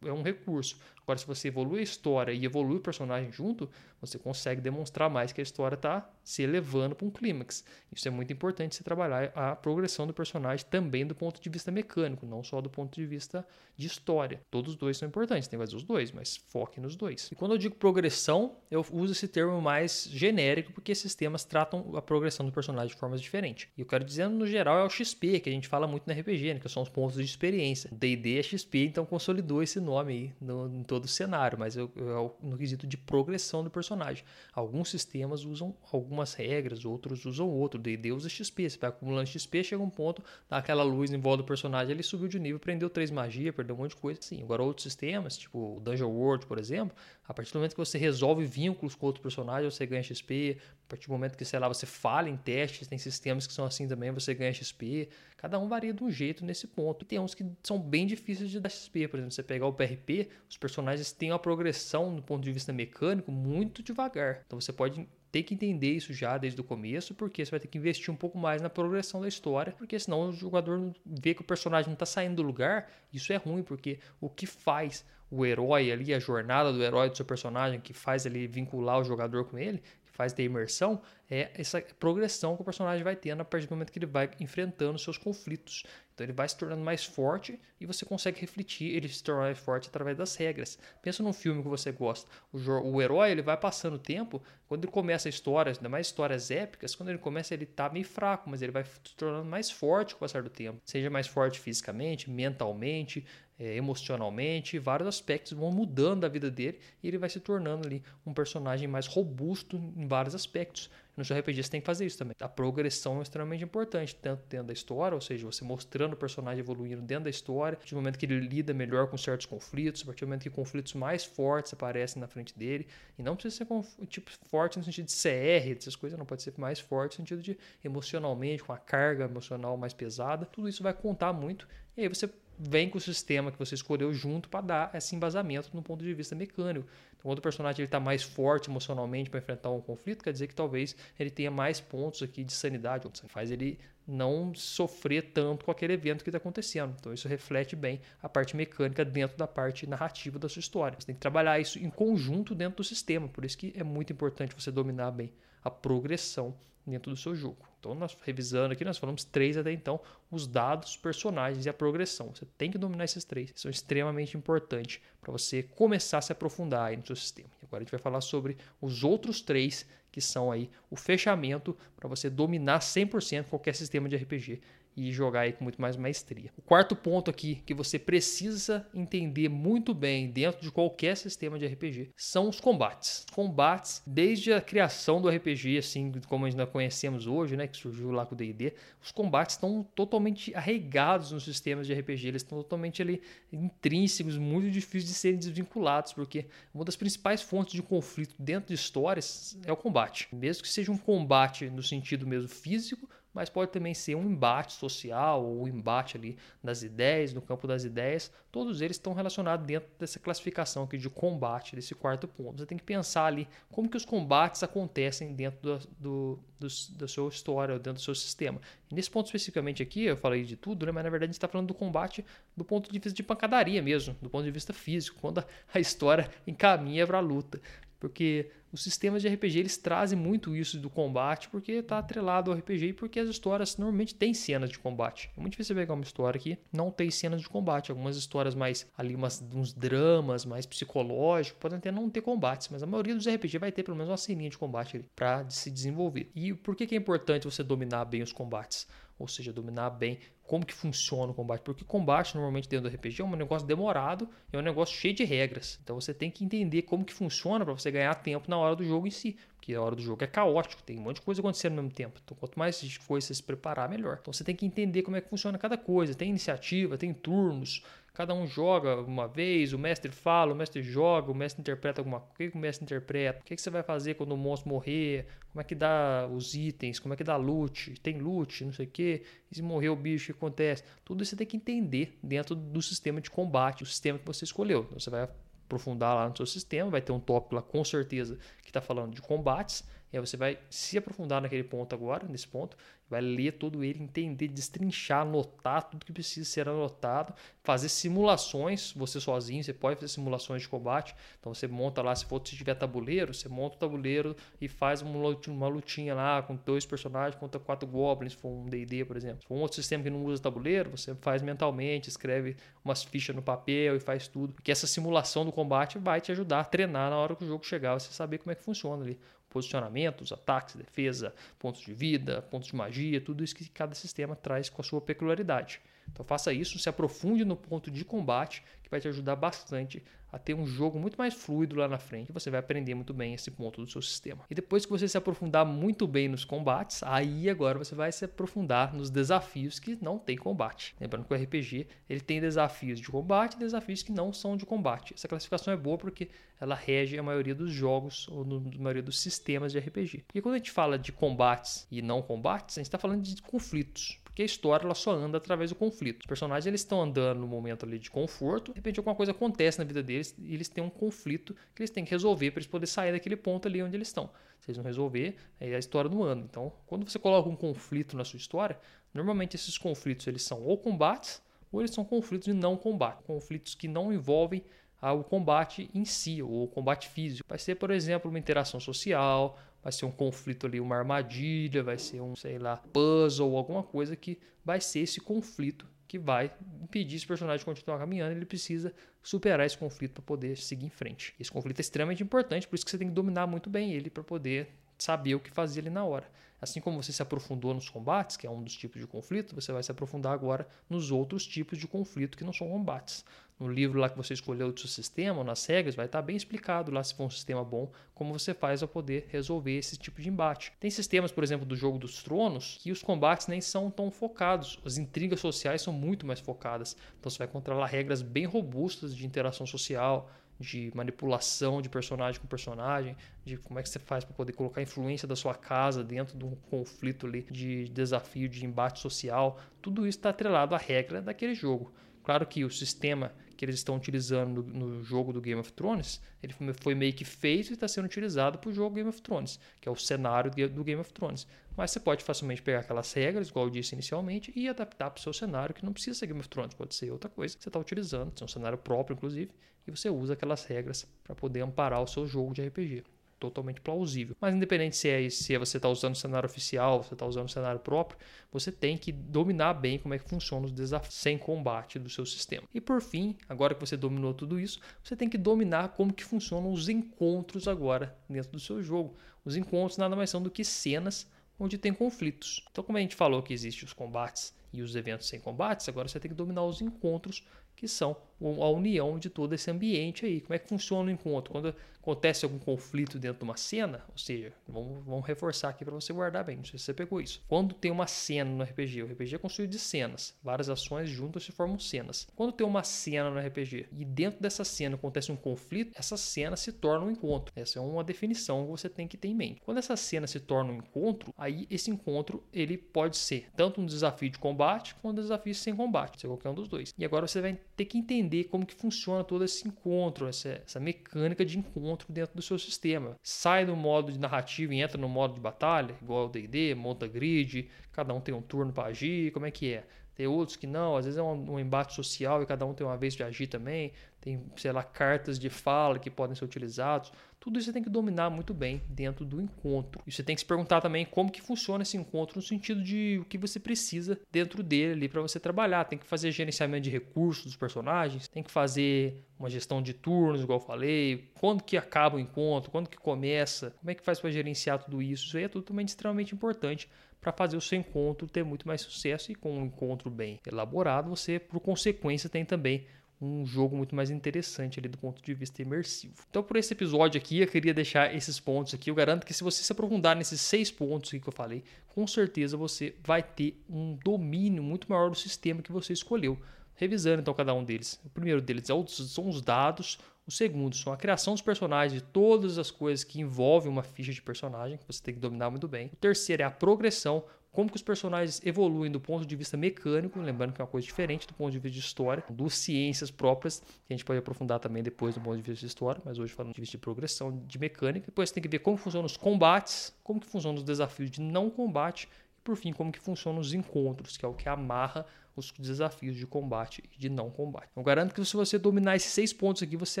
é 0.04 0.12
um 0.12 0.22
recurso. 0.22 0.78
Agora, 1.04 1.18
se 1.18 1.26
você 1.26 1.48
evolui 1.48 1.80
a 1.80 1.82
história 1.82 2.32
e 2.32 2.44
evolui 2.44 2.78
o 2.78 2.80
personagem 2.80 3.30
junto, 3.30 3.70
você 4.00 4.18
consegue 4.18 4.60
demonstrar 4.60 5.08
mais 5.10 5.32
que 5.32 5.40
a 5.40 5.42
história 5.42 5.76
está 5.76 6.10
se 6.22 6.42
elevando 6.42 6.94
para 6.94 7.06
um 7.06 7.10
clímax. 7.10 7.64
Isso 7.92 8.08
é 8.08 8.10
muito 8.10 8.32
importante 8.32 8.74
você 8.74 8.82
trabalhar 8.82 9.30
a 9.34 9.54
progressão 9.54 10.06
do 10.06 10.14
personagem 10.14 10.64
também 10.70 11.06
do 11.06 11.14
ponto 11.14 11.40
de 11.40 11.50
vista 11.50 11.70
mecânico, 11.70 12.26
não 12.26 12.42
só 12.42 12.60
do 12.60 12.70
ponto 12.70 12.94
de 12.94 13.06
vista 13.06 13.46
de 13.76 13.86
história. 13.86 14.40
Todos 14.50 14.72
os 14.72 14.78
dois 14.78 14.96
são 14.96 15.06
importantes, 15.06 15.46
tem 15.46 15.58
que 15.58 15.64
fazer 15.64 15.76
os 15.76 15.84
dois, 15.84 16.10
mas 16.10 16.36
foque 16.36 16.80
nos 16.80 16.96
dois. 16.96 17.28
E 17.30 17.34
quando 17.34 17.52
eu 17.52 17.58
digo 17.58 17.74
progressão, 17.74 18.56
eu 18.70 18.84
uso 18.92 19.12
esse 19.12 19.28
termo 19.28 19.60
mais 19.60 20.08
genérico 20.10 20.72
porque 20.72 20.92
esses 20.92 21.02
sistemas 21.02 21.44
tratam 21.44 21.96
a 21.96 22.02
progressão 22.02 22.46
do 22.46 22.52
personagem 22.52 22.88
de 22.88 22.98
formas 22.98 23.20
diferentes. 23.20 23.68
E 23.76 23.80
eu 23.80 23.86
quero 23.86 24.04
dizer, 24.04 24.28
no 24.28 24.46
geral, 24.46 24.78
é 24.78 24.84
o 24.84 24.90
XP, 24.90 25.40
que 25.40 25.50
a 25.50 25.52
gente 25.52 25.68
fala 25.68 25.86
muito 25.86 26.06
no 26.06 26.18
RPG, 26.18 26.54
né, 26.54 26.60
que 26.60 26.68
são 26.68 26.82
os 26.82 26.88
pontos 26.88 27.16
de 27.16 27.24
experiência. 27.24 27.90
D&D 27.92 28.38
é 28.38 28.42
XP, 28.42 28.86
então 28.86 29.04
consolidou 29.04 29.62
esse 29.62 29.80
nome 29.80 30.12
aí 30.12 30.32
no, 30.40 30.66
em 30.68 30.82
todo 30.94 31.04
o 31.06 31.08
cenário, 31.08 31.58
mas 31.58 31.76
eu, 31.76 31.90
eu, 31.96 32.36
no 32.40 32.56
quesito 32.56 32.86
de 32.86 32.96
progressão 32.96 33.64
do 33.64 33.70
personagem. 33.70 34.24
Alguns 34.52 34.90
sistemas 34.90 35.44
usam 35.44 35.74
algumas 35.92 36.34
regras, 36.34 36.84
outros 36.84 37.24
usam 37.24 37.48
outro. 37.48 37.80
D&D 37.80 38.12
usa 38.12 38.28
XP, 38.28 38.70
você 38.70 38.78
vai 38.78 38.90
acumulando 38.90 39.28
XP, 39.28 39.64
chega 39.64 39.82
um 39.82 39.90
ponto, 39.90 40.22
dá 40.48 40.58
aquela 40.58 40.84
luz 40.84 41.12
em 41.12 41.18
volta 41.18 41.42
do 41.42 41.46
personagem, 41.46 41.92
ele 41.92 42.02
subiu 42.02 42.28
de 42.28 42.38
nível, 42.38 42.60
prendeu 42.60 42.88
três 42.88 43.10
magias, 43.10 43.54
perdeu 43.54 43.74
um 43.74 43.78
monte 43.78 43.90
de 43.90 43.96
coisa. 43.96 44.20
Sim, 44.22 44.42
agora 44.42 44.62
outros 44.62 44.84
sistemas, 44.84 45.36
tipo 45.36 45.76
o 45.76 45.80
Dungeon 45.80 46.10
World, 46.10 46.46
por 46.46 46.58
exemplo, 46.58 46.96
a 47.26 47.32
partir 47.32 47.52
do 47.52 47.56
momento 47.56 47.72
que 47.72 47.78
você 47.78 47.96
resolve 47.96 48.44
vínculos 48.44 48.94
com 48.94 49.06
outro 49.06 49.22
personagem, 49.22 49.70
você 49.70 49.86
ganha 49.86 50.02
XP. 50.02 50.58
A 50.84 50.88
partir 50.88 51.06
do 51.06 51.12
momento 51.12 51.36
que, 51.36 51.44
sei 51.44 51.58
lá, 51.58 51.68
você 51.68 51.86
fala 51.86 52.28
em 52.28 52.36
testes, 52.36 52.86
tem 52.86 52.98
sistemas 52.98 53.46
que 53.46 53.52
são 53.52 53.64
assim 53.64 53.88
também, 53.88 54.10
você 54.10 54.34
ganha 54.34 54.52
XP. 54.52 55.08
Cada 55.38 55.58
um 55.58 55.66
varia 55.66 55.92
de 55.94 56.04
um 56.04 56.10
jeito 56.10 56.44
nesse 56.44 56.66
ponto. 56.66 57.02
E 57.02 57.06
tem 57.06 57.18
uns 57.18 57.34
que 57.34 57.46
são 57.62 57.80
bem 57.80 58.06
difíceis 58.06 58.50
de 58.50 58.60
dar 58.60 58.68
XP. 58.68 59.08
Por 59.08 59.18
exemplo, 59.18 59.34
você 59.34 59.42
pegar 59.42 59.66
o 59.66 59.72
PRP, 59.72 60.28
os 60.48 60.58
personagens 60.58 61.12
têm 61.12 61.32
uma 61.32 61.38
progressão 61.38 62.14
do 62.14 62.22
ponto 62.22 62.42
de 62.42 62.52
vista 62.52 62.72
mecânico 62.72 63.32
muito 63.32 63.82
devagar. 63.82 64.42
Então 64.46 64.60
você 64.60 64.72
pode 64.72 65.08
ter 65.32 65.42
que 65.42 65.54
entender 65.54 65.90
isso 65.90 66.12
já 66.12 66.38
desde 66.38 66.60
o 66.60 66.64
começo, 66.64 67.12
porque 67.12 67.44
você 67.44 67.50
vai 67.50 67.58
ter 67.58 67.66
que 67.66 67.76
investir 67.76 68.12
um 68.12 68.16
pouco 68.16 68.38
mais 68.38 68.62
na 68.62 68.70
progressão 68.70 69.20
da 69.20 69.26
história, 69.26 69.72
porque 69.72 69.98
senão 69.98 70.28
o 70.28 70.32
jogador 70.32 70.94
vê 71.04 71.34
que 71.34 71.40
o 71.40 71.44
personagem 71.44 71.88
não 71.88 71.94
está 71.94 72.06
saindo 72.06 72.36
do 72.36 72.42
lugar. 72.42 72.88
Isso 73.12 73.32
é 73.32 73.36
ruim, 73.36 73.64
porque 73.64 73.98
o 74.20 74.28
que 74.28 74.46
faz 74.46 75.04
o 75.34 75.44
herói 75.44 75.90
ali, 75.90 76.14
a 76.14 76.18
jornada 76.18 76.72
do 76.72 76.82
herói 76.82 77.10
do 77.10 77.16
seu 77.16 77.24
personagem, 77.24 77.80
que 77.80 77.92
faz 77.92 78.24
ele 78.24 78.46
vincular 78.46 79.00
o 79.00 79.04
jogador 79.04 79.44
com 79.44 79.58
ele, 79.58 79.82
que 80.04 80.12
faz 80.12 80.32
ter 80.32 80.44
imersão, 80.44 81.00
é 81.30 81.50
essa 81.54 81.80
progressão 81.98 82.54
que 82.54 82.62
o 82.62 82.64
personagem 82.64 83.02
vai 83.02 83.16
tendo 83.16 83.40
a 83.40 83.44
partir 83.44 83.66
do 83.66 83.70
momento 83.70 83.90
que 83.90 83.98
ele 83.98 84.06
vai 84.06 84.30
enfrentando 84.38 84.98
seus 84.98 85.18
conflitos. 85.18 85.84
Então 86.14 86.24
ele 86.24 86.32
vai 86.32 86.48
se 86.48 86.56
tornando 86.56 86.82
mais 86.82 87.04
forte 87.04 87.58
e 87.80 87.86
você 87.86 88.04
consegue 88.04 88.40
refletir 88.40 88.94
ele 88.94 89.08
se 89.08 89.22
tornar 89.22 89.42
mais 89.42 89.58
forte 89.58 89.88
através 89.88 90.16
das 90.16 90.36
regras. 90.36 90.78
Pensa 91.02 91.22
num 91.22 91.32
filme 91.32 91.62
que 91.62 91.68
você 91.68 91.90
gosta. 91.90 92.30
O, 92.52 92.58
o 92.58 93.02
herói 93.02 93.32
ele 93.32 93.42
vai 93.42 93.56
passando 93.56 93.94
o 93.94 93.98
tempo, 93.98 94.40
quando 94.68 94.84
ele 94.84 94.92
começa 94.92 95.28
a 95.28 95.30
história, 95.30 95.72
ainda 95.72 95.88
mais 95.88 96.06
histórias 96.06 96.50
épicas, 96.50 96.94
quando 96.94 97.08
ele 97.08 97.18
começa 97.18 97.52
ele 97.52 97.66
tá 97.66 97.88
meio 97.88 98.04
fraco, 98.04 98.48
mas 98.48 98.62
ele 98.62 98.70
vai 98.70 98.84
se 98.84 99.16
tornando 99.16 99.44
mais 99.44 99.70
forte 99.70 100.14
com 100.14 100.18
o 100.18 100.20
passar 100.20 100.42
do 100.42 100.50
tempo. 100.50 100.80
Seja 100.84 101.10
mais 101.10 101.26
forte 101.26 101.58
fisicamente, 101.58 102.30
mentalmente, 102.30 103.26
é, 103.64 103.76
emocionalmente, 103.76 104.78
vários 104.78 105.08
aspectos 105.08 105.52
vão 105.52 105.72
mudando 105.72 106.24
a 106.24 106.28
vida 106.28 106.50
dele 106.50 106.78
e 107.02 107.08
ele 107.08 107.16
vai 107.16 107.30
se 107.30 107.40
tornando 107.40 107.86
ali 107.86 108.02
um 108.26 108.34
personagem 108.34 108.86
mais 108.86 109.06
robusto 109.06 109.76
em 109.96 110.06
vários 110.06 110.34
aspectos. 110.34 110.90
No 111.16 111.24
seu 111.24 111.38
RPG 111.38 111.62
você 111.62 111.70
tem 111.70 111.80
que 111.80 111.86
fazer 111.86 112.04
isso 112.04 112.18
também. 112.18 112.34
A 112.40 112.48
progressão 112.48 113.20
é 113.20 113.22
extremamente 113.22 113.64
importante, 113.64 114.14
tanto 114.16 114.42
dentro 114.48 114.66
da 114.66 114.72
história, 114.72 115.14
ou 115.14 115.20
seja, 115.20 115.46
você 115.46 115.64
mostrando 115.64 116.12
o 116.12 116.16
personagem 116.16 116.58
evoluindo 116.58 117.00
dentro 117.00 117.24
da 117.24 117.30
história, 117.30 117.78
no 117.90 117.96
momento 117.96 118.18
que 118.18 118.26
ele 118.26 118.40
lida 118.40 118.74
melhor 118.74 119.06
com 119.06 119.16
certos 119.16 119.46
conflitos, 119.46 120.02
a 120.02 120.06
partir 120.06 120.24
do 120.24 120.26
momento 120.26 120.42
que 120.42 120.50
conflitos 120.50 120.92
mais 120.92 121.24
fortes 121.24 121.72
aparecem 121.72 122.20
na 122.20 122.26
frente 122.26 122.58
dele, 122.58 122.86
e 123.16 123.22
não 123.22 123.36
precisa 123.36 123.64
ser 123.64 124.06
tipo 124.08 124.30
forte 124.50 124.76
no 124.76 124.84
sentido 124.84 125.06
de 125.06 125.14
CR, 125.14 125.78
essas 125.78 125.96
coisas, 125.96 126.18
não 126.18 126.26
pode 126.26 126.42
ser 126.42 126.52
mais 126.58 126.80
forte 126.80 127.12
no 127.20 127.26
sentido 127.26 127.42
de 127.42 127.56
emocionalmente, 127.82 128.62
com 128.62 128.72
a 128.72 128.78
carga 128.78 129.24
emocional 129.24 129.76
mais 129.76 129.94
pesada. 129.94 130.44
Tudo 130.44 130.68
isso 130.68 130.82
vai 130.82 130.92
contar 130.92 131.32
muito, 131.32 131.66
e 131.96 132.02
aí 132.02 132.08
você 132.08 132.28
vem 132.58 132.88
com 132.88 132.98
o 132.98 133.00
sistema 133.00 133.50
que 133.50 133.58
você 133.58 133.74
escolheu 133.74 134.12
junto 134.12 134.48
para 134.48 134.60
dar 134.60 134.94
esse 134.94 135.14
embasamento 135.14 135.70
no 135.72 135.82
ponto 135.82 136.04
de 136.04 136.14
vista 136.14 136.34
mecânico. 136.34 136.86
Então, 137.16 137.22
quando 137.22 137.38
o 137.38 137.42
personagem 137.42 137.84
está 137.84 137.98
mais 137.98 138.22
forte 138.22 138.70
emocionalmente 138.70 139.30
para 139.30 139.40
enfrentar 139.40 139.70
um 139.70 139.80
conflito, 139.80 140.22
quer 140.22 140.32
dizer 140.32 140.46
que 140.46 140.54
talvez 140.54 140.94
ele 141.18 141.30
tenha 141.30 141.50
mais 141.50 141.80
pontos 141.80 142.22
aqui 142.22 142.44
de 142.44 142.52
sanidade, 142.52 143.08
que 143.08 143.28
faz 143.28 143.50
ele 143.50 143.78
não 144.06 144.54
sofrer 144.54 145.32
tanto 145.32 145.64
com 145.64 145.70
aquele 145.70 145.94
evento 145.94 146.22
que 146.22 146.30
está 146.30 146.36
acontecendo. 146.36 146.94
Então, 146.98 147.12
isso 147.12 147.26
reflete 147.26 147.74
bem 147.74 148.00
a 148.22 148.28
parte 148.28 148.56
mecânica 148.56 149.04
dentro 149.04 149.36
da 149.36 149.46
parte 149.46 149.86
narrativa 149.86 150.38
da 150.38 150.48
sua 150.48 150.60
história. 150.60 150.98
Você 150.98 151.06
tem 151.06 151.14
que 151.14 151.20
trabalhar 151.20 151.58
isso 151.58 151.78
em 151.78 151.90
conjunto 151.90 152.54
dentro 152.54 152.78
do 152.78 152.84
sistema, 152.84 153.28
por 153.28 153.44
isso 153.44 153.56
que 153.56 153.72
é 153.76 153.82
muito 153.82 154.12
importante 154.12 154.54
você 154.54 154.70
dominar 154.70 155.10
bem 155.10 155.32
a 155.62 155.70
progressão 155.70 156.54
dentro 156.86 157.10
do 157.10 157.16
seu 157.16 157.34
jogo. 157.34 157.66
Então, 157.80 157.94
nós 157.94 158.16
revisando 158.24 158.72
aqui, 158.72 158.84
nós 158.84 158.98
falamos 158.98 159.24
três 159.24 159.56
até 159.56 159.72
então: 159.72 160.00
os 160.30 160.46
dados, 160.46 160.96
personagens 160.96 161.66
e 161.66 161.68
a 161.68 161.74
progressão. 161.74 162.34
Você 162.34 162.46
tem 162.56 162.70
que 162.70 162.78
dominar 162.78 163.04
esses 163.04 163.24
três, 163.24 163.52
são 163.54 163.70
extremamente 163.70 164.36
importantes 164.36 165.00
para 165.20 165.32
você 165.32 165.62
começar 165.62 166.18
a 166.18 166.22
se 166.22 166.32
aprofundar 166.32 166.86
aí 166.86 166.96
no 166.96 167.06
seu 167.06 167.16
sistema. 167.16 167.48
E 167.62 167.66
agora 167.66 167.82
a 167.82 167.84
gente 167.84 167.90
vai 167.90 168.00
falar 168.00 168.20
sobre 168.20 168.56
os 168.80 169.04
outros 169.04 169.40
três, 169.40 169.86
que 170.14 170.20
são 170.20 170.52
aí 170.52 170.70
o 170.88 170.94
fechamento 170.94 171.76
para 171.96 172.08
você 172.08 172.30
dominar 172.30 172.78
100% 172.78 173.46
qualquer 173.46 173.74
sistema 173.74 174.08
de 174.08 174.14
RPG 174.14 174.60
e 174.96 175.12
jogar 175.12 175.40
aí 175.40 175.52
com 175.52 175.64
muito 175.64 175.80
mais 175.80 175.96
maestria. 175.96 176.50
O 176.56 176.62
quarto 176.62 176.94
ponto 176.94 177.30
aqui 177.30 177.62
que 177.66 177.74
você 177.74 177.98
precisa 177.98 178.86
entender 178.94 179.48
muito 179.48 179.92
bem 179.92 180.30
dentro 180.30 180.60
de 180.60 180.70
qualquer 180.70 181.16
sistema 181.16 181.58
de 181.58 181.66
RPG 181.66 182.10
são 182.16 182.48
os 182.48 182.60
combates. 182.60 183.26
Combates, 183.32 184.02
desde 184.06 184.52
a 184.52 184.60
criação 184.60 185.20
do 185.20 185.28
RPG, 185.28 185.78
assim 185.78 186.12
como 186.28 186.48
nós 186.48 186.70
conhecemos 186.70 187.26
hoje, 187.26 187.56
né, 187.56 187.66
que 187.66 187.76
surgiu 187.76 188.10
lá 188.10 188.24
com 188.26 188.34
o 188.34 188.38
D&D, 188.38 188.74
os 189.02 189.10
combates 189.10 189.56
estão 189.56 189.82
totalmente 189.94 190.54
arraigados 190.54 191.32
nos 191.32 191.44
sistemas 191.44 191.86
de 191.86 191.94
RPG, 191.94 192.28
eles 192.28 192.42
estão 192.42 192.58
totalmente 192.58 193.02
ali 193.02 193.22
intrínsecos, 193.52 194.36
muito 194.36 194.70
difíceis 194.70 195.04
de 195.04 195.14
serem 195.14 195.38
desvinculados, 195.38 196.12
porque 196.12 196.46
uma 196.72 196.84
das 196.84 196.96
principais 196.96 197.42
fontes 197.42 197.74
de 197.74 197.82
conflito 197.82 198.34
dentro 198.38 198.68
de 198.68 198.74
histórias 198.74 199.58
é 199.64 199.72
o 199.72 199.76
combate. 199.76 200.28
Mesmo 200.32 200.62
que 200.62 200.68
seja 200.68 200.92
um 200.92 200.98
combate 200.98 201.68
no 201.70 201.82
sentido 201.82 202.26
mesmo 202.26 202.48
físico, 202.48 203.08
mas 203.34 203.50
pode 203.50 203.72
também 203.72 203.92
ser 203.92 204.14
um 204.14 204.22
embate 204.22 204.74
social 204.74 205.44
ou 205.44 205.64
um 205.64 205.68
embate 205.68 206.16
ali 206.16 206.38
das 206.62 206.82
ideias, 206.82 207.34
no 207.34 207.42
campo 207.42 207.66
das 207.66 207.84
ideias. 207.84 208.30
Todos 208.52 208.80
eles 208.80 208.96
estão 208.96 209.12
relacionados 209.12 209.66
dentro 209.66 209.88
dessa 209.98 210.20
classificação 210.20 210.84
aqui 210.84 210.96
de 210.96 211.10
combate, 211.10 211.74
desse 211.74 211.94
quarto 211.94 212.28
ponto. 212.28 212.58
Você 212.58 212.66
tem 212.66 212.78
que 212.78 212.84
pensar 212.84 213.26
ali 213.26 213.48
como 213.72 213.88
que 213.88 213.96
os 213.96 214.04
combates 214.04 214.62
acontecem 214.62 215.34
dentro 215.34 215.60
do, 215.60 215.78
do, 215.98 216.38
do, 216.60 216.68
da 216.96 217.08
sua 217.08 217.28
história, 217.28 217.74
dentro 217.74 217.94
do 217.94 218.00
seu 218.00 218.14
sistema. 218.14 218.60
Nesse 218.90 219.10
ponto 219.10 219.26
especificamente 219.26 219.82
aqui, 219.82 220.04
eu 220.04 220.16
falei 220.16 220.44
de 220.44 220.56
tudo, 220.56 220.86
né? 220.86 220.92
mas 220.92 221.02
na 221.02 221.10
verdade 221.10 221.30
a 221.30 221.32
gente 221.32 221.34
está 221.34 221.48
falando 221.48 221.66
do 221.66 221.74
combate 221.74 222.24
do 222.56 222.64
ponto 222.64 222.90
de 222.90 222.98
vista 222.98 223.16
de 223.16 223.22
pancadaria 223.24 223.82
mesmo, 223.82 224.16
do 224.22 224.30
ponto 224.30 224.44
de 224.44 224.50
vista 224.52 224.72
físico, 224.72 225.18
quando 225.20 225.44
a 225.72 225.80
história 225.80 226.30
encaminha 226.46 227.04
para 227.04 227.18
a 227.18 227.20
luta. 227.20 227.60
Porque 228.04 228.50
os 228.70 228.82
sistemas 228.82 229.22
de 229.22 229.28
RPG 229.28 229.60
eles 229.60 229.78
trazem 229.78 230.18
muito 230.18 230.54
isso 230.54 230.78
do 230.78 230.90
combate, 230.90 231.48
porque 231.48 231.72
está 231.72 231.98
atrelado 231.98 232.50
ao 232.50 232.58
RPG 232.58 232.88
e 232.88 232.92
porque 232.92 233.18
as 233.18 233.30
histórias 233.30 233.78
normalmente 233.78 234.14
têm 234.14 234.34
cenas 234.34 234.68
de 234.68 234.78
combate. 234.78 235.30
É 235.34 235.40
muito 235.40 235.52
difícil 235.52 235.74
pegar 235.74 235.94
uma 235.94 236.02
história 236.02 236.38
que 236.38 236.58
não 236.70 236.90
tem 236.90 237.10
cenas 237.10 237.40
de 237.40 237.48
combate. 237.48 237.90
Algumas 237.90 238.18
histórias 238.18 238.54
mais 238.54 238.86
ali, 238.94 239.14
umas, 239.14 239.42
uns 239.54 239.72
dramas 239.72 240.44
mais 240.44 240.66
psicológicos, 240.66 241.58
podem 241.58 241.78
até 241.78 241.90
não 241.90 242.10
ter 242.10 242.20
combates, 242.20 242.68
mas 242.68 242.82
a 242.82 242.86
maioria 242.86 243.14
dos 243.14 243.26
RPG 243.26 243.56
vai 243.56 243.72
ter 243.72 243.84
pelo 243.84 243.96
menos 243.96 244.10
uma 244.10 244.18
ceninha 244.18 244.50
de 244.50 244.58
combate 244.58 244.98
ali 244.98 245.06
para 245.16 245.48
se 245.48 245.70
desenvolver. 245.70 246.30
E 246.34 246.52
por 246.52 246.76
que, 246.76 246.86
que 246.86 246.94
é 246.94 246.98
importante 246.98 247.46
você 247.46 247.62
dominar 247.62 248.04
bem 248.04 248.20
os 248.20 248.32
combates? 248.32 248.86
Ou 249.18 249.28
seja, 249.28 249.52
dominar 249.52 249.90
bem 249.90 250.18
como 250.42 250.64
que 250.64 250.74
funciona 250.74 251.32
o 251.32 251.34
combate, 251.34 251.62
porque 251.62 251.84
combate 251.84 252.34
normalmente 252.34 252.68
dentro 252.68 252.88
do 252.90 252.94
RPG 252.94 253.22
é 253.22 253.24
um 253.24 253.34
negócio 253.34 253.66
demorado, 253.66 254.28
é 254.52 254.58
um 254.58 254.62
negócio 254.62 254.94
cheio 254.94 255.14
de 255.14 255.24
regras. 255.24 255.78
Então 255.82 255.98
você 255.98 256.12
tem 256.12 256.30
que 256.30 256.44
entender 256.44 256.82
como 256.82 257.04
que 257.04 257.14
funciona 257.14 257.64
para 257.64 257.72
você 257.72 257.90
ganhar 257.90 258.14
tempo 258.16 258.50
na 258.50 258.58
hora 258.58 258.76
do 258.76 258.84
jogo 258.84 259.06
em 259.06 259.10
si, 259.10 259.36
porque 259.56 259.74
a 259.74 259.80
hora 259.80 259.96
do 259.96 260.02
jogo 260.02 260.22
é 260.22 260.26
caótico, 260.26 260.82
tem 260.82 260.98
um 260.98 261.02
monte 261.02 261.16
de 261.16 261.22
coisa 261.22 261.40
acontecendo 261.40 261.72
ao 261.72 261.82
mesmo 261.82 261.94
tempo. 261.94 262.20
Então 262.22 262.36
quanto 262.38 262.58
mais 262.58 262.98
coisa 263.06 263.26
você 263.26 263.34
se 263.34 263.42
preparar, 263.42 263.88
melhor. 263.88 264.18
Então 264.20 264.32
você 264.32 264.44
tem 264.44 264.54
que 264.54 264.66
entender 264.66 265.02
como 265.02 265.16
é 265.16 265.20
que 265.20 265.30
funciona 265.30 265.56
cada 265.56 265.78
coisa, 265.78 266.14
tem 266.14 266.28
iniciativa, 266.28 266.98
tem 266.98 267.14
turnos, 267.14 267.82
Cada 268.14 268.32
um 268.32 268.46
joga 268.46 269.00
uma 269.00 269.26
vez, 269.26 269.72
o 269.72 269.78
mestre 269.78 270.12
fala, 270.12 270.52
o 270.52 270.56
mestre 270.56 270.80
joga, 270.84 271.32
o 271.32 271.34
mestre 271.34 271.60
interpreta 271.60 272.00
alguma 272.00 272.20
coisa. 272.20 272.32
O 272.32 272.52
que 272.52 272.56
o 272.56 272.60
mestre 272.60 272.84
interpreta? 272.84 273.40
O 273.40 273.44
que 273.44 273.56
você 273.60 273.70
vai 273.70 273.82
fazer 273.82 274.14
quando 274.14 274.30
o 274.30 274.36
monstro 274.36 274.68
morrer? 274.68 275.26
Como 275.50 275.60
é 275.60 275.64
que 275.64 275.74
dá 275.74 276.28
os 276.32 276.54
itens? 276.54 277.00
Como 277.00 277.12
é 277.12 277.16
que 277.16 277.24
dá 277.24 277.36
loot? 277.36 277.94
Tem 278.00 278.20
loot, 278.20 278.64
não 278.64 278.72
sei 278.72 278.86
o 278.86 278.88
que. 278.88 279.24
E 279.50 279.56
se 279.56 279.62
morrer 279.62 279.88
o 279.88 279.96
bicho, 279.96 280.30
o 280.30 280.34
que 280.34 280.38
acontece? 280.38 280.84
Tudo 281.04 281.24
isso 281.24 281.30
você 281.30 281.36
tem 281.36 281.46
que 281.46 281.56
entender 281.56 282.16
dentro 282.22 282.54
do 282.54 282.80
sistema 282.80 283.20
de 283.20 283.28
combate, 283.28 283.82
o 283.82 283.86
sistema 283.86 284.16
que 284.16 284.24
você 284.24 284.44
escolheu. 284.44 284.84
Então, 284.86 285.00
você 285.00 285.10
vai 285.10 285.28
aprofundar 285.64 286.14
lá 286.14 286.28
no 286.28 286.36
seu 286.36 286.46
sistema, 286.46 286.90
vai 286.90 287.02
ter 287.02 287.10
um 287.10 287.18
tópico 287.18 287.56
lá 287.56 287.62
com 287.62 287.84
certeza 287.84 288.38
que 288.62 288.70
está 288.70 288.80
falando 288.80 289.12
de 289.12 289.20
combates. 289.20 289.82
E 290.12 290.16
aí 290.16 290.24
você 290.24 290.36
vai 290.36 290.56
se 290.70 290.96
aprofundar 290.96 291.42
naquele 291.42 291.64
ponto 291.64 291.92
agora, 291.92 292.24
nesse 292.28 292.46
ponto, 292.46 292.76
vai 293.14 293.22
ler 293.22 293.52
todo 293.52 293.84
ele, 293.84 294.02
entender, 294.02 294.48
destrinchar, 294.48 295.22
anotar 295.22 295.84
tudo 295.84 296.04
que 296.04 296.12
precisa 296.12 296.44
ser 296.44 296.68
anotado, 296.68 297.32
fazer 297.62 297.88
simulações, 297.88 298.92
você 298.92 299.20
sozinho, 299.20 299.62
você 299.62 299.72
pode 299.72 300.00
fazer 300.00 300.12
simulações 300.12 300.62
de 300.62 300.68
combate, 300.68 301.14
então 301.38 301.54
você 301.54 301.68
monta 301.68 302.02
lá, 302.02 302.14
se 302.14 302.26
for 302.26 302.42
se 302.44 302.56
tiver 302.56 302.74
tabuleiro, 302.74 303.32
você 303.32 303.48
monta 303.48 303.76
o 303.76 303.78
tabuleiro 303.78 304.36
e 304.60 304.66
faz 304.66 305.00
uma 305.00 305.68
lutinha 305.68 306.12
lá 306.12 306.42
com 306.42 306.56
dois 306.56 306.84
personagens 306.84 307.38
contra 307.38 307.60
quatro 307.60 307.86
goblins, 307.86 308.32
se 308.32 308.38
for 308.38 308.48
um 308.48 308.66
D&D, 308.66 309.04
por 309.04 309.16
exemplo. 309.16 309.42
Se 309.42 309.46
for 309.46 309.54
um 309.54 309.60
outro 309.60 309.76
sistema 309.76 310.02
que 310.02 310.10
não 310.10 310.24
usa 310.24 310.42
tabuleiro, 310.42 310.90
você 310.90 311.14
faz 311.14 311.40
mentalmente, 311.40 312.08
escreve 312.08 312.56
umas 312.84 313.04
fichas 313.04 313.34
no 313.36 313.42
papel 313.42 313.94
e 313.94 314.00
faz 314.00 314.26
tudo, 314.26 314.54
porque 314.54 314.72
essa 314.72 314.88
simulação 314.88 315.44
do 315.44 315.52
combate 315.52 315.98
vai 315.98 316.20
te 316.20 316.32
ajudar 316.32 316.60
a 316.60 316.64
treinar 316.64 317.10
na 317.10 317.16
hora 317.16 317.36
que 317.36 317.44
o 317.44 317.46
jogo 317.46 317.64
chegar, 317.64 317.94
você 317.94 318.12
saber 318.12 318.38
como 318.38 318.50
é 318.50 318.54
que 318.56 318.64
funciona 318.64 319.04
ali 319.04 319.20
posicionamentos, 319.54 320.32
ataques, 320.32 320.74
defesa, 320.74 321.32
pontos 321.60 321.82
de 321.82 321.94
vida, 321.94 322.42
pontos 322.42 322.68
de 322.70 322.74
magia, 322.74 323.20
tudo 323.20 323.44
isso 323.44 323.54
que 323.54 323.68
cada 323.68 323.94
sistema 323.94 324.34
traz 324.34 324.68
com 324.68 324.82
a 324.82 324.84
sua 324.84 325.00
peculiaridade. 325.00 325.80
Então 326.10 326.24
faça 326.24 326.52
isso, 326.52 326.78
se 326.78 326.88
aprofunde 326.88 327.44
no 327.44 327.56
ponto 327.56 327.90
de 327.90 328.04
combate, 328.04 328.62
que 328.82 328.90
vai 328.90 329.00
te 329.00 329.08
ajudar 329.08 329.36
bastante 329.36 330.02
a 330.34 330.38
ter 330.38 330.52
um 330.52 330.66
jogo 330.66 330.98
muito 330.98 331.16
mais 331.16 331.32
fluido 331.32 331.76
lá 331.76 331.86
na 331.86 331.96
frente. 331.96 332.32
Você 332.32 332.50
vai 332.50 332.58
aprender 332.58 332.92
muito 332.92 333.14
bem 333.14 333.34
esse 333.34 333.52
ponto 333.52 333.80
do 333.80 333.88
seu 333.88 334.02
sistema. 334.02 334.44
E 334.50 334.54
depois 334.54 334.84
que 334.84 334.90
você 334.90 335.06
se 335.06 335.16
aprofundar 335.16 335.64
muito 335.64 336.08
bem 336.08 336.28
nos 336.28 336.44
combates, 336.44 337.04
aí 337.04 337.48
agora 337.48 337.78
você 337.78 337.94
vai 337.94 338.10
se 338.10 338.24
aprofundar 338.24 338.92
nos 338.92 339.10
desafios 339.10 339.78
que 339.78 339.96
não 340.02 340.18
tem 340.18 340.36
combate. 340.36 340.92
Lembrando 341.00 341.24
que 341.24 341.32
o 341.32 341.36
RPG 341.36 341.86
ele 342.10 342.20
tem 342.20 342.40
desafios 342.40 342.98
de 342.98 343.08
combate 343.08 343.54
e 343.54 343.58
desafios 343.60 344.02
que 344.02 344.10
não 344.10 344.32
são 344.32 344.56
de 344.56 344.66
combate. 344.66 345.14
Essa 345.14 345.28
classificação 345.28 345.72
é 345.72 345.76
boa 345.76 345.96
porque 345.96 346.28
ela 346.60 346.74
rege 346.74 347.16
a 347.16 347.22
maioria 347.22 347.54
dos 347.54 347.70
jogos 347.70 348.26
ou 348.28 348.44
na 348.44 348.58
maioria 348.76 349.02
dos 349.02 349.20
sistemas 349.20 349.70
de 349.70 349.78
RPG. 349.78 350.24
Porque 350.26 350.42
quando 350.42 350.54
a 350.54 350.58
gente 350.58 350.72
fala 350.72 350.98
de 350.98 351.12
combates 351.12 351.86
e 351.92 352.02
não 352.02 352.20
combates, 352.20 352.76
a 352.76 352.80
gente 352.80 352.88
está 352.88 352.98
falando 352.98 353.22
de 353.22 353.40
conflitos 353.40 354.18
porque 354.34 354.42
a 354.42 354.46
história 354.46 354.84
ela 354.84 354.96
só 354.96 355.12
anda 355.12 355.38
através 355.38 355.70
do 355.70 355.76
conflito. 355.76 356.22
Os 356.22 356.26
personagens 356.26 356.66
eles 356.66 356.80
estão 356.80 357.00
andando 357.00 357.38
no 357.38 357.46
momento 357.46 357.86
ali 357.86 358.00
de 358.00 358.10
conforto, 358.10 358.72
de 358.72 358.78
repente 358.78 358.98
alguma 358.98 359.14
coisa 359.14 359.30
acontece 359.30 359.78
na 359.78 359.84
vida 359.84 360.02
deles 360.02 360.34
e 360.36 360.52
eles 360.52 360.68
têm 360.68 360.82
um 360.82 360.90
conflito 360.90 361.54
que 361.72 361.82
eles 361.82 361.90
têm 361.90 362.04
que 362.04 362.10
resolver 362.10 362.50
para 362.50 362.58
eles 362.58 362.66
poderem 362.66 362.92
sair 362.92 363.12
daquele 363.12 363.36
ponto 363.36 363.68
ali 363.68 363.80
onde 363.80 363.96
eles 363.96 364.08
estão. 364.08 364.28
Se 364.58 364.72
eles 364.72 364.76
não 364.76 364.84
resolver, 364.84 365.36
é 365.60 365.76
a 365.76 365.78
história 365.78 366.10
do 366.10 366.24
ano. 366.24 366.44
Então, 366.50 366.72
quando 366.84 367.08
você 367.08 367.16
coloca 367.16 367.48
um 367.48 367.54
conflito 367.54 368.16
na 368.16 368.24
sua 368.24 368.36
história, 368.36 368.76
normalmente 369.12 369.54
esses 369.54 369.78
conflitos 369.78 370.26
eles 370.26 370.42
são 370.42 370.60
ou 370.62 370.76
combates 370.78 371.40
ou 371.70 371.80
eles 371.80 371.92
são 371.92 372.04
conflitos 372.04 372.46
de 372.46 372.54
não 372.54 372.76
combate, 372.76 373.22
conflitos 373.22 373.76
que 373.76 373.86
não 373.86 374.12
envolvem 374.12 374.64
o 375.00 375.22
combate 375.22 375.90
em 375.94 376.04
si, 376.04 376.42
ou 376.42 376.64
o 376.64 376.68
combate 376.68 377.08
físico. 377.08 377.46
Vai 377.48 377.58
ser, 377.58 377.74
por 377.74 377.90
exemplo, 377.90 378.30
uma 378.30 378.38
interação 378.38 378.80
social, 378.80 379.58
vai 379.84 379.92
ser 379.92 380.06
um 380.06 380.10
conflito 380.10 380.66
ali, 380.66 380.80
uma 380.80 380.96
armadilha, 380.96 381.82
vai 381.82 381.98
ser 381.98 382.22
um, 382.22 382.34
sei 382.34 382.58
lá, 382.58 382.78
puzzle, 382.78 383.54
alguma 383.54 383.82
coisa 383.82 384.16
que 384.16 384.40
vai 384.64 384.80
ser 384.80 385.00
esse 385.00 385.20
conflito 385.20 385.86
que 386.08 386.18
vai 386.18 386.50
impedir 386.82 387.16
esse 387.16 387.26
personagem 387.26 387.58
de 387.58 387.64
continuar 387.66 387.98
caminhando, 387.98 388.32
ele 388.32 388.46
precisa 388.46 388.94
superar 389.22 389.66
esse 389.66 389.76
conflito 389.76 390.14
para 390.14 390.22
poder 390.22 390.56
seguir 390.56 390.86
em 390.86 390.90
frente. 390.90 391.34
Esse 391.38 391.50
conflito 391.50 391.80
é 391.80 391.82
extremamente 391.82 392.22
importante, 392.22 392.66
por 392.66 392.76
isso 392.76 392.84
que 392.84 392.90
você 392.90 392.96
tem 392.96 393.08
que 393.08 393.14
dominar 393.14 393.46
muito 393.46 393.68
bem 393.68 393.92
ele 393.92 394.08
para 394.08 394.24
poder 394.24 394.68
saber 394.96 395.34
o 395.34 395.40
que 395.40 395.50
fazer 395.50 395.80
ali 395.80 395.90
na 395.90 396.04
hora. 396.04 396.30
Assim 396.64 396.80
como 396.80 397.02
você 397.02 397.12
se 397.12 397.20
aprofundou 397.20 397.74
nos 397.74 397.90
combates, 397.90 398.38
que 398.38 398.46
é 398.46 398.50
um 398.50 398.62
dos 398.62 398.74
tipos 398.74 398.98
de 398.98 399.06
conflito, 399.06 399.54
você 399.54 399.70
vai 399.70 399.82
se 399.82 399.90
aprofundar 399.90 400.32
agora 400.32 400.66
nos 400.88 401.10
outros 401.10 401.46
tipos 401.46 401.76
de 401.76 401.86
conflito 401.86 402.38
que 402.38 402.42
não 402.42 402.54
são 402.54 402.66
combates. 402.70 403.22
No 403.60 403.70
livro 403.70 404.00
lá 404.00 404.08
que 404.08 404.16
você 404.16 404.32
escolheu 404.32 404.72
do 404.72 404.80
seu 404.80 404.88
sistema, 404.88 405.44
nas 405.44 405.66
regras, 405.66 405.94
vai 405.94 406.06
estar 406.06 406.22
bem 406.22 406.34
explicado 406.34 406.90
lá 406.90 407.04
se 407.04 407.14
for 407.14 407.24
um 407.24 407.30
sistema 407.30 407.62
bom, 407.62 407.92
como 408.14 408.32
você 408.32 408.54
faz 408.54 408.80
para 408.80 408.88
poder 408.88 409.26
resolver 409.28 409.76
esse 409.76 409.98
tipo 409.98 410.22
de 410.22 410.30
embate. 410.30 410.72
Tem 410.80 410.90
sistemas, 410.90 411.30
por 411.30 411.44
exemplo, 411.44 411.66
do 411.66 411.76
jogo 411.76 411.98
dos 411.98 412.22
tronos, 412.22 412.78
que 412.80 412.90
os 412.90 413.02
combates 413.02 413.46
nem 413.46 413.60
são 413.60 413.90
tão 413.90 414.10
focados. 414.10 414.80
As 414.86 414.96
intrigas 414.96 415.40
sociais 415.40 415.82
são 415.82 415.92
muito 415.92 416.26
mais 416.26 416.40
focadas. 416.40 416.96
Então 417.20 417.28
você 417.30 417.46
vai 417.46 417.76
lá 417.76 417.86
regras 417.86 418.22
bem 418.22 418.46
robustas 418.46 419.14
de 419.14 419.26
interação 419.26 419.66
social, 419.66 420.30
de 420.58 420.90
manipulação 420.94 421.82
de 421.82 421.88
personagem 421.88 422.40
com 422.40 422.46
personagem, 422.46 423.16
de 423.44 423.56
como 423.56 423.78
é 423.78 423.82
que 423.82 423.88
você 423.88 423.98
faz 423.98 424.24
para 424.24 424.34
poder 424.34 424.52
colocar 424.52 424.80
a 424.80 424.82
influência 424.82 425.26
da 425.26 425.36
sua 425.36 425.54
casa 425.54 426.04
dentro 426.04 426.38
de 426.38 426.44
um 426.44 426.54
conflito 426.70 427.26
ali 427.26 427.42
de 427.50 427.88
desafio, 427.88 428.48
de 428.48 428.64
embate 428.64 429.00
social. 429.00 429.58
Tudo 429.82 430.06
isso 430.06 430.18
está 430.18 430.30
atrelado 430.30 430.74
à 430.74 430.78
regra 430.78 431.20
daquele 431.20 431.54
jogo. 431.54 431.92
Claro 432.22 432.46
que 432.46 432.64
o 432.64 432.70
sistema 432.70 433.32
que 433.54 433.64
eles 433.64 433.76
estão 433.76 433.96
utilizando 433.96 434.62
no, 434.62 434.88
no, 434.88 435.02
jogo 435.02 435.32
do 435.32 435.40
Game 435.40 435.60
of 435.60 435.72
Thrones, 435.72 436.20
ele 436.42 436.54
foi 436.80 436.94
meio 436.94 437.12
que 437.12 437.24
feito 437.24 437.70
e 437.70 437.74
está 437.74 437.88
sendo 437.88 438.04
utilizado 438.04 438.58
para 438.58 438.70
o 438.70 438.72
jogo 438.72 438.96
Game 438.96 439.08
of 439.08 439.22
Thrones, 439.22 439.58
que 439.80 439.88
é 439.88 439.92
o 439.92 439.96
cenário 439.96 440.50
do 440.50 440.84
Game 440.84 441.00
of 441.00 441.12
Thrones. 441.12 441.46
Mas 441.76 441.90
você 441.90 442.00
pode 442.00 442.22
facilmente 442.22 442.62
pegar 442.62 442.80
aquelas 442.80 443.12
regras, 443.12 443.48
igual 443.48 443.66
eu 443.66 443.70
disse 443.70 443.94
inicialmente, 443.94 444.52
e 444.54 444.68
adaptar 444.68 445.10
para 445.10 445.18
o 445.18 445.22
seu 445.22 445.32
cenário, 445.32 445.74
que 445.74 445.84
não 445.84 445.92
precisa 445.92 446.18
ser 446.18 446.26
Game 446.26 446.40
of 446.40 446.48
Thrones, 446.48 446.74
pode 446.74 446.94
ser 446.94 447.10
outra 447.10 447.30
coisa 447.30 447.56
que 447.56 447.62
você 447.62 447.68
está 447.68 447.78
utilizando, 447.78 448.32
é 448.40 448.44
um 448.44 448.48
cenário 448.48 448.78
próprio, 448.78 449.14
inclusive, 449.14 449.50
e 449.86 449.90
você 449.90 450.10
usa 450.10 450.34
aquelas 450.34 450.64
regras 450.64 451.06
para 451.22 451.34
poder 451.34 451.60
amparar 451.60 452.02
o 452.02 452.06
seu 452.06 452.26
jogo 452.26 452.52
de 452.52 452.66
RPG 452.66 453.04
totalmente 453.38 453.80
plausível. 453.80 454.36
Mas 454.40 454.54
independente 454.54 454.96
se 454.96 455.08
é, 455.08 455.28
se 455.30 455.54
é 455.54 455.58
você 455.58 455.78
está 455.78 455.88
usando 455.88 456.14
o 456.14 456.18
cenário 456.18 456.46
oficial, 456.46 457.02
você 457.02 457.14
está 457.14 457.26
usando 457.26 457.46
o 457.46 457.50
cenário 457.50 457.80
próprio, 457.80 458.18
você 458.50 458.70
tem 458.70 458.96
que 458.96 459.12
dominar 459.12 459.74
bem 459.74 459.98
como 459.98 460.14
é 460.14 460.18
que 460.18 460.28
funciona 460.28 460.66
os 460.66 460.72
desafios 460.72 461.14
sem 461.14 461.36
combate 461.36 461.98
do 461.98 462.08
seu 462.08 462.24
sistema. 462.24 462.66
E 462.72 462.80
por 462.80 463.00
fim, 463.00 463.36
agora 463.48 463.74
que 463.74 463.80
você 463.80 463.96
dominou 463.96 464.34
tudo 464.34 464.58
isso, 464.58 464.80
você 465.02 465.16
tem 465.16 465.28
que 465.28 465.38
dominar 465.38 465.88
como 465.88 466.12
que 466.12 466.24
funcionam 466.24 466.72
os 466.72 466.88
encontros 466.88 467.68
agora 467.68 468.16
dentro 468.28 468.52
do 468.52 468.60
seu 468.60 468.82
jogo. 468.82 469.16
Os 469.44 469.56
encontros 469.56 469.98
nada 469.98 470.16
mais 470.16 470.30
são 470.30 470.42
do 470.42 470.50
que 470.50 470.64
cenas 470.64 471.26
onde 471.58 471.78
tem 471.78 471.92
conflitos. 471.92 472.64
Então, 472.70 472.82
como 472.82 472.98
a 472.98 473.00
gente 473.00 473.14
falou 473.14 473.42
que 473.42 473.52
existem 473.52 473.84
os 473.84 473.92
combates 473.92 474.54
e 474.72 474.82
os 474.82 474.96
eventos 474.96 475.28
sem 475.28 475.38
combates, 475.38 475.88
agora 475.88 476.08
você 476.08 476.18
tem 476.18 476.28
que 476.28 476.36
dominar 476.36 476.64
os 476.64 476.80
encontros 476.80 477.44
que 477.76 477.86
são 477.88 478.16
a 478.40 478.68
união 478.68 479.18
de 479.18 479.30
todo 479.30 479.54
esse 479.54 479.70
ambiente 479.70 480.26
aí. 480.26 480.40
Como 480.40 480.54
é 480.54 480.58
que 480.58 480.68
funciona 480.68 481.08
o 481.08 481.12
encontro? 481.12 481.52
Quando 481.52 481.74
acontece 482.04 482.44
algum 482.44 482.58
conflito 482.58 483.18
dentro 483.18 483.38
de 483.38 483.44
uma 483.44 483.56
cena, 483.56 484.04
ou 484.10 484.18
seja, 484.18 484.52
vamos, 484.68 485.02
vamos 485.04 485.26
reforçar 485.26 485.70
aqui 485.70 485.84
para 485.84 485.94
você 485.94 486.12
guardar 486.12 486.44
bem, 486.44 486.58
não 486.58 486.64
sei 486.64 486.78
se 486.78 486.84
você 486.84 486.92
pegou 486.92 487.18
isso. 487.18 487.42
Quando 487.48 487.74
tem 487.74 487.90
uma 487.90 488.06
cena 488.06 488.50
no 488.50 488.62
RPG, 488.62 489.02
o 489.02 489.06
RPG 489.06 489.36
é 489.36 489.38
construído 489.38 489.70
de 489.70 489.78
cenas, 489.78 490.34
várias 490.42 490.68
ações 490.68 491.08
juntas 491.08 491.44
se 491.44 491.50
formam 491.50 491.78
cenas. 491.78 492.28
Quando 492.36 492.52
tem 492.52 492.66
uma 492.66 492.84
cena 492.84 493.30
no 493.30 493.40
RPG 493.40 493.86
e 493.90 494.04
dentro 494.04 494.40
dessa 494.40 494.64
cena 494.64 494.96
acontece 494.96 495.32
um 495.32 495.36
conflito, 495.36 495.92
essa 495.94 496.16
cena 496.18 496.56
se 496.56 496.72
torna 496.72 497.06
um 497.06 497.10
encontro. 497.10 497.52
Essa 497.56 497.78
é 497.78 497.82
uma 497.82 498.04
definição 498.04 498.64
que 498.64 498.70
você 498.70 498.88
tem 498.88 499.08
que 499.08 499.16
ter 499.16 499.28
em 499.28 499.34
mente. 499.34 499.62
Quando 499.64 499.78
essa 499.78 499.96
cena 499.96 500.26
se 500.26 500.38
torna 500.38 500.72
um 500.72 500.76
encontro, 500.76 501.32
aí 501.38 501.66
esse 501.70 501.90
encontro 501.90 502.44
ele 502.52 502.76
pode 502.76 503.16
ser 503.16 503.48
tanto 503.56 503.80
um 503.80 503.86
desafio 503.86 504.28
de 504.28 504.38
combate 504.38 504.94
quanto 504.96 505.18
um 505.18 505.22
desafio 505.22 505.54
sem 505.54 505.74
combate, 505.74 506.20
ser 506.20 506.26
qualquer 506.26 506.50
um 506.50 506.54
dos 506.54 506.68
dois. 506.68 506.94
E 506.98 507.04
agora 507.04 507.26
você 507.26 507.40
vai 507.40 507.58
ter 507.74 507.86
que 507.86 507.96
entender 507.96 508.23
como 508.50 508.64
que 508.64 508.74
funciona 508.74 509.22
todo 509.24 509.44
esse 509.44 509.66
encontro, 509.66 510.26
essa, 510.26 510.62
essa 510.64 510.80
mecânica 510.80 511.44
de 511.44 511.58
encontro 511.58 512.12
dentro 512.12 512.34
do 512.34 512.42
seu 512.42 512.58
sistema. 512.58 513.16
Sai 513.22 513.66
do 513.66 513.76
modo 513.76 514.12
de 514.12 514.18
narrativa 514.18 514.74
e 514.74 514.80
entra 514.80 514.96
no 514.96 515.08
modo 515.08 515.34
de 515.34 515.40
batalha, 515.40 515.94
igual 516.00 516.26
o 516.26 516.28
D&D, 516.28 516.74
monta 516.74 517.06
grid, 517.06 517.68
cada 517.92 518.14
um 518.14 518.20
tem 518.20 518.34
um 518.34 518.42
turno 518.42 518.72
para 518.72 518.88
agir, 518.88 519.30
como 519.32 519.46
é 519.46 519.50
que 519.50 519.74
é? 519.74 519.84
Tem 520.14 520.26
outros 520.28 520.56
que 520.56 520.66
não, 520.66 520.96
às 520.96 521.04
vezes 521.04 521.18
é 521.18 521.22
um, 521.22 521.54
um, 521.54 521.58
embate 521.58 521.94
social 521.94 522.40
e 522.42 522.46
cada 522.46 522.64
um 522.64 522.72
tem 522.72 522.86
uma 522.86 522.96
vez 522.96 523.14
de 523.14 523.24
agir 523.24 523.48
também. 523.48 523.92
Tem, 524.24 524.42
sei 524.56 524.72
lá, 524.72 524.82
cartas 524.82 525.38
de 525.38 525.50
fala 525.50 525.98
que 525.98 526.08
podem 526.08 526.34
ser 526.34 526.46
utilizados. 526.46 527.12
Tudo 527.38 527.58
isso 527.58 527.66
você 527.66 527.74
tem 527.74 527.82
que 527.82 527.90
dominar 527.90 528.30
muito 528.30 528.54
bem 528.54 528.80
dentro 528.88 529.22
do 529.22 529.38
encontro. 529.38 530.00
E 530.06 530.10
você 530.10 530.22
tem 530.22 530.34
que 530.34 530.40
se 530.40 530.46
perguntar 530.46 530.80
também 530.80 531.04
como 531.04 531.30
que 531.30 531.42
funciona 531.42 531.82
esse 531.82 531.94
encontro 531.98 532.36
no 532.36 532.42
sentido 532.42 532.82
de 532.82 533.18
o 533.20 533.26
que 533.26 533.36
você 533.36 533.60
precisa 533.60 534.18
dentro 534.32 534.62
dele 534.62 534.92
ali 534.92 535.08
para 535.10 535.20
você 535.20 535.38
trabalhar. 535.38 535.84
Tem 535.84 535.98
que 535.98 536.06
fazer 536.06 536.30
gerenciamento 536.30 536.84
de 536.84 536.88
recursos 536.88 537.44
dos 537.44 537.56
personagens, 537.56 538.26
tem 538.26 538.42
que 538.42 538.50
fazer 538.50 539.22
uma 539.38 539.50
gestão 539.50 539.82
de 539.82 539.92
turnos, 539.92 540.40
igual 540.40 540.58
eu 540.58 540.64
falei, 540.64 541.30
quando 541.38 541.62
que 541.62 541.76
acaba 541.76 542.16
o 542.16 542.18
encontro, 542.18 542.70
quando 542.70 542.88
que 542.88 542.96
começa, 542.96 543.72
como 543.78 543.90
é 543.90 543.94
que 543.94 544.02
faz 544.02 544.18
para 544.18 544.30
gerenciar 544.30 544.82
tudo 544.82 545.02
isso. 545.02 545.26
Isso 545.26 545.36
aí 545.36 545.44
é 545.44 545.48
tudo 545.48 545.64
também 545.64 545.84
extremamente 545.84 546.34
importante 546.34 546.88
para 547.20 547.30
fazer 547.30 547.58
o 547.58 547.60
seu 547.60 547.78
encontro 547.78 548.26
ter 548.26 548.42
muito 548.42 548.66
mais 548.66 548.80
sucesso 548.80 549.32
e 549.32 549.34
com 549.34 549.58
um 549.58 549.66
encontro 549.66 550.10
bem 550.10 550.40
elaborado, 550.46 551.08
você 551.08 551.38
por 551.38 551.60
consequência 551.60 552.30
tem 552.30 552.44
também 552.44 552.86
um 553.24 553.46
jogo 553.46 553.76
muito 553.76 553.94
mais 553.94 554.10
interessante 554.10 554.78
ali 554.78 554.88
do 554.88 554.98
ponto 554.98 555.22
de 555.22 555.34
vista 555.34 555.62
imersivo. 555.62 556.14
Então, 556.28 556.42
por 556.42 556.56
esse 556.56 556.72
episódio 556.72 557.18
aqui, 557.18 557.40
eu 557.40 557.46
queria 557.46 557.72
deixar 557.72 558.14
esses 558.14 558.38
pontos 558.38 558.74
aqui. 558.74 558.90
Eu 558.90 558.94
garanto 558.94 559.24
que 559.24 559.32
se 559.32 559.42
você 559.42 559.62
se 559.62 559.72
aprofundar 559.72 560.14
nesses 560.14 560.40
seis 560.40 560.70
pontos 560.70 561.10
que 561.10 561.26
eu 561.26 561.32
falei, 561.32 561.64
com 561.88 562.06
certeza 562.06 562.56
você 562.56 562.94
vai 563.02 563.22
ter 563.22 563.62
um 563.68 563.96
domínio 564.04 564.62
muito 564.62 564.88
maior 564.90 565.08
do 565.08 565.16
sistema 565.16 565.62
que 565.62 565.72
você 565.72 565.92
escolheu. 565.92 566.38
Revisando 566.76 567.20
então 567.20 567.32
cada 567.32 567.54
um 567.54 567.62
deles. 567.62 568.00
O 568.04 568.10
primeiro 568.10 568.42
deles 568.42 568.68
é 568.68 568.86
são 568.88 569.28
os 569.28 569.40
dados, 569.40 569.98
o 570.26 570.30
segundo 570.30 570.74
são 570.74 570.92
a 570.92 570.96
criação 570.96 571.34
dos 571.34 571.42
personagens, 571.42 572.00
de 572.00 572.08
todas 572.08 572.58
as 572.58 572.70
coisas 572.70 573.04
que 573.04 573.20
envolvem 573.20 573.70
uma 573.70 573.82
ficha 573.82 574.12
de 574.12 574.22
personagem, 574.22 574.78
que 574.78 574.86
você 574.86 575.02
tem 575.02 575.14
que 575.14 575.20
dominar 575.20 575.50
muito 575.50 575.68
bem. 575.68 575.86
O 575.92 575.96
terceiro 575.96 576.42
é 576.42 576.44
a 576.44 576.50
progressão, 576.50 577.24
como 577.54 577.70
que 577.70 577.76
os 577.76 577.82
personagens 577.82 578.44
evoluem 578.44 578.90
do 578.90 579.00
ponto 579.00 579.24
de 579.24 579.36
vista 579.36 579.56
mecânico, 579.56 580.18
lembrando 580.18 580.52
que 580.52 580.60
é 580.60 580.64
uma 580.64 580.70
coisa 580.70 580.84
diferente 580.84 581.24
do 581.24 581.34
ponto 581.34 581.52
de 581.52 581.60
vista 581.60 581.78
de 581.78 581.86
história, 581.86 582.24
dos 582.28 582.54
ciências 582.54 583.12
próprias, 583.12 583.60
que 583.60 583.92
a 583.92 583.94
gente 583.94 584.04
pode 584.04 584.18
aprofundar 584.18 584.58
também 584.58 584.82
depois 584.82 585.14
do 585.14 585.20
ponto 585.20 585.36
de 585.36 585.42
vista 585.42 585.60
de 585.60 585.66
história, 585.66 586.02
mas 586.04 586.18
hoje 586.18 586.34
falando 586.34 586.52
de 586.52 586.60
vista 586.60 586.72
de 586.72 586.78
progressão, 586.78 587.40
de 587.46 587.58
mecânica. 587.58 588.06
Depois 588.06 588.28
você 588.28 588.34
tem 588.34 588.42
que 588.42 588.48
ver 588.48 588.58
como 588.58 588.76
funcionam 588.76 589.06
os 589.06 589.16
combates, 589.16 589.96
como 590.02 590.20
que 590.20 590.26
funcionam 590.26 590.58
os 590.58 590.64
desafios 590.64 591.10
de 591.10 591.20
não 591.20 591.48
combate 591.48 592.08
por 592.44 592.56
fim 592.56 592.72
como 592.72 592.92
que 592.92 593.00
funcionam 593.00 593.40
os 593.40 593.54
encontros, 593.54 594.16
que 594.16 594.24
é 594.24 594.28
o 594.28 594.34
que 594.34 594.48
amarra 594.48 595.06
os 595.36 595.52
desafios 595.58 596.16
de 596.16 596.26
combate 596.26 596.82
e 596.94 596.98
de 596.98 597.08
não 597.08 597.28
combate. 597.30 597.68
Eu 597.74 597.82
garanto 597.82 598.14
que 598.14 598.24
se 598.24 598.36
você 598.36 598.58
dominar 598.58 598.94
esses 598.94 599.10
seis 599.10 599.32
pontos 599.32 599.62
aqui, 599.62 599.76
você 599.76 600.00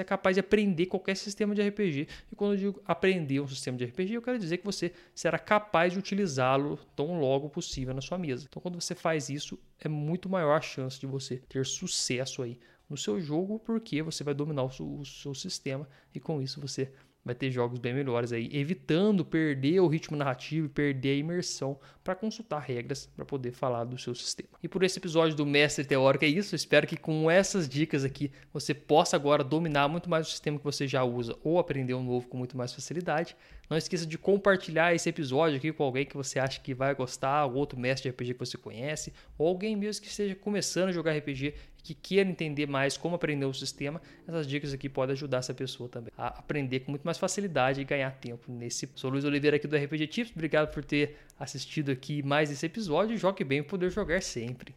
é 0.00 0.04
capaz 0.04 0.36
de 0.36 0.40
aprender 0.40 0.86
qualquer 0.86 1.16
sistema 1.16 1.54
de 1.54 1.66
RPG. 1.66 2.06
E 2.30 2.36
quando 2.36 2.52
eu 2.52 2.58
digo 2.58 2.82
aprender 2.84 3.40
um 3.40 3.48
sistema 3.48 3.76
de 3.76 3.84
RPG, 3.84 4.14
eu 4.14 4.22
quero 4.22 4.38
dizer 4.38 4.58
que 4.58 4.64
você 4.64 4.92
será 5.14 5.38
capaz 5.38 5.92
de 5.92 5.98
utilizá-lo 5.98 6.78
tão 6.94 7.18
logo 7.18 7.48
possível 7.48 7.92
na 7.92 8.00
sua 8.00 8.18
mesa. 8.18 8.46
Então, 8.48 8.62
quando 8.62 8.80
você 8.80 8.94
faz 8.94 9.28
isso, 9.28 9.58
é 9.80 9.88
muito 9.88 10.28
maior 10.28 10.56
a 10.56 10.60
chance 10.60 11.00
de 11.00 11.06
você 11.06 11.38
ter 11.48 11.66
sucesso 11.66 12.42
aí 12.42 12.58
no 12.88 12.96
seu 12.96 13.20
jogo, 13.20 13.58
porque 13.58 14.02
você 14.02 14.22
vai 14.22 14.34
dominar 14.34 14.62
o 14.62 14.70
seu, 14.70 14.86
o 14.86 15.04
seu 15.04 15.34
sistema 15.34 15.88
e 16.14 16.20
com 16.20 16.40
isso 16.40 16.60
você 16.60 16.92
vai 17.24 17.34
ter 17.34 17.50
jogos 17.50 17.78
bem 17.78 17.94
melhores 17.94 18.32
aí, 18.32 18.50
evitando 18.52 19.24
perder 19.24 19.80
o 19.80 19.86
ritmo 19.86 20.16
narrativo 20.16 20.66
e 20.66 20.68
perder 20.68 21.10
a 21.10 21.16
imersão 21.16 21.78
para 22.02 22.14
consultar 22.14 22.58
regras 22.58 23.06
para 23.16 23.24
poder 23.24 23.52
falar 23.52 23.84
do 23.84 23.96
seu 23.96 24.14
sistema. 24.14 24.50
E 24.62 24.68
por 24.68 24.82
esse 24.82 24.98
episódio 24.98 25.34
do 25.34 25.46
Mestre 25.46 25.84
Teórico 25.84 26.24
é 26.24 26.28
isso. 26.28 26.54
espero 26.54 26.86
que 26.86 26.96
com 26.96 27.30
essas 27.30 27.68
dicas 27.68 28.04
aqui 28.04 28.30
você 28.52 28.74
possa 28.74 29.16
agora 29.16 29.42
dominar 29.42 29.88
muito 29.88 30.10
mais 30.10 30.28
o 30.28 30.30
sistema 30.30 30.58
que 30.58 30.64
você 30.64 30.86
já 30.86 31.02
usa 31.02 31.36
ou 31.42 31.58
aprender 31.58 31.94
um 31.94 32.02
novo 32.02 32.28
com 32.28 32.36
muito 32.36 32.56
mais 32.56 32.74
facilidade. 32.74 33.34
Não 33.68 33.76
esqueça 33.76 34.06
de 34.06 34.18
compartilhar 34.18 34.94
esse 34.94 35.08
episódio 35.08 35.56
aqui 35.56 35.72
com 35.72 35.82
alguém 35.82 36.04
que 36.04 36.16
você 36.16 36.38
acha 36.38 36.60
que 36.60 36.74
vai 36.74 36.94
gostar, 36.94 37.46
ou 37.46 37.54
outro 37.54 37.78
mestre 37.78 38.10
de 38.10 38.14
RPG 38.14 38.34
que 38.34 38.40
você 38.40 38.58
conhece, 38.58 39.12
ou 39.38 39.48
alguém 39.48 39.74
mesmo 39.76 40.02
que 40.02 40.08
esteja 40.08 40.34
começando 40.34 40.88
a 40.88 40.92
jogar 40.92 41.16
RPG 41.16 41.54
que 41.82 41.94
queira 41.94 42.28
entender 42.28 42.66
mais 42.66 42.96
como 42.96 43.14
aprender 43.14 43.44
o 43.44 43.52
sistema, 43.52 44.00
essas 44.26 44.46
dicas 44.46 44.72
aqui 44.72 44.88
podem 44.88 45.12
ajudar 45.12 45.38
essa 45.38 45.52
pessoa 45.52 45.86
também 45.86 46.10
a 46.16 46.28
aprender 46.28 46.80
com 46.80 46.90
muito 46.90 47.04
mais 47.04 47.18
facilidade 47.18 47.80
e 47.80 47.84
ganhar 47.84 48.10
tempo 48.12 48.50
nesse. 48.50 48.88
Sou 48.94 49.10
Luiz 49.10 49.24
Oliveira 49.24 49.56
aqui 49.56 49.68
do 49.68 49.76
RPG 49.76 50.06
Tips, 50.06 50.32
obrigado 50.34 50.72
por 50.72 50.82
ter 50.82 51.18
assistido 51.38 51.92
aqui 51.92 52.22
mais 52.22 52.50
esse 52.50 52.64
episódio. 52.64 53.18
Jogue 53.18 53.44
bem 53.44 53.58
e 53.58 53.62
poder 53.62 53.90
jogar 53.90 54.22
sempre. 54.22 54.74